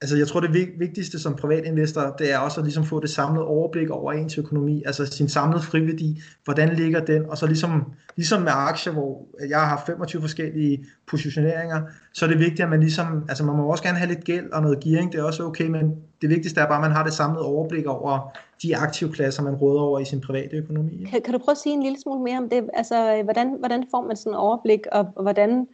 altså 0.05 0.17
jeg 0.17 0.29
tror 0.29 0.41
det 0.41 0.55
vigtigste 0.79 1.19
som 1.19 1.35
privatinvestor, 1.35 2.15
det 2.19 2.33
er 2.33 2.39
også 2.39 2.61
at 2.61 2.65
ligesom 2.65 2.85
få 2.85 3.01
det 3.01 3.11
samlede 3.11 3.47
overblik 3.47 3.91
over 3.91 4.13
ens 4.13 4.39
økonomi, 4.39 4.83
altså 4.87 5.07
sin 5.07 5.29
samlede 5.29 5.63
friværdi, 5.63 6.23
hvordan 6.45 6.75
ligger 6.75 7.05
den, 7.05 7.31
og 7.31 7.39
så 7.39 7.47
ligesom, 7.47 7.83
ligesom 8.17 8.43
med 8.43 8.53
aktier, 8.55 8.93
hvor 8.93 9.27
jeg 9.49 9.61
har 9.61 9.83
25 9.87 10.23
forskellige 10.23 10.85
positioneringer, 11.07 11.83
så 12.13 12.25
er 12.25 12.29
det 12.29 12.39
vigtigt, 12.39 12.61
at 12.61 12.69
man 12.69 12.81
ligesom, 12.81 13.25
altså 13.29 13.45
man 13.45 13.57
må 13.57 13.71
også 13.71 13.83
gerne 13.83 13.99
have 13.99 14.09
lidt 14.09 14.25
gæld 14.25 14.51
og 14.53 14.63
noget 14.63 14.81
gearing, 14.81 15.13
det 15.13 15.21
er 15.21 15.25
også 15.25 15.45
okay, 15.45 15.67
men 15.67 15.97
det 16.23 16.31
vigtigste 16.31 16.61
er 16.61 16.67
bare, 16.67 16.79
at 16.79 16.83
man 16.83 16.97
har 16.97 17.05
det 17.05 17.13
samlede 17.13 17.45
overblik 17.45 17.87
over 17.87 18.37
de 18.63 18.77
aktive 18.77 19.13
klasser, 19.13 19.43
man 19.43 19.55
råder 19.55 19.81
over 19.81 19.99
i 19.99 20.05
sin 20.05 20.21
private 20.21 20.57
økonomi. 20.57 21.07
Kan, 21.11 21.23
kan 21.23 21.33
du 21.33 21.39
prøve 21.39 21.53
at 21.53 21.59
sige 21.59 21.73
en 21.73 21.83
lille 21.83 22.01
smule 22.01 22.23
mere 22.23 22.39
om 22.39 22.49
det? 22.49 22.71
Altså, 22.75 23.21
hvordan, 23.25 23.57
hvordan 23.59 23.85
får 23.91 24.07
man 24.07 24.17
sådan 24.17 24.33
en 24.33 24.37
overblik, 24.37 24.81
og 24.93 25.05
hvordan, 25.23 25.67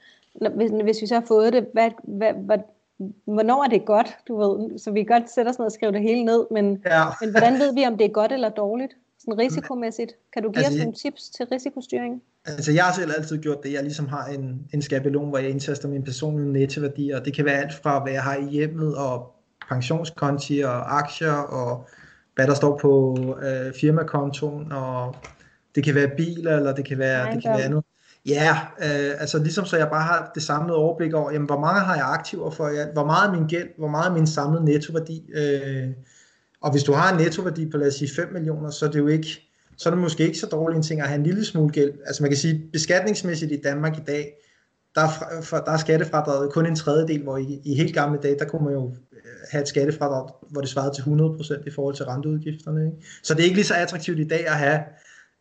hvis, 0.56 0.70
hvis 0.82 1.02
vi 1.02 1.06
så 1.06 1.14
har 1.14 1.24
fået 1.28 1.52
det, 1.52 1.66
hvad, 1.72 1.90
hvad, 2.02 2.32
hvad, 2.32 2.58
hvornår 3.24 3.64
er 3.64 3.68
det 3.68 3.84
godt, 3.84 4.16
du 4.28 4.36
ved, 4.38 4.78
så 4.78 4.90
vi 4.90 5.02
kan 5.02 5.20
godt 5.20 5.30
sætte 5.30 5.48
os 5.48 5.58
ned 5.58 5.66
og 5.66 5.72
skrive 5.72 5.92
det 5.92 6.00
hele 6.00 6.24
ned, 6.24 6.46
men, 6.50 6.82
ja. 6.86 7.04
men 7.20 7.30
hvordan 7.30 7.52
ved 7.58 7.74
vi, 7.74 7.86
om 7.86 7.98
det 7.98 8.04
er 8.04 8.08
godt 8.08 8.32
eller 8.32 8.48
dårligt, 8.48 8.92
sådan 9.18 9.38
risikomæssigt? 9.38 10.12
Kan 10.32 10.42
du 10.42 10.50
give 10.50 10.64
altså, 10.64 10.78
os 10.78 10.84
nogle 10.84 10.94
tips 10.94 11.30
til 11.30 11.46
risikostyring? 11.52 12.22
Altså 12.46 12.72
jeg 12.72 12.84
har 12.84 12.92
selv 12.92 13.10
altid 13.16 13.38
gjort 13.38 13.62
det, 13.62 13.72
jeg 13.72 13.82
ligesom 13.82 14.08
har 14.08 14.26
en, 14.26 14.66
en 14.74 14.82
skabelon, 14.82 15.28
hvor 15.28 15.38
jeg 15.38 15.50
indtaster 15.50 15.88
min 15.88 16.04
personlige 16.04 16.52
nettoværdi, 16.52 17.10
og 17.10 17.24
det 17.24 17.34
kan 17.34 17.44
være 17.44 17.58
alt 17.58 17.74
fra, 17.74 18.02
hvad 18.02 18.12
jeg 18.12 18.22
har 18.22 18.36
i 18.36 18.44
hjemmet, 18.44 18.96
og 18.96 19.32
pensionskonti, 19.68 20.60
og 20.60 20.98
aktier, 20.98 21.32
og 21.32 21.88
hvad 22.34 22.46
der 22.46 22.54
står 22.54 22.78
på 22.78 23.16
øh, 23.42 23.74
firmakontoen, 23.80 24.72
og 24.72 25.14
det 25.74 25.84
kan 25.84 25.94
være 25.94 26.08
biler, 26.16 26.56
eller 26.56 26.74
det 26.74 26.84
kan 26.84 26.98
være, 26.98 27.34
det 27.34 27.42
kan 27.42 27.52
være 27.52 27.62
andet. 27.62 27.84
Ja, 28.26 28.58
øh, 28.78 29.20
altså 29.20 29.38
ligesom 29.38 29.64
så 29.64 29.76
jeg 29.76 29.88
bare 29.88 30.02
har 30.02 30.30
det 30.34 30.42
samlede 30.42 30.76
overblik 30.76 31.14
over, 31.14 31.32
jamen, 31.32 31.46
hvor 31.46 31.60
mange 31.60 31.80
har 31.80 31.94
jeg 31.94 32.04
aktiver 32.06 32.50
for, 32.50 32.68
jeg, 32.68 32.88
hvor 32.92 33.04
meget 33.04 33.28
er 33.28 33.32
min 33.32 33.48
gæld, 33.48 33.68
hvor 33.78 33.88
meget 33.88 34.10
er 34.10 34.14
min 34.14 34.26
samlede 34.26 34.64
nettoværdi. 34.64 35.30
Øh, 35.34 35.88
og 36.60 36.70
hvis 36.70 36.82
du 36.82 36.92
har 36.92 37.12
en 37.12 37.18
nettoværdi 37.22 37.70
på, 37.70 37.76
lad 37.76 37.88
os 37.88 37.94
sige, 37.94 38.10
5 38.16 38.32
millioner, 38.32 38.70
så 38.70 38.86
er 38.86 38.90
det 38.90 38.98
jo 38.98 39.06
ikke, 39.06 39.50
så 39.76 39.88
er 39.88 39.90
det 39.90 40.02
måske 40.02 40.26
ikke 40.26 40.38
så 40.38 40.46
dårlig 40.46 40.76
en 40.76 40.82
ting 40.82 41.00
at 41.00 41.08
have 41.08 41.18
en 41.18 41.26
lille 41.26 41.44
smule 41.44 41.72
gæld. 41.72 41.92
Altså 42.06 42.22
man 42.22 42.30
kan 42.30 42.38
sige, 42.38 42.62
beskatningsmæssigt 42.72 43.52
i 43.52 43.60
Danmark 43.64 43.98
i 43.98 44.02
dag, 44.06 44.32
der 44.94 45.00
er, 45.00 45.42
for, 45.42 45.56
der 45.56 45.72
er 45.72 45.76
skattefradraget 45.76 46.52
kun 46.52 46.66
en 46.66 46.76
tredjedel, 46.76 47.22
hvor 47.22 47.36
i, 47.36 47.60
i 47.64 47.74
helt 47.74 47.94
gamle 47.94 48.18
dage, 48.22 48.38
der 48.38 48.44
kunne 48.44 48.64
man 48.64 48.74
jo 48.74 48.94
øh, 49.12 49.18
have 49.50 49.62
et 49.62 49.68
skattefradrag, 49.68 50.28
hvor 50.50 50.60
det 50.60 50.70
svarede 50.70 50.94
til 50.94 51.02
100% 51.02 51.66
i 51.66 51.70
forhold 51.70 51.94
til 51.94 52.04
renteudgifterne. 52.04 52.84
Ikke? 52.84 52.96
Så 53.22 53.34
det 53.34 53.40
er 53.40 53.44
ikke 53.44 53.56
lige 53.56 53.66
så 53.66 53.74
attraktivt 53.74 54.18
i 54.18 54.28
dag 54.28 54.46
at 54.46 54.56
have 54.56 54.80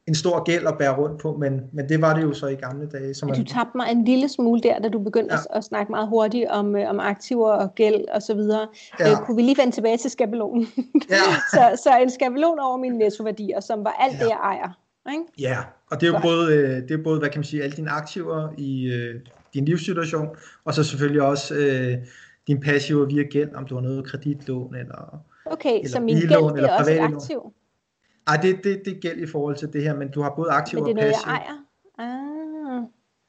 en 0.09 0.15
stor 0.15 0.43
gæld 0.43 0.67
at 0.67 0.77
bære 0.77 0.95
rundt 0.97 1.21
på, 1.21 1.37
men, 1.37 1.61
men 1.73 1.89
det 1.89 2.01
var 2.01 2.15
det 2.15 2.23
jo 2.23 2.33
så 2.33 2.47
i 2.47 2.55
gamle 2.55 2.87
dage. 2.87 3.13
Så 3.13 3.25
man... 3.25 3.35
Du 3.35 3.43
tabte 3.43 3.77
mig 3.77 3.87
en 3.91 4.05
lille 4.05 4.29
smule 4.29 4.61
der, 4.61 4.79
da 4.79 4.89
du 4.89 4.99
begyndte 4.99 5.33
ja. 5.33 5.39
at, 5.39 5.47
at 5.57 5.63
snakke 5.63 5.91
meget 5.91 6.07
hurtigt 6.07 6.49
om, 6.49 6.75
øh, 6.75 6.89
om 6.89 6.99
aktiver 6.99 7.51
og 7.51 7.75
gæld 7.75 8.05
og 8.13 8.21
så 8.21 8.33
videre. 8.33 8.67
Ja. 8.99 9.11
Øh, 9.11 9.17
kunne 9.17 9.35
vi 9.35 9.41
lige 9.41 9.57
vende 9.57 9.71
tilbage 9.75 9.97
til 9.97 10.11
skabelonen? 10.11 10.67
Ja. 11.09 11.15
så, 11.53 11.81
så 11.83 11.89
en 12.01 12.09
skabelon 12.09 12.59
over 12.59 12.77
mine 12.77 12.97
nettoværdier, 12.97 13.59
som 13.59 13.83
var 13.83 13.95
alt 13.99 14.13
ja. 14.13 14.23
det, 14.23 14.29
jeg 14.29 14.39
ejer. 14.43 14.79
Ikke? 15.11 15.23
Ja, 15.39 15.57
og 15.91 16.01
det 16.01 16.09
er 16.09 16.13
jo 16.13 16.19
både, 16.21 16.55
øh, 16.55 16.69
det 16.87 16.91
er 16.91 17.03
både, 17.03 17.19
hvad 17.19 17.29
kan 17.29 17.39
man 17.39 17.45
sige, 17.45 17.63
alle 17.63 17.75
dine 17.75 17.89
aktiver 17.89 18.49
i 18.57 18.85
øh, 18.93 19.15
din 19.53 19.65
livssituation, 19.65 20.27
og 20.65 20.73
så 20.73 20.83
selvfølgelig 20.83 21.21
også 21.21 21.55
øh, 21.55 21.97
din 22.47 22.59
passive 22.59 23.07
via 23.07 23.23
gæld, 23.23 23.55
om 23.55 23.65
du 23.65 23.75
har 23.75 23.81
noget 23.81 24.05
kreditlån 24.05 24.75
eller 24.75 25.19
Okay, 25.45 25.75
eller 25.75 25.89
så 25.89 25.99
min 25.99 26.19
gæld 26.19 26.31
er 26.31 26.77
også 26.79 26.91
et 26.91 26.99
aktiv? 26.99 27.53
Nej, 28.29 28.41
det, 28.41 28.63
det, 28.63 28.81
det 28.85 28.99
gælder 29.01 29.23
i 29.23 29.27
forhold 29.27 29.55
til 29.55 29.73
det 29.73 29.83
her, 29.83 29.95
men 29.95 30.11
du 30.11 30.21
har 30.21 30.33
både 30.35 30.51
aktiv 30.51 30.79
og 30.79 30.85
passiv. 30.85 30.95
Men 30.95 31.03
det 31.03 31.03
er 31.03 31.11
noget, 31.11 31.25
jeg 31.25 31.33
ejer? 31.33 31.57
Ah, 31.99 32.83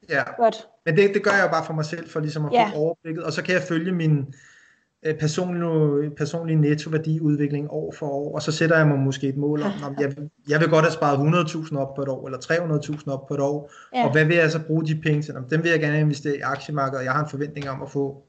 ja. 0.09 0.23
Godt. 0.37 0.67
Men 0.85 0.95
det, 0.97 1.13
det 1.13 1.23
gør 1.23 1.31
jeg 1.31 1.43
jo 1.43 1.51
bare 1.51 1.65
for 1.65 1.73
mig 1.73 1.85
selv, 1.85 2.09
for 2.09 2.19
ligesom 2.19 2.45
at 2.45 2.51
ja. 2.53 2.69
få 2.73 2.75
overblikket, 2.75 3.23
og 3.23 3.33
så 3.33 3.43
kan 3.43 3.53
jeg 3.53 3.61
følge 3.61 3.91
min 3.91 4.33
øh, 5.03 5.17
personlige, 5.19 6.11
personlige 6.17 6.61
nettoværdiudvikling 6.61 7.71
år 7.71 7.93
for 7.97 8.07
år, 8.07 8.35
og 8.35 8.41
så 8.41 8.51
sætter 8.51 8.77
jeg 8.77 8.87
mig 8.87 8.99
måske 8.99 9.27
et 9.27 9.37
mål 9.37 9.61
om, 9.61 9.71
om 9.87 9.95
jeg, 9.99 10.15
jeg 10.49 10.59
vil 10.59 10.69
godt 10.69 10.85
have 10.85 10.93
sparet 10.93 11.47
100.000 11.67 11.77
op 11.77 11.95
på 11.95 12.01
et 12.01 12.07
år, 12.07 12.27
eller 12.27 12.39
300.000 12.39 13.11
op 13.11 13.27
på 13.27 13.33
et 13.33 13.39
år, 13.39 13.71
ja. 13.95 14.05
og 14.05 14.11
hvad 14.11 14.25
vil 14.25 14.35
jeg 14.35 14.51
så 14.51 14.59
bruge 14.67 14.85
de 14.85 15.01
penge 15.03 15.21
til? 15.21 15.35
Dem 15.49 15.63
vil 15.63 15.71
jeg 15.71 15.79
gerne 15.79 15.99
investere 15.99 16.35
i 16.35 16.41
aktiemarkedet, 16.41 16.99
og 16.99 17.05
jeg 17.05 17.13
har 17.13 17.23
en 17.23 17.29
forventning 17.29 17.69
om 17.69 17.81
at 17.81 17.89
få 17.89 18.23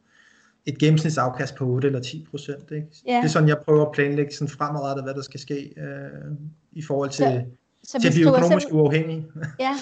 et 0.66 0.78
gennemsnitsafkast 0.78 1.54
på 1.54 1.66
8 1.66 1.86
eller 1.86 2.00
10 2.00 2.26
procent. 2.30 2.70
Ikke? 2.70 2.86
Ja. 3.06 3.16
Det 3.16 3.24
er 3.24 3.28
sådan, 3.28 3.48
jeg 3.48 3.58
prøver 3.64 3.86
at 3.86 3.92
planlægge 3.92 4.34
sådan 4.34 4.48
fremadrettet, 4.48 5.04
hvad 5.04 5.14
der 5.14 5.22
skal 5.22 5.40
ske 5.40 5.74
øh, 5.76 6.32
i 6.72 6.82
forhold 6.82 7.10
til, 7.10 7.46
så, 7.84 7.90
så 7.92 8.00
til 8.00 8.08
at 8.08 8.14
blive 8.14 8.28
økonomisk 8.28 8.66
uafhængig. 8.70 9.26
Ja. 9.36 9.42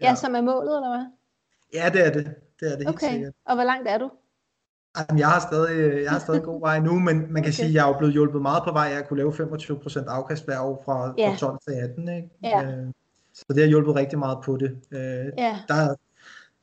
ja, 0.00 0.08
ja, 0.08 0.14
som 0.14 0.34
er 0.34 0.40
målet, 0.40 0.76
eller 0.76 0.96
hvad? 0.96 1.06
Ja, 1.74 1.90
det 1.90 2.06
er 2.06 2.12
det. 2.12 2.34
Det 2.60 2.72
er 2.72 2.76
det 2.76 2.88
okay. 2.88 3.06
helt 3.06 3.12
sikkert. 3.12 3.32
Og 3.46 3.54
hvor 3.54 3.64
langt 3.64 3.88
er 3.88 3.98
du? 3.98 4.10
Jamen, 4.98 5.18
jeg 5.18 5.28
har 5.28 5.40
stadig, 5.40 6.02
jeg 6.02 6.10
har 6.10 6.18
stadig 6.18 6.42
god 6.42 6.60
vej 6.60 6.80
nu, 6.80 6.98
men 6.98 7.16
man 7.18 7.26
kan 7.26 7.38
okay. 7.38 7.50
sige, 7.50 7.68
at 7.68 7.74
jeg 7.74 7.84
er 7.84 7.88
jo 7.88 7.98
blevet 7.98 8.12
hjulpet 8.12 8.42
meget 8.42 8.62
på 8.66 8.72
vej. 8.72 8.84
Jeg 8.84 9.08
kunne 9.08 9.16
lave 9.16 9.32
25% 9.32 10.04
afkast 10.08 10.44
hver 10.44 10.60
år 10.60 10.82
fra, 10.84 11.14
ja. 11.18 11.30
fra 11.30 11.36
12 11.36 11.58
til 11.68 11.74
18. 11.74 12.08
Ikke? 12.08 12.28
Ja. 12.42 12.64
Øh, 12.64 12.86
så 13.32 13.44
det 13.48 13.58
har 13.58 13.68
hjulpet 13.68 13.94
rigtig 13.94 14.18
meget 14.18 14.38
på 14.44 14.56
det. 14.56 14.78
Øh, 14.90 15.32
ja. 15.38 15.58
Der, 15.68 15.94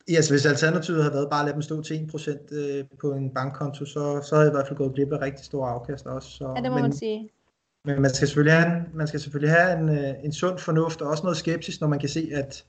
Altså, 0.08 0.32
hvis 0.32 0.46
alternativet 0.46 1.02
havde 1.02 1.14
været 1.14 1.30
bare 1.30 1.40
at 1.40 1.44
lade 1.44 1.54
dem 1.54 1.62
stå 1.62 1.82
til 1.82 1.94
1% 1.94 2.54
øh, 2.54 2.84
på 3.00 3.12
en 3.12 3.30
bankkonto, 3.30 3.84
så, 3.84 4.20
så 4.22 4.34
havde 4.34 4.46
jeg 4.46 4.52
i 4.52 4.56
hvert 4.56 4.66
fald 4.66 4.76
gået 4.76 4.94
glip 4.94 5.12
af 5.12 5.20
rigtig 5.20 5.44
store 5.44 5.70
afkast 5.70 6.06
også. 6.06 6.30
Så, 6.30 6.52
ja, 6.56 6.62
det 6.62 6.70
må 6.70 6.74
men, 6.74 6.82
man 6.82 6.92
sige. 6.92 7.30
Men 7.86 8.02
man 8.02 8.10
skal 8.10 8.28
selvfølgelig 8.28 8.58
have, 8.58 8.76
en, 8.76 8.82
man 8.94 9.06
skal 9.06 9.20
selvfølgelig 9.20 9.54
have 9.54 9.78
en, 9.78 9.88
øh, 9.88 10.14
en 10.24 10.32
sund 10.32 10.58
fornuft 10.58 11.02
og 11.02 11.10
også 11.10 11.22
noget 11.22 11.36
skepsis, 11.36 11.80
når 11.80 11.88
man 11.88 11.98
kan 11.98 12.08
se, 12.08 12.30
at 12.34 12.64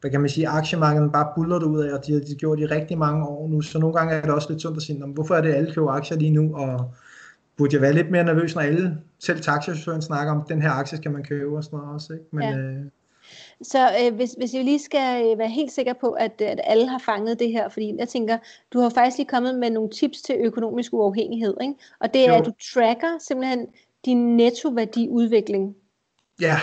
hvad 0.00 0.10
kan 0.10 0.20
man 0.20 0.30
sige, 0.30 0.48
aktiemarkedet 0.48 1.12
bare 1.12 1.32
buller 1.34 1.64
ud 1.66 1.84
af, 1.84 1.92
og 1.92 2.06
de 2.06 2.12
har 2.12 2.20
de 2.20 2.34
gjort 2.34 2.60
i 2.60 2.66
rigtig 2.66 2.98
mange 2.98 3.26
år 3.26 3.48
nu, 3.48 3.60
så 3.60 3.78
nogle 3.78 3.96
gange 3.96 4.14
er 4.14 4.20
det 4.20 4.30
også 4.30 4.50
lidt 4.50 4.62
sundt 4.62 4.76
at 4.76 4.82
sige, 4.82 5.06
hvorfor 5.06 5.34
er 5.34 5.40
det 5.40 5.54
alle 5.54 5.72
køber 5.72 5.90
aktier 5.90 6.18
lige 6.18 6.30
nu, 6.30 6.56
og 6.56 6.90
burde 7.56 7.74
jeg 7.74 7.82
være 7.82 7.92
lidt 7.92 8.10
mere 8.10 8.24
nervøs, 8.24 8.54
når 8.54 8.62
alle, 8.62 8.98
selv 9.18 9.40
taxichaufføren 9.40 10.02
snakker 10.02 10.32
om, 10.32 10.42
den 10.48 10.62
her 10.62 10.70
aktie 10.70 10.98
skal 10.98 11.10
man 11.10 11.24
købe 11.24 11.56
og 11.56 11.64
sådan 11.64 11.76
noget 11.78 11.94
også, 11.94 12.12
ikke? 12.12 12.24
Men, 12.32 12.42
ja. 12.42 12.56
øh, 12.56 12.84
så 13.62 13.88
øh, 14.02 14.14
hvis, 14.14 14.34
hvis 14.38 14.54
jeg 14.54 14.64
lige 14.64 14.78
skal 14.78 15.32
øh, 15.32 15.38
være 15.38 15.48
helt 15.48 15.72
sikker 15.72 15.92
på, 16.00 16.10
at, 16.10 16.40
at 16.40 16.60
alle 16.64 16.88
har 16.88 16.98
fanget 16.98 17.38
det 17.38 17.52
her, 17.52 17.68
fordi 17.68 17.94
jeg 17.98 18.08
tænker, 18.08 18.38
du 18.72 18.80
har 18.80 18.90
faktisk 18.90 19.18
lige 19.18 19.28
kommet 19.28 19.58
med 19.58 19.70
nogle 19.70 19.90
tips 19.90 20.22
til 20.22 20.36
økonomisk 20.40 20.92
uafhængighed, 20.92 21.54
ikke? 21.60 21.74
og 22.00 22.14
det 22.14 22.28
er, 22.28 22.32
jo. 22.32 22.40
at 22.40 22.46
du 22.46 22.52
tracker 22.74 23.18
simpelthen 23.18 23.66
din 24.04 24.36
nettoværdiudvikling. 24.36 25.76
Ja. 26.40 26.56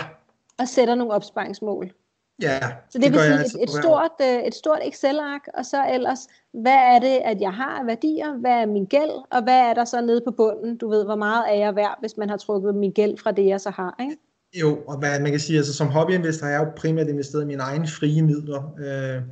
Og 0.58 0.68
sætter 0.68 0.94
nogle 0.94 1.12
opsparingsmål. 1.12 1.92
Ja, 2.42 2.58
Så 2.90 2.98
det, 2.98 3.02
det 3.02 3.12
vil 3.12 3.20
sige 3.20 3.40
et, 3.40 3.62
et, 3.62 3.70
stort, 3.70 4.10
øh, 4.22 4.42
et 4.42 4.54
stort 4.54 4.78
Excel-ark, 4.82 5.40
og 5.54 5.66
så 5.66 5.84
ellers, 5.94 6.18
hvad 6.52 6.78
er 6.94 6.98
det, 6.98 7.20
at 7.24 7.40
jeg 7.40 7.52
har 7.52 7.78
af 7.80 7.86
værdier, 7.86 8.38
hvad 8.40 8.50
er 8.50 8.66
min 8.66 8.84
gæld, 8.84 9.10
og 9.30 9.42
hvad 9.42 9.60
er 9.60 9.74
der 9.74 9.84
så 9.84 10.00
nede 10.00 10.20
på 10.26 10.30
bunden, 10.30 10.76
du 10.76 10.88
ved, 10.88 11.04
hvor 11.04 11.16
meget 11.16 11.44
er 11.48 11.54
jeg 11.54 11.76
værd, 11.76 11.96
hvis 12.00 12.16
man 12.16 12.28
har 12.28 12.36
trukket 12.36 12.74
min 12.74 12.92
gæld 12.92 13.18
fra 13.18 13.32
det, 13.32 13.46
jeg 13.46 13.60
så 13.60 13.70
har, 13.70 13.96
ikke? 14.00 14.16
Jo, 14.60 14.78
og 14.88 14.98
hvad 14.98 15.20
man 15.20 15.30
kan 15.30 15.40
sige, 15.40 15.56
altså 15.56 15.74
som 15.74 15.88
hobbyinvestor 15.88 16.46
har 16.46 16.52
jeg 16.52 16.60
jo 16.60 16.70
primært 16.76 17.08
investeret 17.08 17.42
i 17.42 17.46
mine 17.46 17.62
egne 17.62 17.88
frie 17.88 18.22
midler, 18.22 18.74
øh, 18.78 19.22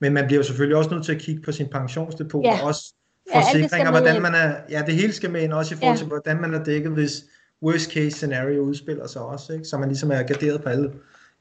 men 0.00 0.12
man 0.12 0.26
bliver 0.26 0.38
jo 0.38 0.44
selvfølgelig 0.44 0.76
også 0.76 0.90
nødt 0.90 1.04
til 1.04 1.14
at 1.14 1.20
kigge 1.20 1.42
på 1.42 1.52
sin 1.52 1.68
pensionsdepot, 1.68 2.44
ja. 2.44 2.60
og 2.60 2.66
også 2.66 2.94
forsikringer, 3.32 3.84
ja, 3.84 3.90
hvordan 3.90 4.22
man 4.22 4.34
er, 4.34 4.54
ja, 4.70 4.82
det 4.86 4.94
hele 4.94 5.12
skal 5.12 5.30
med 5.30 5.42
ind, 5.42 5.52
også 5.52 5.74
i 5.74 5.76
forhold 5.76 5.96
ja. 5.96 5.98
til, 5.98 6.06
hvordan 6.06 6.40
man 6.40 6.54
er 6.54 6.64
dækket, 6.64 6.92
hvis 6.92 7.24
worst 7.62 7.92
case 7.92 8.10
scenario 8.10 8.62
udspiller 8.62 9.06
sig 9.06 9.22
også, 9.22 9.52
ikke? 9.52 9.64
så 9.64 9.78
man 9.78 9.88
ligesom 9.88 10.10
er 10.10 10.22
garderet 10.22 10.62
på 10.62 10.68
alle, 10.68 10.92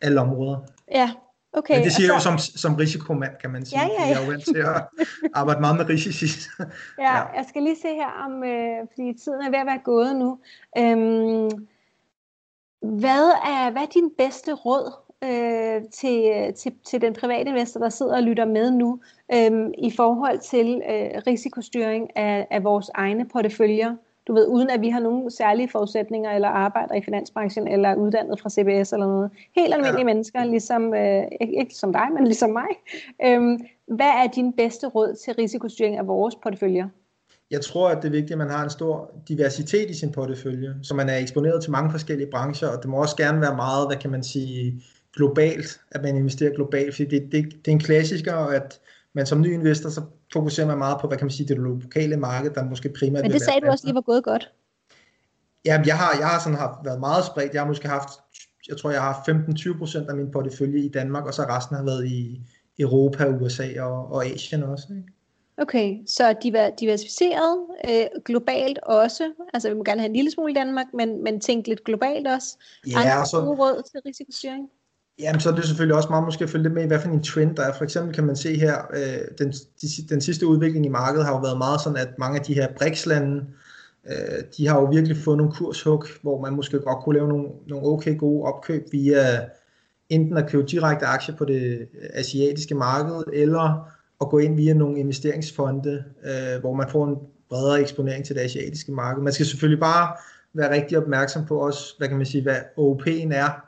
alle 0.02 0.22
områder. 0.22 0.58
Ja, 0.92 1.12
Okay, 1.58 1.76
Men 1.76 1.84
det 1.84 1.92
siger 1.92 2.08
så... 2.08 2.14
jeg 2.14 2.20
jo 2.20 2.24
som, 2.24 2.38
som 2.38 2.76
risikomand, 2.76 3.32
kan 3.42 3.50
man 3.50 3.66
sige. 3.66 3.82
Ja, 3.82 3.88
ja, 3.88 4.02
ja. 4.02 4.08
Jeg 4.08 4.18
er 4.18 4.26
jo 4.26 4.32
vant 4.32 4.44
til 4.44 4.58
at 4.58 5.06
arbejde 5.34 5.62
meget 5.62 5.78
med 5.78 5.90
risici. 5.90 6.26
ja, 7.00 7.18
ja, 7.18 7.24
jeg 7.24 7.46
skal 7.50 7.64
lige 7.64 7.76
se 7.82 7.88
her 7.88 8.12
om, 8.26 8.44
øh, 8.44 8.88
fordi 8.94 9.14
tiden 9.24 9.42
er 9.42 9.50
ved 9.50 9.60
at 9.60 9.66
være 9.66 9.82
gået 9.84 10.16
nu. 10.16 10.40
Øhm, 10.78 11.68
hvad 12.82 13.26
er, 13.46 13.72
hvad 13.72 13.82
er 13.82 13.92
din 13.94 14.12
bedste 14.18 14.54
råd 14.54 14.94
øh, 15.24 15.90
til, 15.92 16.54
til, 16.56 16.74
til 16.86 17.02
den 17.02 17.14
private 17.14 17.50
investor, 17.50 17.80
der 17.80 17.90
sidder 17.90 18.16
og 18.16 18.24
lytter 18.24 18.46
med 18.46 18.72
nu, 18.72 19.00
øh, 19.34 19.70
i 19.78 19.92
forhold 19.96 20.40
til 20.40 20.82
øh, 20.90 21.22
risikostyring 21.28 22.18
af, 22.18 22.48
af 22.52 22.64
vores 22.64 22.92
egne 22.94 23.30
porteføljer? 23.30 23.96
Du 24.28 24.34
ved, 24.34 24.48
uden 24.48 24.70
at 24.70 24.82
vi 24.82 24.90
har 24.90 25.00
nogen 25.00 25.32
særlige 25.32 25.70
forudsætninger, 25.70 26.32
eller 26.32 26.48
arbejder 26.48 26.96
i 26.96 27.02
finansbranchen, 27.02 27.68
eller 27.68 27.90
er 27.90 27.96
uddannet 27.96 28.40
fra 28.40 28.50
CBS 28.50 28.94
eller 28.94 29.08
noget. 29.08 29.32
Helt 29.56 29.74
almindelige 29.74 30.08
ja. 30.08 30.14
mennesker, 30.14 30.44
ligesom, 30.44 30.94
øh, 30.94 31.24
ikke, 31.42 31.60
ikke 31.60 31.76
som 31.76 31.94
dig, 31.94 32.08
men 32.14 32.24
ligesom 32.24 32.50
mig. 32.50 32.68
Øh, 33.24 33.60
hvad 33.88 34.12
er 34.24 34.28
din 34.36 34.54
bedste 34.54 34.88
råd 34.88 35.16
til 35.26 35.34
risikostyring 35.34 35.98
af 35.98 36.08
vores 36.08 36.36
porteføljer? 36.36 36.88
jeg 37.52 37.62
tror, 37.62 37.90
at 37.90 37.98
det 37.98 38.08
er 38.08 38.12
vigtigt, 38.12 38.32
at 38.32 38.38
man 38.38 38.50
har 38.50 38.64
en 38.64 38.70
stor 38.70 39.12
diversitet 39.28 39.90
i 39.90 39.94
sin 39.94 40.12
portefølje, 40.12 40.76
så 40.84 40.94
man 40.94 41.10
er 41.10 41.18
eksponeret 41.18 41.64
til 41.64 41.72
mange 41.72 41.92
forskellige 41.92 42.32
brancher, 42.32 42.68
og 42.68 42.82
det 42.82 42.90
må 42.90 43.02
også 43.02 43.16
gerne 43.16 43.42
være 43.42 43.56
meget, 43.56 43.88
hvad 43.88 43.98
kan 43.98 44.10
man 44.12 44.24
sige, 44.24 44.84
globalt, 45.16 45.82
at 45.92 46.02
man 46.02 46.16
investerer 46.16 46.56
globalt, 46.56 46.96
fordi 46.96 47.20
det, 47.20 47.32
det, 47.32 47.44
det 47.44 47.68
er 47.68 47.72
en 47.72 47.80
klassiker, 47.80 48.36
at 48.36 48.80
man 49.14 49.26
som 49.26 49.42
ny 49.42 49.54
investor, 49.54 49.90
så 49.90 50.02
fokuserer 50.36 50.68
man 50.68 50.78
meget 50.78 50.98
på, 51.02 51.08
hvad 51.08 51.18
kan 51.18 51.26
man 51.26 51.32
sige, 51.32 51.48
det 51.48 51.58
lokale 51.58 52.18
marked, 52.18 52.52
der 52.52 52.64
måske 52.64 52.90
primært 53.00 53.24
Men 53.24 53.32
det 53.32 53.42
sagde 53.42 53.62
du 53.62 53.68
også 53.68 53.86
lige 53.88 53.96
var 53.96 54.08
gået 54.12 54.24
godt. 54.24 54.52
Jamen, 55.66 55.88
jeg 55.88 55.98
har, 55.98 56.12
jeg 56.20 56.28
har 56.28 56.40
sådan 56.40 56.58
har 56.58 56.82
været 56.84 57.00
meget 57.00 57.26
spredt. 57.26 57.54
Jeg 57.54 57.62
har 57.62 57.68
måske 57.68 57.88
haft, 57.88 58.10
jeg 58.70 58.78
tror, 58.78 58.92
jeg 58.92 59.02
har 59.02 59.14
haft 59.14 59.30
15-20% 59.30 60.10
af 60.10 60.16
min 60.16 60.32
portefølje 60.32 60.80
i 60.80 60.90
Danmark, 60.90 61.26
og 61.26 61.34
så 61.34 61.42
resten 61.42 61.76
har 61.76 61.84
været 61.84 62.08
i 62.08 62.42
Europa, 62.80 63.28
USA 63.42 63.82
og, 63.82 64.12
og 64.12 64.26
Asien 64.26 64.64
også. 64.64 64.88
Ikke? 64.90 65.16
Okay, 65.58 65.98
så 66.08 66.36
diversificeret 66.80 67.58
øh, 67.90 68.06
globalt 68.26 68.80
også. 68.84 69.32
Altså, 69.54 69.70
vi 69.70 69.76
må 69.76 69.84
gerne 69.84 70.02
have 70.02 70.10
en 70.10 70.16
lille 70.16 70.32
smule 70.32 70.52
i 70.52 70.56
Danmark, 70.56 70.86
men, 70.94 71.24
men 71.24 71.40
tænk 71.40 71.68
lidt 71.68 71.84
globalt 71.84 72.28
også. 72.28 72.58
Ja, 72.88 73.00
Andre 73.00 73.26
så, 73.26 73.40
råd 73.40 73.84
til 73.92 74.00
risikostyring? 74.06 74.70
Jamen, 75.20 75.42
så 75.42 75.50
er 75.50 75.56
det 75.56 75.66
selvfølgelig 75.66 75.96
også 75.96 76.10
meget 76.10 76.26
måske 76.26 76.44
at 76.44 76.50
følge 76.50 76.64
lidt 76.64 76.74
med 76.74 76.84
i, 76.84 76.88
hvad 76.88 77.00
for 77.00 77.10
en 77.10 77.24
trend 77.24 77.56
der 77.56 77.64
er. 77.64 77.74
For 77.74 77.84
eksempel 77.84 78.16
kan 78.16 78.24
man 78.24 78.36
se 78.36 78.60
her, 78.60 78.76
øh, 78.94 79.38
den, 79.38 79.52
de, 79.52 79.88
den 80.10 80.22
sidste 80.22 80.48
udvikling 80.48 80.86
i 80.86 80.90
markedet 80.90 81.26
har 81.26 81.34
jo 81.34 81.40
været 81.40 81.58
meget 81.58 81.82
sådan, 81.82 81.98
at 81.98 82.20
mange 82.20 82.40
af 82.40 82.46
de 82.46 82.54
her 82.54 82.68
BRICS-lande, 82.78 83.46
øh, 84.08 84.44
de 84.58 84.68
har 84.68 84.80
jo 84.80 84.86
virkelig 84.86 85.18
fået 85.18 85.38
nogle 85.38 85.54
kurshug, 85.54 86.06
hvor 86.22 86.42
man 86.42 86.54
måske 86.54 86.80
godt 86.80 87.04
kunne 87.04 87.16
lave 87.16 87.28
nogle, 87.28 87.48
nogle 87.68 87.88
okay 87.88 88.18
gode 88.18 88.44
opkøb 88.44 88.88
via 88.92 89.40
enten 90.10 90.38
at 90.38 90.50
købe 90.50 90.64
direkte 90.64 91.06
aktier 91.06 91.36
på 91.36 91.46
det 91.46 91.80
øh, 91.80 92.10
asiatiske 92.14 92.76
marked, 92.76 93.24
eller 93.34 93.92
at 94.22 94.30
gå 94.30 94.38
ind 94.38 94.56
via 94.56 94.74
nogle 94.74 95.00
investeringsfonde, 95.00 96.04
øh, 96.26 96.60
hvor 96.60 96.74
man 96.74 96.90
får 96.90 97.08
en 97.08 97.16
bredere 97.50 97.82
eksponering 97.82 98.26
til 98.26 98.36
det 98.36 98.42
asiatiske 98.42 98.92
marked. 98.92 99.24
Man 99.24 99.34
skal 99.34 99.46
selvfølgelig 99.46 99.80
bare 99.80 100.16
være 100.54 100.74
rigtig 100.74 100.98
opmærksom 100.98 101.46
på 101.46 101.60
også, 101.60 101.96
hvad 101.98 102.08
kan 102.08 102.18
man 102.18 102.26
sige, 102.26 102.44
hvad 102.44 102.58
OP'en 102.78 103.34
er, 103.34 103.66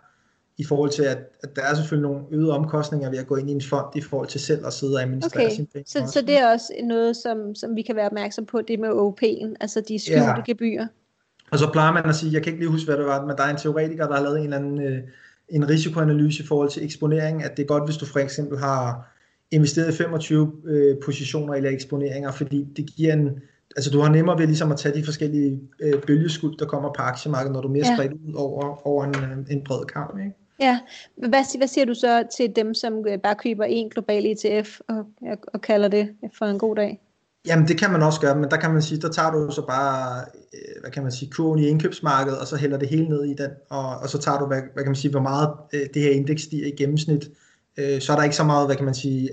i 0.58 0.64
forhold 0.64 0.90
til, 0.90 1.04
at, 1.04 1.18
at 1.44 1.56
der 1.56 1.62
er 1.62 1.76
selvfølgelig 1.76 2.10
nogle 2.10 2.26
øgede 2.32 2.52
omkostninger 2.52 3.10
ved 3.10 3.18
at 3.18 3.28
gå 3.28 3.36
ind 3.36 3.50
i 3.50 3.54
en 3.54 3.62
fond, 3.62 3.96
i 3.96 4.02
forhold 4.02 4.28
til 4.28 4.40
selv 4.40 4.66
at 4.66 4.74
sidde 4.74 4.96
og 4.96 5.02
administrere 5.02 5.46
okay. 5.46 5.56
sine 5.56 5.68
penge. 5.74 5.90
Så, 5.90 6.12
så 6.14 6.22
det 6.22 6.38
er 6.38 6.52
også 6.52 6.74
noget, 6.84 7.16
som, 7.16 7.56
som 7.56 7.76
vi 7.76 7.82
kan 7.82 7.96
være 7.96 8.06
opmærksom 8.06 8.46
på, 8.46 8.62
det 8.62 8.80
med 8.80 8.90
OP'en, 8.90 9.56
altså 9.60 9.82
de 9.88 10.00
skjulte 10.00 10.24
ja. 10.24 10.42
gebyrer. 10.46 10.88
Og 11.52 11.60
så 11.60 11.70
plejer 11.72 11.94
man 11.94 12.06
at 12.06 12.16
sige, 12.16 12.34
jeg 12.34 12.44
kan 12.44 12.54
ikke 12.54 12.64
lige 12.64 12.72
huske, 12.72 12.86
hvad 12.86 12.98
det 12.98 13.06
var, 13.06 13.26
men 13.26 13.38
der 13.38 13.44
er 13.44 13.50
en 13.50 13.58
teoretiker, 13.58 14.08
der 14.08 14.16
har 14.16 14.24
lavet 14.24 14.38
en 14.38 14.44
eller 14.44 14.58
anden 14.58 14.82
øh, 14.82 15.00
en 15.50 15.70
risikoanalyse 15.70 16.44
i 16.44 16.46
forhold 16.46 16.70
til 16.70 16.84
eksponering, 16.84 17.44
at 17.44 17.58
det 17.58 17.64
er 17.64 17.68
godt, 17.68 17.86
hvis 17.86 17.98
du 17.98 18.06
for 18.06 18.20
eksempel 18.20 18.58
har 18.58 19.14
investeret 19.52 19.94
25 19.94 20.52
øh, 20.66 20.98
positioner 21.06 21.54
eller 21.54 21.70
eksponeringer, 21.70 22.32
fordi 22.32 22.68
det 22.78 22.86
giver 22.96 23.14
en, 23.14 23.30
altså 23.76 23.92
du 23.92 24.00
har 24.00 24.10
nemmere 24.10 24.40
ved 24.40 24.46
ligesom 24.48 24.72
at 24.72 24.78
tage 24.78 24.96
de 24.96 25.06
forskellige 25.06 25.62
øh, 25.80 26.02
bølgeskud, 26.08 26.56
der 26.60 26.66
kommer 26.66 26.94
på 26.94 27.02
aktiemarkedet, 27.02 27.54
når 27.54 27.62
du 27.62 27.68
er 27.68 27.72
mere 27.72 27.86
ja. 27.88 27.96
spredt 27.96 28.14
ud 28.14 28.34
over, 28.34 28.88
over 28.88 29.06
en, 29.06 29.16
øh, 29.16 29.38
en 29.50 29.64
bred 29.64 29.86
kamp. 29.86 30.20
Ikke? 30.20 30.36
Ja, 30.60 30.80
hvad, 31.16 31.58
hvad 31.58 31.68
siger 31.68 31.86
du 31.86 31.94
så 31.94 32.24
til 32.38 32.56
dem, 32.56 32.74
som 32.74 33.08
øh, 33.08 33.20
bare 33.20 33.36
køber 33.36 33.64
en 33.64 33.90
global 33.90 34.26
ETF 34.26 34.80
og, 34.88 34.98
og, 35.22 35.38
og 35.54 35.62
kalder 35.62 35.88
det 35.88 36.10
for 36.38 36.46
en 36.46 36.60
god 36.60 36.76
dag? 36.76 37.02
Jamen 37.46 37.68
det 37.68 37.80
kan 37.80 37.92
man 37.92 38.04
også 38.04 38.22
gøre, 38.22 38.36
men 38.36 38.52
der 38.52 38.58
kan 38.58 38.72
man 38.72 38.82
sige, 38.82 39.02
der 39.02 39.10
tager 39.12 39.32
du 39.32 39.52
så 39.52 39.66
bare, 39.68 40.26
øh, 40.54 40.82
hvad 40.82 40.92
kan 40.92 41.04
man 41.04 41.12
sige, 41.12 41.32
kurven 41.32 41.60
i 41.60 41.68
indkøbsmarkedet, 41.68 42.40
og 42.40 42.48
så 42.48 42.56
hælder 42.56 42.78
det 42.78 42.90
hele 42.90 43.10
ned 43.10 43.24
i 43.24 43.34
den, 43.34 43.52
og, 43.70 43.98
og 43.98 44.10
så 44.10 44.18
tager 44.18 44.40
du, 44.40 44.46
hvad, 44.46 44.62
hvad 44.74 44.84
kan 44.84 44.90
man 44.90 44.96
sige, 44.96 45.12
hvor 45.12 45.22
meget 45.22 45.50
det 45.94 46.02
her 46.02 46.12
indeks 46.12 46.42
stiger 46.42 46.68
i 46.68 46.72
gennemsnit, 46.72 47.30
øh, 47.78 48.02
så 48.02 48.12
er 48.12 48.16
der 48.16 48.24
ikke 48.24 48.36
så 48.36 48.44
meget, 48.44 48.68
hvad 48.68 48.76
kan 48.76 48.86
man 48.86 48.96
sige, 48.96 49.30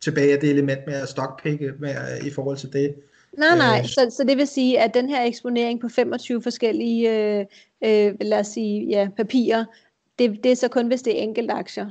tilbage 0.00 0.32
af 0.32 0.40
det 0.40 0.50
element 0.50 0.80
med 0.86 0.94
at 0.94 1.08
stockpikke 1.08 1.72
med, 1.78 1.94
i 2.26 2.30
forhold 2.30 2.56
til 2.56 2.72
det. 2.72 2.94
Nej, 3.38 3.56
nej, 3.56 3.78
øh, 3.78 3.88
så, 3.88 4.14
så 4.16 4.24
det 4.28 4.36
vil 4.36 4.46
sige, 4.46 4.80
at 4.80 4.94
den 4.94 5.08
her 5.08 5.24
eksponering 5.24 5.80
på 5.80 5.88
25 5.88 6.42
forskellige, 6.42 7.10
øh, 7.10 7.46
øh, 7.84 8.14
lad 8.20 8.40
os 8.40 8.46
sige, 8.46 8.86
ja, 8.86 9.08
papirer, 9.16 9.64
det, 10.20 10.44
det 10.44 10.52
er 10.52 10.56
så 10.56 10.68
kun, 10.68 10.86
hvis 10.86 11.02
det 11.02 11.18
er 11.18 11.22
enkelte 11.22 11.54
aktier. 11.54 11.86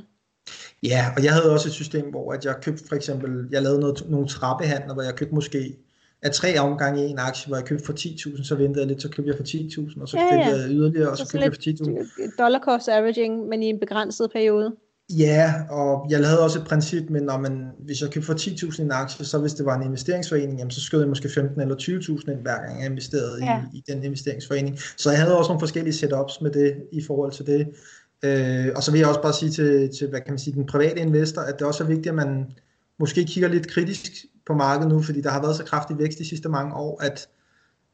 Ja, 0.82 1.06
og 1.16 1.24
jeg 1.24 1.32
havde 1.32 1.52
også 1.52 1.68
et 1.68 1.72
system, 1.72 2.10
hvor 2.10 2.32
at 2.32 2.44
jeg 2.44 2.54
købte 2.62 2.84
for 2.88 2.96
eksempel, 2.96 3.48
jeg 3.50 3.62
lavede 3.62 3.80
noget, 3.80 4.10
nogle 4.10 4.28
trappehandler, 4.28 4.94
hvor 4.94 5.02
jeg 5.02 5.14
købte 5.14 5.34
måske 5.34 5.76
af 6.22 6.30
tre 6.30 6.58
omgange 6.58 7.06
i 7.06 7.10
en 7.10 7.18
aktie, 7.18 7.48
hvor 7.48 7.56
jeg 7.56 7.64
købte 7.64 7.84
for 7.84 7.92
10.000, 7.92 8.44
så 8.44 8.54
ventede 8.54 8.80
jeg 8.80 8.88
lidt, 8.88 9.02
så 9.02 9.08
købte 9.08 9.28
jeg 9.28 9.36
for 9.36 9.44
10.000, 9.44 10.02
og 10.02 10.08
så 10.08 10.16
ja, 10.16 10.30
købte 10.30 10.46
jeg 10.46 10.70
yderligere, 10.70 11.10
og 11.10 11.18
så, 11.18 11.24
så 11.24 11.32
købte 11.32 11.44
jeg 11.44 11.76
for 11.78 11.84
10.000. 11.84 12.36
Dollar 12.38 12.60
cost 12.60 12.88
averaging, 12.88 13.48
men 13.48 13.62
i 13.62 13.66
en 13.66 13.80
begrænset 13.80 14.30
periode. 14.32 14.72
Ja, 15.18 15.54
og 15.70 16.06
jeg 16.10 16.18
havde 16.26 16.42
også 16.42 16.58
et 16.58 16.64
princip 16.64 17.10
med, 17.10 17.20
når 17.20 17.38
man, 17.38 17.70
hvis 17.78 18.00
jeg 18.00 18.10
købte 18.10 18.26
for 18.26 18.34
10.000 18.34 18.80
i 18.80 18.84
en 18.84 18.92
aktie, 18.92 19.24
så 19.24 19.38
hvis 19.38 19.54
det 19.54 19.66
var 19.66 19.76
en 19.76 19.82
investeringsforening, 19.82 20.58
jamen, 20.58 20.70
så 20.70 20.80
skød 20.80 21.00
jeg 21.00 21.08
måske 21.08 21.28
15 21.28 21.60
eller 21.60 21.76
20.000 21.76 22.30
ind 22.30 22.42
hver 22.42 22.66
gang 22.66 22.80
jeg 22.80 22.90
investerede 22.90 23.44
ja. 23.44 23.62
i, 23.72 23.76
i 23.78 23.92
den 23.92 24.04
investeringsforening. 24.04 24.78
Så 24.96 25.10
jeg 25.10 25.20
havde 25.20 25.38
også 25.38 25.48
nogle 25.48 25.60
forskellige 25.60 25.94
setups 25.94 26.40
med 26.40 26.50
det 26.50 26.74
i 26.92 27.02
forhold 27.02 27.32
til 27.32 27.46
det. 27.46 27.68
Øh, 28.24 28.68
og 28.76 28.82
så 28.82 28.90
vil 28.90 28.98
jeg 28.98 29.08
også 29.08 29.22
bare 29.22 29.32
sige 29.32 29.50
til, 29.50 29.90
til 29.98 30.08
hvad 30.08 30.20
kan 30.20 30.32
man 30.32 30.38
sige, 30.38 30.54
den 30.54 30.66
private 30.66 31.00
investor, 31.00 31.42
at 31.42 31.58
det 31.58 31.66
også 31.66 31.84
er 31.84 31.88
vigtigt, 31.88 32.08
at 32.08 32.14
man 32.14 32.52
måske 32.98 33.24
kigger 33.24 33.48
lidt 33.48 33.68
kritisk 33.68 34.12
på 34.46 34.54
markedet 34.54 34.92
nu, 34.92 35.02
fordi 35.02 35.20
der 35.20 35.30
har 35.30 35.42
været 35.42 35.56
så 35.56 35.64
kraftig 35.64 35.98
vækst 35.98 36.18
de 36.18 36.28
sidste 36.28 36.48
mange 36.48 36.74
år, 36.74 37.02
at 37.02 37.28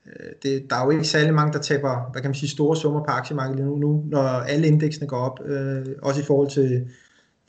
øh, 0.06 0.30
det, 0.42 0.66
der 0.70 0.76
er 0.76 0.84
jo 0.84 0.90
ikke 0.90 1.04
særlig 1.04 1.34
mange, 1.34 1.52
der 1.52 1.58
taber 1.58 2.10
hvad 2.12 2.22
kan 2.22 2.28
man 2.28 2.34
sige, 2.34 2.50
store 2.50 2.76
summer 2.76 3.00
på 3.00 3.10
aktiemarkedet 3.10 3.64
nu, 3.64 3.76
nu 3.76 4.04
når 4.06 4.22
alle 4.22 4.66
indeksene 4.66 5.06
går 5.06 5.18
op, 5.18 5.40
øh, 5.44 5.86
også 6.02 6.20
i 6.20 6.24
forhold 6.24 6.50
til 6.50 6.88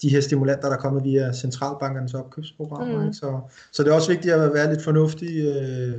de 0.01 0.09
her 0.09 0.21
stimulanter, 0.21 0.67
der 0.67 0.75
er 0.75 0.79
kommet 0.79 1.03
via 1.03 1.33
centralbankernes 1.33 2.13
opkøbsprogrammer. 2.13 3.05
Mm. 3.05 3.13
Så, 3.13 3.39
så 3.71 3.83
det 3.83 3.89
er 3.89 3.95
også 3.95 4.11
vigtigt 4.11 4.33
at 4.33 4.53
være 4.53 4.69
lidt 4.69 4.83
fornuftig, 4.83 5.45
øh, 5.45 5.95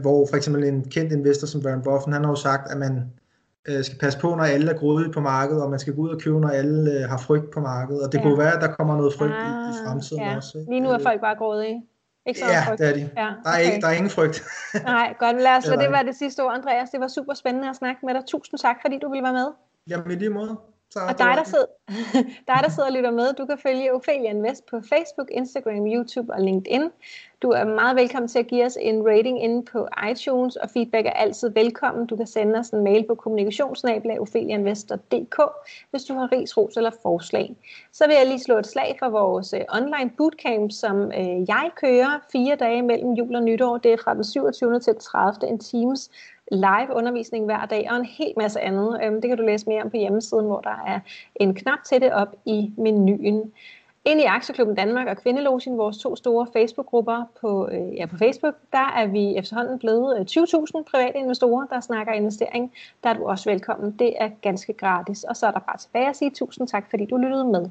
hvor 0.00 0.26
for 0.26 0.36
eksempel 0.36 0.64
en 0.64 0.84
kendt 0.84 1.12
investor 1.12 1.46
som 1.46 1.60
Warren 1.64 1.82
Buffett, 1.82 2.14
han 2.14 2.24
har 2.24 2.30
jo 2.30 2.36
sagt, 2.36 2.70
at 2.70 2.78
man 2.78 3.02
øh, 3.68 3.84
skal 3.84 3.98
passe 3.98 4.18
på, 4.18 4.34
når 4.34 4.44
alle 4.44 4.70
er 4.72 4.78
grådige 4.78 5.12
på 5.12 5.20
markedet, 5.20 5.62
og 5.62 5.70
man 5.70 5.78
skal 5.78 5.94
gå 5.94 6.02
ud 6.02 6.08
og 6.08 6.20
købe, 6.20 6.40
når 6.40 6.48
alle 6.48 6.92
øh, 6.92 7.08
har 7.08 7.18
frygt 7.18 7.50
på 7.50 7.60
markedet. 7.60 8.02
Og 8.02 8.12
det 8.12 8.18
ja. 8.18 8.22
kunne 8.22 8.38
være, 8.38 8.54
at 8.56 8.60
der 8.60 8.74
kommer 8.74 8.96
noget 8.96 9.14
frygt 9.14 9.34
ah, 9.34 9.46
i, 9.46 9.50
i 9.50 9.78
ah, 9.80 9.86
fremtiden 9.86 10.22
ja. 10.22 10.36
også. 10.36 10.58
Ikke? 10.58 10.70
Lige 10.72 10.80
nu 10.80 10.90
er 10.90 10.98
folk 10.98 11.20
bare 11.20 11.36
grådige. 11.36 11.82
Ikke 12.26 12.40
så 12.40 12.46
ja, 12.46 12.62
frygt. 12.68 12.78
det 12.78 12.88
er 12.88 12.94
de. 12.94 13.10
Ja, 13.16 13.26
okay. 13.26 13.42
der, 13.44 13.50
er 13.50 13.58
ikke, 13.58 13.80
der 13.80 13.86
er 13.86 13.92
ingen 13.92 14.10
frygt. 14.10 14.42
Nej, 14.94 15.14
godt. 15.18 15.36
Lad 15.36 15.56
os 15.56 15.66
lade 15.66 15.80
det 15.80 15.92
være 15.92 16.06
det 16.06 16.16
sidste 16.16 16.44
ord, 16.44 16.54
Andreas. 16.54 16.90
Det 16.90 17.00
var 17.00 17.08
super 17.08 17.34
spændende 17.34 17.68
at 17.70 17.76
snakke 17.76 18.06
med 18.06 18.14
dig. 18.14 18.22
Tusind 18.26 18.58
tak, 18.58 18.76
fordi 18.84 18.98
du 18.98 19.08
ville 19.10 19.22
være 19.22 19.32
med. 19.32 19.48
Jamen, 19.88 20.10
i 20.10 20.14
lige 20.14 20.30
måde. 20.30 20.56
Så 20.92 21.00
og 21.08 21.18
dig 21.18 21.34
der, 21.36 21.44
sidder, 21.44 21.66
dig, 22.50 22.58
der 22.64 22.70
sidder 22.70 22.88
og 22.88 22.94
lytter 22.94 23.10
med, 23.10 23.32
du 23.32 23.46
kan 23.46 23.58
følge 23.58 23.94
Ophelia 23.94 24.30
Invest 24.30 24.66
på 24.66 24.80
Facebook, 24.80 25.28
Instagram, 25.30 25.86
YouTube 25.86 26.32
og 26.32 26.40
LinkedIn. 26.40 26.90
Du 27.42 27.50
er 27.50 27.64
meget 27.64 27.96
velkommen 27.96 28.28
til 28.28 28.38
at 28.38 28.46
give 28.46 28.64
os 28.64 28.78
en 28.80 29.06
rating 29.06 29.42
inde 29.42 29.64
på 29.64 29.88
iTunes, 30.10 30.56
og 30.56 30.70
feedback 30.70 31.06
er 31.06 31.10
altid 31.10 31.50
velkommen. 31.50 32.06
Du 32.06 32.16
kan 32.16 32.26
sende 32.26 32.58
os 32.58 32.68
en 32.68 32.84
mail 32.84 33.04
på 33.08 33.14
kommunikationsnabelag.opheliainvestor.dk, 33.14 35.40
hvis 35.90 36.04
du 36.04 36.14
har 36.14 36.32
ris, 36.32 36.56
ros 36.56 36.76
eller 36.76 36.90
forslag. 37.02 37.56
Så 37.92 38.06
vil 38.06 38.16
jeg 38.16 38.26
lige 38.26 38.40
slå 38.40 38.58
et 38.58 38.66
slag 38.66 38.96
for 38.98 39.08
vores 39.08 39.54
uh, 39.54 39.60
online 39.76 40.10
bootcamp, 40.16 40.72
som 40.72 40.96
uh, 40.96 41.48
jeg 41.48 41.70
kører 41.76 42.20
fire 42.32 42.56
dage 42.56 42.82
mellem 42.82 43.12
jul 43.12 43.34
og 43.34 43.42
nytår. 43.42 43.78
Det 43.78 43.92
er 43.92 43.96
fra 44.04 44.14
den 44.14 44.24
27. 44.24 44.80
til 44.80 44.94
30. 45.00 45.48
en 45.48 45.58
times 45.58 46.10
live 46.52 46.94
undervisning 46.94 47.44
hver 47.44 47.66
dag 47.66 47.86
og 47.90 47.96
en 47.96 48.04
hel 48.04 48.32
masse 48.36 48.60
andet. 48.60 49.00
Øhm, 49.04 49.20
det 49.20 49.28
kan 49.28 49.38
du 49.38 49.44
læse 49.44 49.68
mere 49.68 49.82
om 49.82 49.90
på 49.90 49.96
hjemmesiden, 49.96 50.46
hvor 50.46 50.60
der 50.60 50.84
er 50.86 51.00
en 51.34 51.54
knap 51.54 51.78
til 51.84 52.00
det 52.00 52.12
op 52.12 52.34
i 52.44 52.72
menuen. 52.76 53.52
Ind 54.04 54.20
i 54.20 54.24
Aktieklubben 54.24 54.76
Danmark 54.76 55.06
og 55.06 55.16
Kvindelogien, 55.16 55.78
vores 55.78 55.98
to 55.98 56.16
store 56.16 56.46
Facebook-grupper 56.52 57.24
på, 57.40 57.68
øh, 57.72 57.94
ja, 57.96 58.06
på 58.06 58.16
Facebook, 58.16 58.54
der 58.72 58.92
er 58.96 59.06
vi 59.06 59.36
efterhånden 59.36 59.78
blevet 59.78 60.18
øh, 60.18 60.26
20.000 60.30 60.82
private 60.90 61.18
investorer, 61.18 61.66
der 61.66 61.80
snakker 61.80 62.12
investering. 62.12 62.72
Der 63.04 63.10
er 63.10 63.14
du 63.14 63.24
også 63.26 63.50
velkommen. 63.50 63.96
Det 63.98 64.14
er 64.18 64.28
ganske 64.42 64.72
gratis. 64.72 65.24
Og 65.24 65.36
så 65.36 65.46
er 65.46 65.50
der 65.50 65.58
bare 65.58 65.78
tilbage 65.78 66.08
at 66.08 66.16
sige 66.16 66.30
tusind 66.30 66.68
tak, 66.68 66.90
fordi 66.90 67.04
du 67.04 67.16
lyttede 67.16 67.44
med. 67.44 67.70